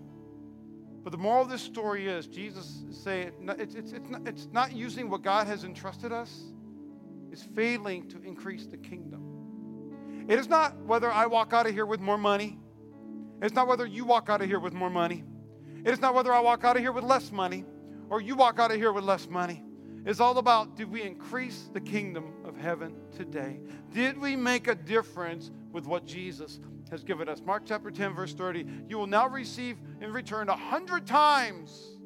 But 1.03 1.12
the 1.12 1.17
moral 1.17 1.43
of 1.43 1.49
this 1.49 1.62
story 1.62 2.08
is 2.08 2.27
Jesus 2.27 2.84
is 2.89 2.97
saying 2.97 3.31
it's, 3.60 3.75
it's, 3.75 3.91
it's, 3.91 4.10
not, 4.10 4.27
it's 4.27 4.47
not 4.51 4.73
using 4.73 5.10
what 5.10 5.21
God 5.21 5.45
has 5.47 5.63
entrusted 5.63 6.12
us, 6.12 6.45
it's 7.31 7.43
failing 7.43 8.08
to 8.10 8.21
increase 8.23 8.65
the 8.65 8.77
kingdom. 8.77 10.25
It 10.27 10.39
is 10.39 10.49
not 10.49 10.75
whether 10.84 11.12
I 11.12 11.27
walk 11.27 11.53
out 11.53 11.67
of 11.67 11.73
here 11.73 11.86
with 11.86 11.99
more 11.99 12.17
money. 12.17 12.58
It's 13.41 13.53
not 13.53 13.67
whether 13.67 13.86
you 13.86 14.05
walk 14.05 14.29
out 14.29 14.41
of 14.41 14.47
here 14.47 14.60
with 14.60 14.73
more 14.73 14.89
money. 14.89 15.23
It 15.84 15.91
is 15.91 15.99
not 15.99 16.15
whether 16.15 16.34
I 16.34 16.39
walk 16.39 16.63
out 16.63 16.77
of 16.77 16.81
here 16.81 16.91
with 16.91 17.03
less 17.03 17.31
money 17.31 17.65
or 18.10 18.21
you 18.21 18.36
walk 18.36 18.60
out 18.60 18.71
of 18.71 18.77
here 18.77 18.91
with 18.91 19.03
less 19.03 19.27
money. 19.29 19.63
It's 20.05 20.19
all 20.19 20.38
about 20.38 20.75
did 20.75 20.89
we 20.89 21.03
increase 21.03 21.69
the 21.73 21.81
kingdom 21.81 22.34
of 22.43 22.55
heaven 22.55 22.95
today? 23.15 23.60
Did 23.93 24.17
we 24.17 24.36
make 24.36 24.67
a 24.67 24.75
difference 24.75 25.51
with 25.71 25.86
what 25.86 26.05
Jesus 26.05 26.60
has 26.91 27.03
given 27.03 27.27
us? 27.29 27.41
Mark 27.45 27.63
chapter 27.65 27.91
10, 27.91 28.13
verse 28.13 28.33
30. 28.33 28.65
You 28.87 28.97
will 28.97 29.07
now 29.07 29.27
receive 29.27 29.77
in 30.01 30.11
return 30.11 30.49
a 30.49 30.55
hundred 30.55 31.05
times 31.05 31.97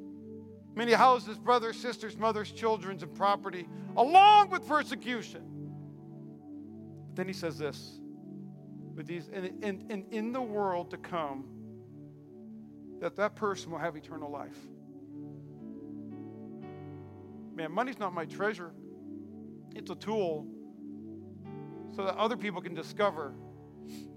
many 0.76 0.94
houses, 0.94 1.38
brothers, 1.38 1.78
sisters, 1.78 2.18
mothers, 2.18 2.52
children, 2.52 2.98
and 3.02 3.16
property, 3.16 3.68
along 3.98 4.50
with 4.50 4.68
persecution. 4.68 5.42
But 7.08 7.16
then 7.16 7.28
he 7.28 7.34
says 7.34 7.58
this 7.58 8.00
with 8.96 9.08
these, 9.08 9.30
and, 9.32 9.64
and, 9.64 9.92
and 9.92 10.06
in 10.12 10.32
the 10.32 10.42
world 10.42 10.92
to 10.92 10.98
come, 10.98 11.46
that 13.00 13.16
that 13.16 13.36
person 13.36 13.72
will 13.72 13.80
have 13.80 13.96
eternal 13.96 14.30
life 14.30 14.58
man, 17.60 17.74
money's 17.74 18.00
not 18.00 18.14
my 18.14 18.24
treasure. 18.24 18.72
It's 19.76 19.92
a 19.92 19.96
tool 19.96 20.48
so 21.94 22.06
that 22.06 22.16
other 22.16 22.38
people 22.38 22.62
can 22.62 22.74
discover 22.74 23.34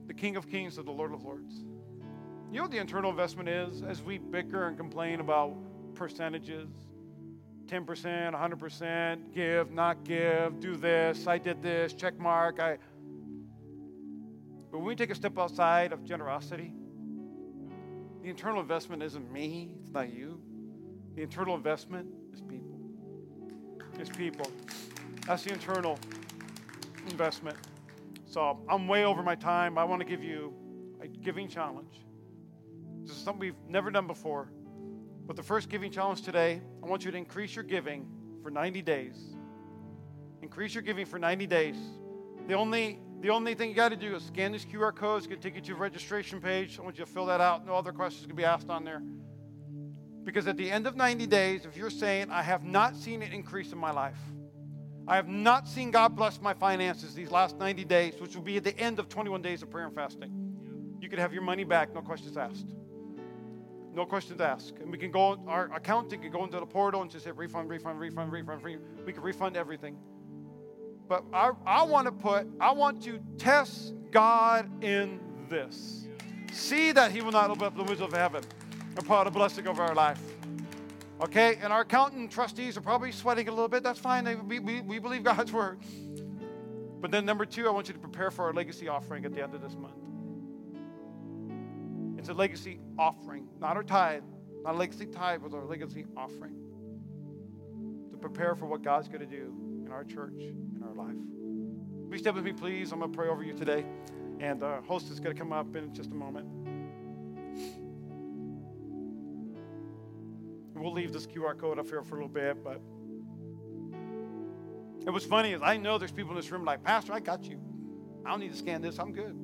the 0.07 0.15
King 0.15 0.37
of 0.37 0.49
Kings 0.49 0.79
and 0.79 0.87
the 0.87 0.93
Lord 0.93 1.13
of 1.13 1.25
Lords. 1.25 1.65
You 2.51 2.59
know 2.59 2.63
what 2.63 2.71
the 2.71 2.79
internal 2.79 3.11
investment 3.11 3.49
is 3.49 3.83
as 3.83 4.03
we 4.03 4.19
bicker 4.19 4.69
and 4.69 4.77
complain 4.77 5.21
about 5.21 5.57
percentages 5.95 6.69
10%, 7.67 8.35
100%, 8.35 9.35
give, 9.35 9.71
not 9.71 10.05
give, 10.05 10.61
do 10.61 10.77
this, 10.77 11.27
I 11.27 11.39
did 11.39 11.63
this, 11.63 11.95
check 11.95 12.19
mark. 12.19 12.61
I... 12.61 12.77
But 14.71 14.79
when 14.79 14.87
we 14.87 14.95
take 14.95 15.11
a 15.11 15.15
step 15.15 15.39
outside 15.39 15.93
of 15.93 16.05
generosity, 16.05 16.75
the 18.23 18.29
internal 18.29 18.61
investment 18.61 19.03
isn't 19.03 19.33
me, 19.33 19.75
it's 19.81 19.91
not 19.91 20.13
you. 20.13 20.41
The 21.15 21.23
internal 21.23 21.55
investment 21.55 22.09
is 22.33 22.41
people 22.41 22.79
It's 23.99 24.11
people. 24.11 24.47
That's 25.27 25.45
the 25.45 25.53
internal 25.53 25.99
investment. 27.11 27.57
So 28.33 28.59
I'm 28.67 28.89
way 28.89 29.05
over 29.05 29.23
my 29.23 29.35
time. 29.35 29.77
I 29.77 29.85
want 29.85 30.01
to 30.01 30.07
give 30.07 30.25
you 30.25 30.55
a 31.03 31.07
giving 31.07 31.49
challenge. 31.49 32.01
This 33.03 33.15
is 33.15 33.23
something 33.23 33.41
we've 33.41 33.55
never 33.69 33.91
done 33.91 34.07
before. 34.07 34.51
But 35.27 35.37
the 35.37 35.43
first 35.43 35.69
giving 35.69 35.93
challenge 35.93 36.23
today, 36.23 36.63
I 36.83 36.87
want 36.87 37.05
you 37.05 37.11
to 37.11 37.17
increase 37.19 37.55
your 37.55 37.63
giving 37.63 38.07
for 38.43 38.51
90 38.51 38.81
days. 38.81 39.17
Increase 40.41 40.73
your 40.73 40.81
giving 40.81 41.05
for 41.05 41.19
90 41.19 41.47
days. 41.47 41.77
The 42.49 42.55
only 42.55 43.01
the 43.21 43.29
only 43.29 43.55
thing 43.55 43.69
you 43.69 43.77
got 43.77 43.91
to 43.91 43.97
do 43.97 44.17
is 44.17 44.25
scan 44.25 44.53
this 44.53 44.65
QR 44.65 44.95
code. 44.97 45.19
It's 45.19 45.27
going 45.27 45.39
to 45.39 45.47
take 45.47 45.55
you 45.55 45.61
to 45.61 45.73
a 45.75 45.77
registration 45.77 46.41
page. 46.41 46.79
I 46.79 46.83
want 46.83 46.99
you 46.99 47.05
to 47.05 47.11
fill 47.11 47.27
that 47.27 47.43
out. 47.43 47.67
No 47.67 47.75
other 47.75 47.93
questions 47.93 48.27
can 48.27 48.35
be 48.35 48.45
asked 48.47 48.71
on 48.71 48.83
there. 48.83 49.03
Because 50.25 50.49
at 50.49 50.57
the 50.57 50.71
end 50.71 50.87
of 50.87 50.97
90 50.97 51.27
days, 51.27 51.67
if 51.67 51.77
you're 51.77 51.91
saying, 51.91 52.31
I 52.31 52.43
have 52.43 52.65
not 52.65 52.97
seen 52.97 53.23
an 53.23 53.31
increase 53.31 53.73
in 53.73 53.79
my 53.79 53.93
life, 53.93 54.19
I 55.13 55.17
have 55.17 55.29
not 55.29 55.69
seen 55.69 55.91
God 55.91 56.17
bless 56.17 56.41
my 56.41 56.55
finances 56.55 57.13
these 57.13 57.31
last 57.31 57.59
90 57.59 57.85
days, 57.85 58.15
which 58.19 58.35
will 58.35 58.43
be 58.43 58.57
at 58.57 58.65
the 58.65 58.75
end 58.79 58.99
of 58.99 59.11
21 59.11 59.43
days 59.43 59.61
of 59.63 59.69
prayer 59.69 59.85
and 59.85 59.95
fasting. 59.95 60.33
You 61.03 61.11
could 61.11 61.19
have 61.19 61.35
your 61.35 61.43
money 61.43 61.65
back, 61.65 61.95
no 61.95 62.01
questions 62.01 62.39
asked. 62.39 62.75
No 63.93 64.07
questions 64.07 64.41
asked. 64.41 64.79
And 64.81 64.91
we 64.91 64.97
can 64.97 65.11
go, 65.11 65.39
our 65.47 65.71
accountant 65.75 66.23
can 66.23 66.33
go 66.33 66.45
into 66.45 66.59
the 66.59 66.65
portal 66.65 67.03
and 67.03 67.11
just 67.11 67.27
hit 67.27 67.37
refund, 67.37 67.69
refund, 67.69 68.01
refund, 68.01 68.33
refund, 68.33 68.65
refund. 68.65 68.87
We 69.05 69.13
can 69.13 69.23
refund 69.23 69.55
everything. 69.55 69.99
But 71.09 71.25
I, 71.31 71.51
I 71.67 71.83
want 71.83 72.07
to 72.07 72.13
put, 72.13 72.47
I 72.59 72.73
want 72.73 73.03
to 73.03 73.21
test 73.37 73.93
God 74.13 74.83
in 74.83 75.21
this. 75.51 76.07
See 76.53 76.91
that 76.93 77.13
He 77.13 77.21
will 77.21 77.33
not 77.33 77.51
open 77.51 77.65
up 77.65 77.77
the 77.77 77.83
windows 77.83 78.01
of 78.01 78.15
heaven 78.15 78.43
and 78.97 79.07
pour 79.07 79.19
out 79.19 79.27
a 79.27 79.31
blessing 79.31 79.67
over 79.69 79.83
our 79.83 79.95
life. 79.95 80.32
Okay? 81.23 81.57
And 81.63 81.73
our 81.73 81.83
accountant 81.83 82.31
trustees 82.31 82.77
are 82.77 82.81
probably 82.81 83.13
sweating 83.13 83.49
a 83.49 83.51
little 83.51 83.69
bit. 83.69 83.83
That's 83.83 83.99
fine. 83.99 84.25
We, 84.47 84.59
we, 84.59 84.81
we 84.81 84.99
believe 84.99 85.23
God's 85.23 85.53
word. 85.61 85.81
But 87.01 87.11
then, 87.11 87.25
number 87.25 87.45
two, 87.45 87.67
I 87.67 87.71
want 87.71 87.89
you 87.89 87.95
to 87.95 88.01
prepare 88.01 88.31
for 88.31 88.45
our 88.47 88.53
legacy 88.53 88.89
offering 88.89 89.25
at 89.25 89.33
the 89.33 89.43
end 89.43 89.55
of 89.55 89.63
this 89.63 89.77
month. 89.77 89.95
It's 92.19 92.29
a 92.29 92.35
legacy 92.35 92.79
offering, 92.97 93.49
not 93.61 93.77
our 93.77 93.83
tithe, 93.83 94.23
not 94.63 94.75
a 94.75 94.79
legacy 94.79 95.07
tithe, 95.07 95.41
but 95.43 95.53
our 95.53 95.65
legacy 95.65 96.07
offering 96.17 96.55
to 98.13 98.17
prepare 98.17 98.55
for 98.55 98.67
what 98.67 98.83
God's 98.83 99.09
going 99.09 99.21
to 99.21 99.27
do 99.27 99.53
in 99.85 99.91
our 99.91 100.05
church, 100.05 100.35
in 100.39 100.85
our 100.85 100.95
life. 100.95 101.17
You 102.13 102.19
step 102.19 102.37
with 102.37 102.45
me, 102.45 102.53
please? 102.53 102.93
I'm 102.93 103.01
going 103.01 103.11
to 103.11 103.17
pray 103.17 103.29
over 103.29 103.43
you 103.43 103.55
today. 103.55 103.85
And 104.39 104.63
our 104.63 104.83
host 104.83 105.11
is 105.11 105.19
going 105.19 105.35
to 105.35 105.41
come 105.41 105.53
up 105.53 105.75
in 105.75 105.93
just 105.95 106.11
a 106.11 106.15
moment. 106.15 106.47
We'll 110.83 110.93
leave 110.93 111.13
this 111.13 111.29
QR 111.29 111.57
code 111.57 111.79
up 111.79 111.89
here 111.89 112.03
for 112.03 112.17
a 112.17 112.25
little 112.25 112.29
bit, 112.29 112.65
but 112.65 112.81
it 115.07 115.11
was 115.11 115.25
funny 115.25 115.53
is 115.53 115.63
I 115.63 115.77
know 115.77 115.97
there's 115.97 116.11
people 116.11 116.33
in 116.33 116.37
this 116.37 116.51
room 116.51 116.65
like, 116.65 116.83
Pastor, 116.83 117.13
I 117.13 117.21
got 117.21 117.45
you. 117.45 117.61
I 118.27 118.31
don't 118.31 118.41
need 118.41 118.51
to 118.51 118.59
scan 118.59 118.83
this. 118.83 118.99
I'm 118.99 119.13
good. 119.13 119.37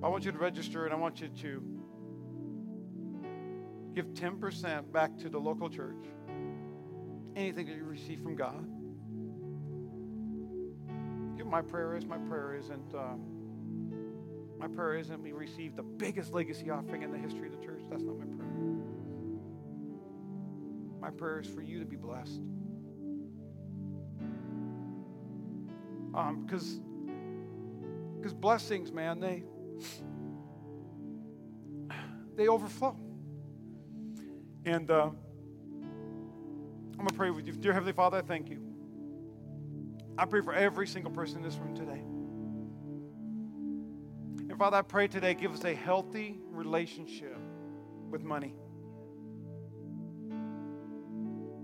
I 0.00 0.08
want 0.08 0.24
you 0.24 0.30
to 0.30 0.38
register 0.38 0.84
and 0.84 0.94
I 0.94 0.96
want 0.96 1.20
you 1.20 1.28
to 1.28 1.62
give 3.94 4.06
10% 4.14 4.92
back 4.92 5.18
to 5.18 5.28
the 5.28 5.38
local 5.38 5.68
church. 5.68 6.04
Anything 7.34 7.66
that 7.66 7.76
you 7.76 7.84
receive 7.84 8.20
from 8.22 8.36
God. 8.36 8.64
My 11.44 11.62
prayer 11.62 11.96
is 11.96 12.06
my 12.06 12.16
prayer 12.16 12.54
isn't 12.54 12.94
um, 12.94 13.22
my 14.56 14.68
prayer 14.68 14.94
isn't 14.94 15.20
we 15.20 15.32
receive 15.32 15.74
the 15.74 15.82
biggest 15.82 16.32
legacy 16.32 16.70
offering 16.70 17.02
in 17.02 17.10
the 17.10 17.18
history 17.18 17.48
of 17.48 17.58
the 17.58 17.66
church. 17.66 17.82
That's 17.90 18.04
not 18.04 18.20
my 18.20 18.24
prayer. 18.36 18.49
My 21.00 21.10
prayer 21.10 21.40
is 21.40 21.48
for 21.48 21.62
you 21.62 21.78
to 21.78 21.84
be 21.86 21.96
blessed. 21.96 22.40
Um, 26.12 26.44
because 26.44 26.80
because 28.16 28.34
blessings, 28.34 28.92
man, 28.92 29.20
they 29.20 29.44
they 32.36 32.48
overflow. 32.48 32.96
And 34.64 34.90
uh, 34.90 35.10
I'm 36.98 37.06
to 37.06 37.14
pray 37.14 37.30
with 37.30 37.46
you. 37.46 37.54
Dear 37.54 37.72
Heavenly 37.72 37.94
Father, 37.94 38.18
I 38.18 38.22
thank 38.22 38.50
you. 38.50 38.60
I 40.18 40.26
pray 40.26 40.42
for 40.42 40.52
every 40.52 40.86
single 40.86 41.10
person 41.10 41.38
in 41.38 41.42
this 41.42 41.56
room 41.56 41.74
today. 41.74 42.02
And 44.50 44.58
Father, 44.58 44.76
I 44.76 44.82
pray 44.82 45.08
today, 45.08 45.32
give 45.32 45.54
us 45.54 45.64
a 45.64 45.74
healthy 45.74 46.38
relationship 46.50 47.38
with 48.10 48.22
money. 48.22 48.54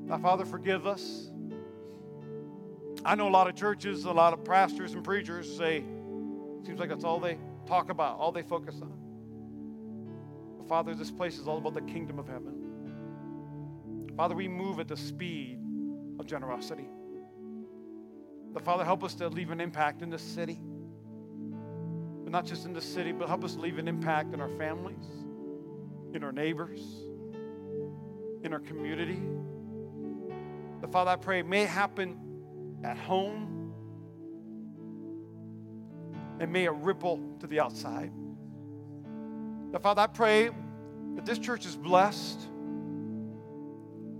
Now, 0.07 0.18
Father, 0.18 0.44
forgive 0.44 0.86
us. 0.86 1.30
I 3.04 3.16
know 3.16 3.28
a 3.28 3.30
lot 3.30 3.48
of 3.48 3.57
churches, 3.57 4.04
a 4.04 4.12
lot 4.12 4.32
of 4.32 4.44
pastors 4.44 4.94
and 4.94 5.02
preachers 5.02 5.57
say, 5.57 5.84
seems 6.64 6.78
like 6.78 6.88
that's 6.88 7.04
all 7.04 7.18
they 7.18 7.38
talk 7.66 7.90
about, 7.90 8.18
all 8.18 8.30
they 8.30 8.42
focus 8.42 8.76
on. 8.80 8.92
But 10.59 10.68
Father, 10.68 10.94
this 10.94 11.11
place 11.11 11.38
is 11.38 11.48
all 11.48 11.59
about 11.59 11.74
the 11.74 11.82
kingdom 11.82 12.18
of 12.18 12.28
heaven. 12.28 14.12
Father, 14.16 14.34
we 14.34 14.48
move 14.48 14.80
at 14.80 14.88
the 14.88 14.96
speed 14.96 15.59
of 16.18 16.26
generosity. 16.26 16.88
The 18.54 18.61
Father, 18.61 18.84
help 18.84 19.04
us 19.04 19.14
to 19.16 19.28
leave 19.28 19.50
an 19.50 19.61
impact 19.61 20.02
in 20.02 20.09
this 20.09 20.22
city. 20.22 20.59
But 22.22 22.32
not 22.32 22.46
just 22.46 22.64
in 22.64 22.72
the 22.72 22.80
city, 22.80 23.12
but 23.12 23.28
help 23.28 23.44
us 23.44 23.57
leave 23.57 23.78
an 23.78 23.88
impact 23.88 24.34
in 24.34 24.40
our 24.40 24.48
families, 24.50 25.04
in 26.14 26.24
our 26.24 26.32
neighbors, 26.32 26.80
in 28.42 28.52
our 28.52 28.61
community. 28.61 29.20
The 30.81 30.89
Father, 30.89 31.11
I 31.11 31.16
pray, 31.16 31.43
may 31.43 31.64
happen 31.64 32.18
at 32.85 32.97
home 32.97 33.72
and 36.39 36.53
may 36.53 36.64
it 36.64 36.72
ripple 36.72 37.20
to 37.41 37.47
the 37.47 37.61
outside. 37.61 38.12
Now, 39.72 39.79
Father, 39.79 40.03
I 40.03 40.07
pray 40.07 40.51
that 41.14 41.24
this 41.24 41.39
church 41.39 41.64
is 41.64 41.77
blessed. 41.77 42.41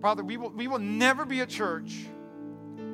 Father, 0.01 0.25
we 0.25 0.37
will, 0.37 0.51
we 0.51 0.67
will 0.67 0.79
never 0.79 1.25
be 1.25 1.41
a 1.41 1.47
church 1.47 2.07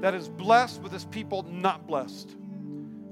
that 0.01 0.15
is 0.15 0.29
blessed 0.29 0.83
with 0.83 0.93
its 0.93 1.05
people 1.05 1.45
not 1.45 1.87
blessed. 1.87 2.37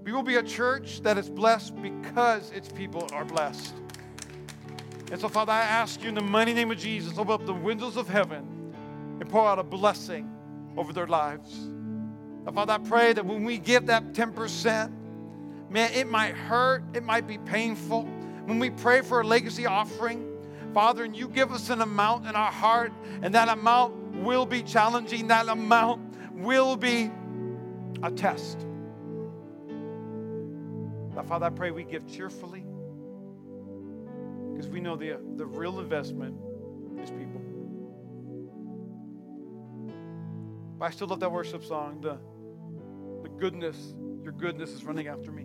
We 0.02 0.12
will 0.12 0.22
be 0.22 0.36
a 0.36 0.42
church 0.42 1.02
that 1.02 1.18
is 1.18 1.28
blessed 1.28 1.80
because 1.80 2.50
its 2.50 2.68
people 2.68 3.08
are 3.12 3.24
blessed. 3.24 3.74
And 5.12 5.20
so, 5.20 5.28
Father, 5.28 5.52
I 5.52 5.60
ask 5.60 6.02
you 6.02 6.08
in 6.08 6.14
the 6.14 6.20
mighty 6.20 6.54
name 6.54 6.70
of 6.70 6.78
Jesus, 6.78 7.18
open 7.18 7.32
up 7.32 7.46
the 7.46 7.52
windows 7.52 7.96
of 7.96 8.08
heaven 8.08 8.74
and 9.20 9.28
pour 9.28 9.46
out 9.46 9.58
a 9.58 9.62
blessing 9.62 10.28
over 10.76 10.92
their 10.92 11.06
lives. 11.06 11.68
Now, 12.44 12.52
Father, 12.52 12.74
I 12.74 12.78
pray 12.78 13.12
that 13.12 13.24
when 13.24 13.44
we 13.44 13.58
give 13.58 13.86
that 13.86 14.12
10%, 14.12 14.92
Man, 15.70 15.92
it 15.92 16.08
might 16.08 16.34
hurt, 16.34 16.82
it 16.94 17.04
might 17.04 17.28
be 17.28 17.38
painful. 17.38 18.02
When 18.44 18.58
we 18.58 18.70
pray 18.70 19.02
for 19.02 19.20
a 19.20 19.24
legacy 19.24 19.66
offering, 19.66 20.26
Father, 20.74 21.04
and 21.04 21.16
you 21.16 21.28
give 21.28 21.52
us 21.52 21.70
an 21.70 21.80
amount 21.80 22.26
in 22.26 22.34
our 22.34 22.50
heart, 22.50 22.92
and 23.22 23.32
that 23.34 23.48
amount 23.48 23.94
will 24.16 24.44
be 24.44 24.62
challenging, 24.64 25.28
that 25.28 25.48
amount 25.48 26.02
will 26.34 26.76
be 26.76 27.12
a 28.02 28.10
test. 28.10 28.66
But 31.14 31.28
Father, 31.28 31.46
I 31.46 31.50
pray 31.50 31.70
we 31.70 31.84
give 31.84 32.10
cheerfully 32.10 32.64
because 34.52 34.68
we 34.68 34.80
know 34.80 34.96
the, 34.96 35.20
the 35.36 35.46
real 35.46 35.78
investment 35.78 36.36
But 40.80 40.86
I 40.86 40.90
still 40.92 41.08
love 41.08 41.20
that 41.20 41.30
worship 41.30 41.62
song, 41.62 42.00
the, 42.00 42.18
the 43.22 43.28
goodness, 43.36 43.92
your 44.22 44.32
goodness 44.32 44.70
is 44.70 44.82
running 44.82 45.08
after 45.08 45.30
me. 45.30 45.44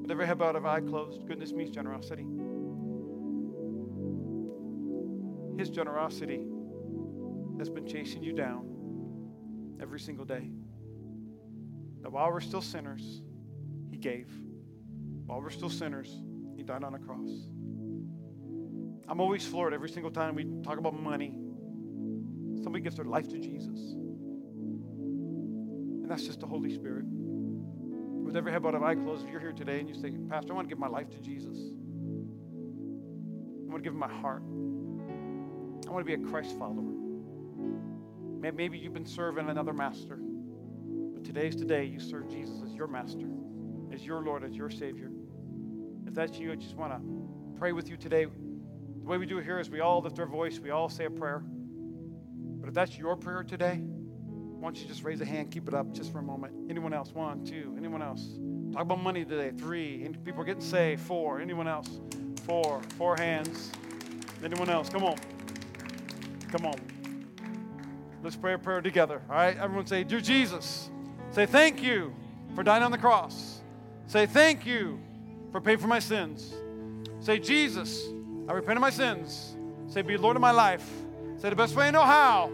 With 0.00 0.10
every 0.10 0.26
head 0.26 0.38
bowed, 0.38 0.56
every 0.56 0.70
eye 0.70 0.80
closed, 0.80 1.28
goodness 1.28 1.52
means 1.52 1.68
generosity. 1.68 2.26
His 5.58 5.68
generosity 5.68 6.46
has 7.58 7.68
been 7.68 7.86
chasing 7.86 8.22
you 8.22 8.32
down 8.32 8.64
every 9.82 10.00
single 10.00 10.24
day. 10.24 10.50
That 12.00 12.10
while 12.10 12.32
we're 12.32 12.40
still 12.40 12.62
sinners, 12.62 13.20
He 13.90 13.98
gave. 13.98 14.32
While 15.26 15.42
we're 15.42 15.50
still 15.50 15.68
sinners, 15.68 16.22
He 16.56 16.62
died 16.62 16.84
on 16.84 16.94
a 16.94 16.98
cross. 16.98 17.28
I'm 19.06 19.20
always 19.20 19.46
floored 19.46 19.74
every 19.74 19.90
single 19.90 20.10
time 20.10 20.34
we 20.34 20.46
talk 20.62 20.78
about 20.78 20.98
money. 20.98 21.38
Somebody 22.62 22.80
gives 22.82 22.96
their 22.96 23.04
life 23.04 23.28
to 23.28 23.38
Jesus. 23.38 23.96
And 26.08 26.16
that's 26.16 26.26
just 26.26 26.40
the 26.40 26.46
Holy 26.46 26.72
Spirit 26.72 27.04
with 28.24 28.34
every 28.34 28.50
head 28.50 28.62
bowed 28.62 28.74
and 28.74 28.82
eye 28.82 28.94
closed, 28.94 29.26
if 29.26 29.30
you're 29.30 29.42
here 29.42 29.52
today 29.52 29.78
and 29.78 29.90
you 29.90 29.94
say, 29.94 30.10
Pastor, 30.30 30.54
I 30.54 30.56
want 30.56 30.66
to 30.66 30.74
give 30.74 30.78
my 30.78 30.88
life 30.88 31.10
to 31.10 31.18
Jesus. 31.18 31.58
I 33.66 33.70
want 33.70 33.76
to 33.76 33.80
give 33.82 33.92
him 33.92 33.98
my 33.98 34.08
heart. 34.08 34.42
I 35.86 35.90
want 35.90 36.06
to 36.06 36.16
be 36.16 36.22
a 36.22 36.26
Christ 36.26 36.58
follower. 36.58 36.94
Maybe 38.40 38.78
you've 38.78 38.94
been 38.94 39.04
serving 39.04 39.50
another 39.50 39.74
master, 39.74 40.18
but 41.12 41.24
today's 41.24 41.54
today 41.54 41.84
you 41.84 42.00
serve 42.00 42.30
Jesus 42.30 42.62
as 42.64 42.74
your 42.74 42.86
master, 42.86 43.28
as 43.92 44.02
your 44.02 44.22
Lord, 44.22 44.44
as 44.44 44.56
your 44.56 44.70
Savior. 44.70 45.10
If 46.06 46.14
that's 46.14 46.38
you, 46.38 46.52
I 46.52 46.54
just 46.54 46.74
want 46.74 46.94
to 46.94 47.58
pray 47.58 47.72
with 47.72 47.90
you 47.90 47.98
today. 47.98 48.24
The 48.24 49.06
way 49.06 49.18
we 49.18 49.26
do 49.26 49.36
it 49.36 49.44
here 49.44 49.60
is 49.60 49.68
we 49.68 49.80
all 49.80 50.00
lift 50.00 50.18
our 50.18 50.26
voice, 50.26 50.58
we 50.58 50.70
all 50.70 50.88
say 50.88 51.04
a 51.04 51.10
prayer. 51.10 51.42
But 52.60 52.68
if 52.68 52.74
that's 52.74 52.96
your 52.96 53.14
prayer 53.14 53.42
today, 53.42 53.82
why 54.58 54.66
don't 54.66 54.76
you 54.76 54.88
just 54.88 55.04
raise 55.04 55.20
a 55.20 55.24
hand, 55.24 55.52
keep 55.52 55.68
it 55.68 55.74
up 55.74 55.92
just 55.92 56.10
for 56.10 56.18
a 56.18 56.22
moment. 56.22 56.52
Anyone 56.68 56.92
else? 56.92 57.10
One, 57.12 57.44
two. 57.44 57.74
Anyone 57.78 58.02
else? 58.02 58.26
Talk 58.72 58.82
about 58.82 59.00
money 59.00 59.24
today. 59.24 59.52
Three. 59.56 60.08
People 60.24 60.42
are 60.42 60.44
getting 60.44 60.60
saved. 60.60 61.00
Four. 61.02 61.40
Anyone 61.40 61.68
else? 61.68 62.00
Four. 62.44 62.82
Four 62.96 63.16
hands. 63.16 63.70
Anyone 64.42 64.68
else? 64.68 64.88
Come 64.88 65.04
on. 65.04 65.16
Come 66.50 66.66
on. 66.66 66.74
Let's 68.22 68.34
pray 68.34 68.54
a 68.54 68.58
prayer 68.58 68.80
together. 68.80 69.22
All 69.30 69.36
right? 69.36 69.56
Everyone 69.56 69.86
say, 69.86 70.02
Dear 70.02 70.20
Jesus, 70.20 70.90
say 71.30 71.46
thank 71.46 71.80
you 71.80 72.12
for 72.56 72.64
dying 72.64 72.82
on 72.82 72.90
the 72.90 72.98
cross. 72.98 73.60
Say 74.08 74.26
thank 74.26 74.66
you 74.66 74.98
for 75.52 75.60
paying 75.60 75.78
for 75.78 75.86
my 75.86 76.00
sins. 76.00 76.52
Say, 77.20 77.38
Jesus, 77.38 78.08
I 78.48 78.52
repent 78.52 78.76
of 78.76 78.80
my 78.80 78.90
sins. 78.90 79.56
Say, 79.86 80.02
be 80.02 80.16
Lord 80.16 80.36
of 80.36 80.42
my 80.42 80.50
life. 80.50 80.88
Say, 81.36 81.48
the 81.50 81.56
best 81.56 81.76
way 81.76 81.86
I 81.86 81.90
know 81.90 82.02
how, 82.02 82.50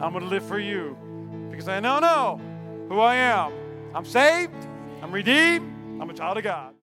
I'm 0.00 0.12
going 0.12 0.24
to 0.24 0.30
live 0.30 0.44
for 0.46 0.58
you. 0.58 0.96
Because 1.54 1.68
I 1.68 1.78
now 1.78 2.00
know 2.00 2.40
who 2.88 2.98
I 2.98 3.14
am. 3.14 3.52
I'm 3.94 4.04
saved, 4.04 4.52
I'm 5.00 5.12
redeemed, 5.12 5.72
I'm 6.00 6.10
a 6.10 6.12
child 6.12 6.36
of 6.36 6.42
God. 6.42 6.72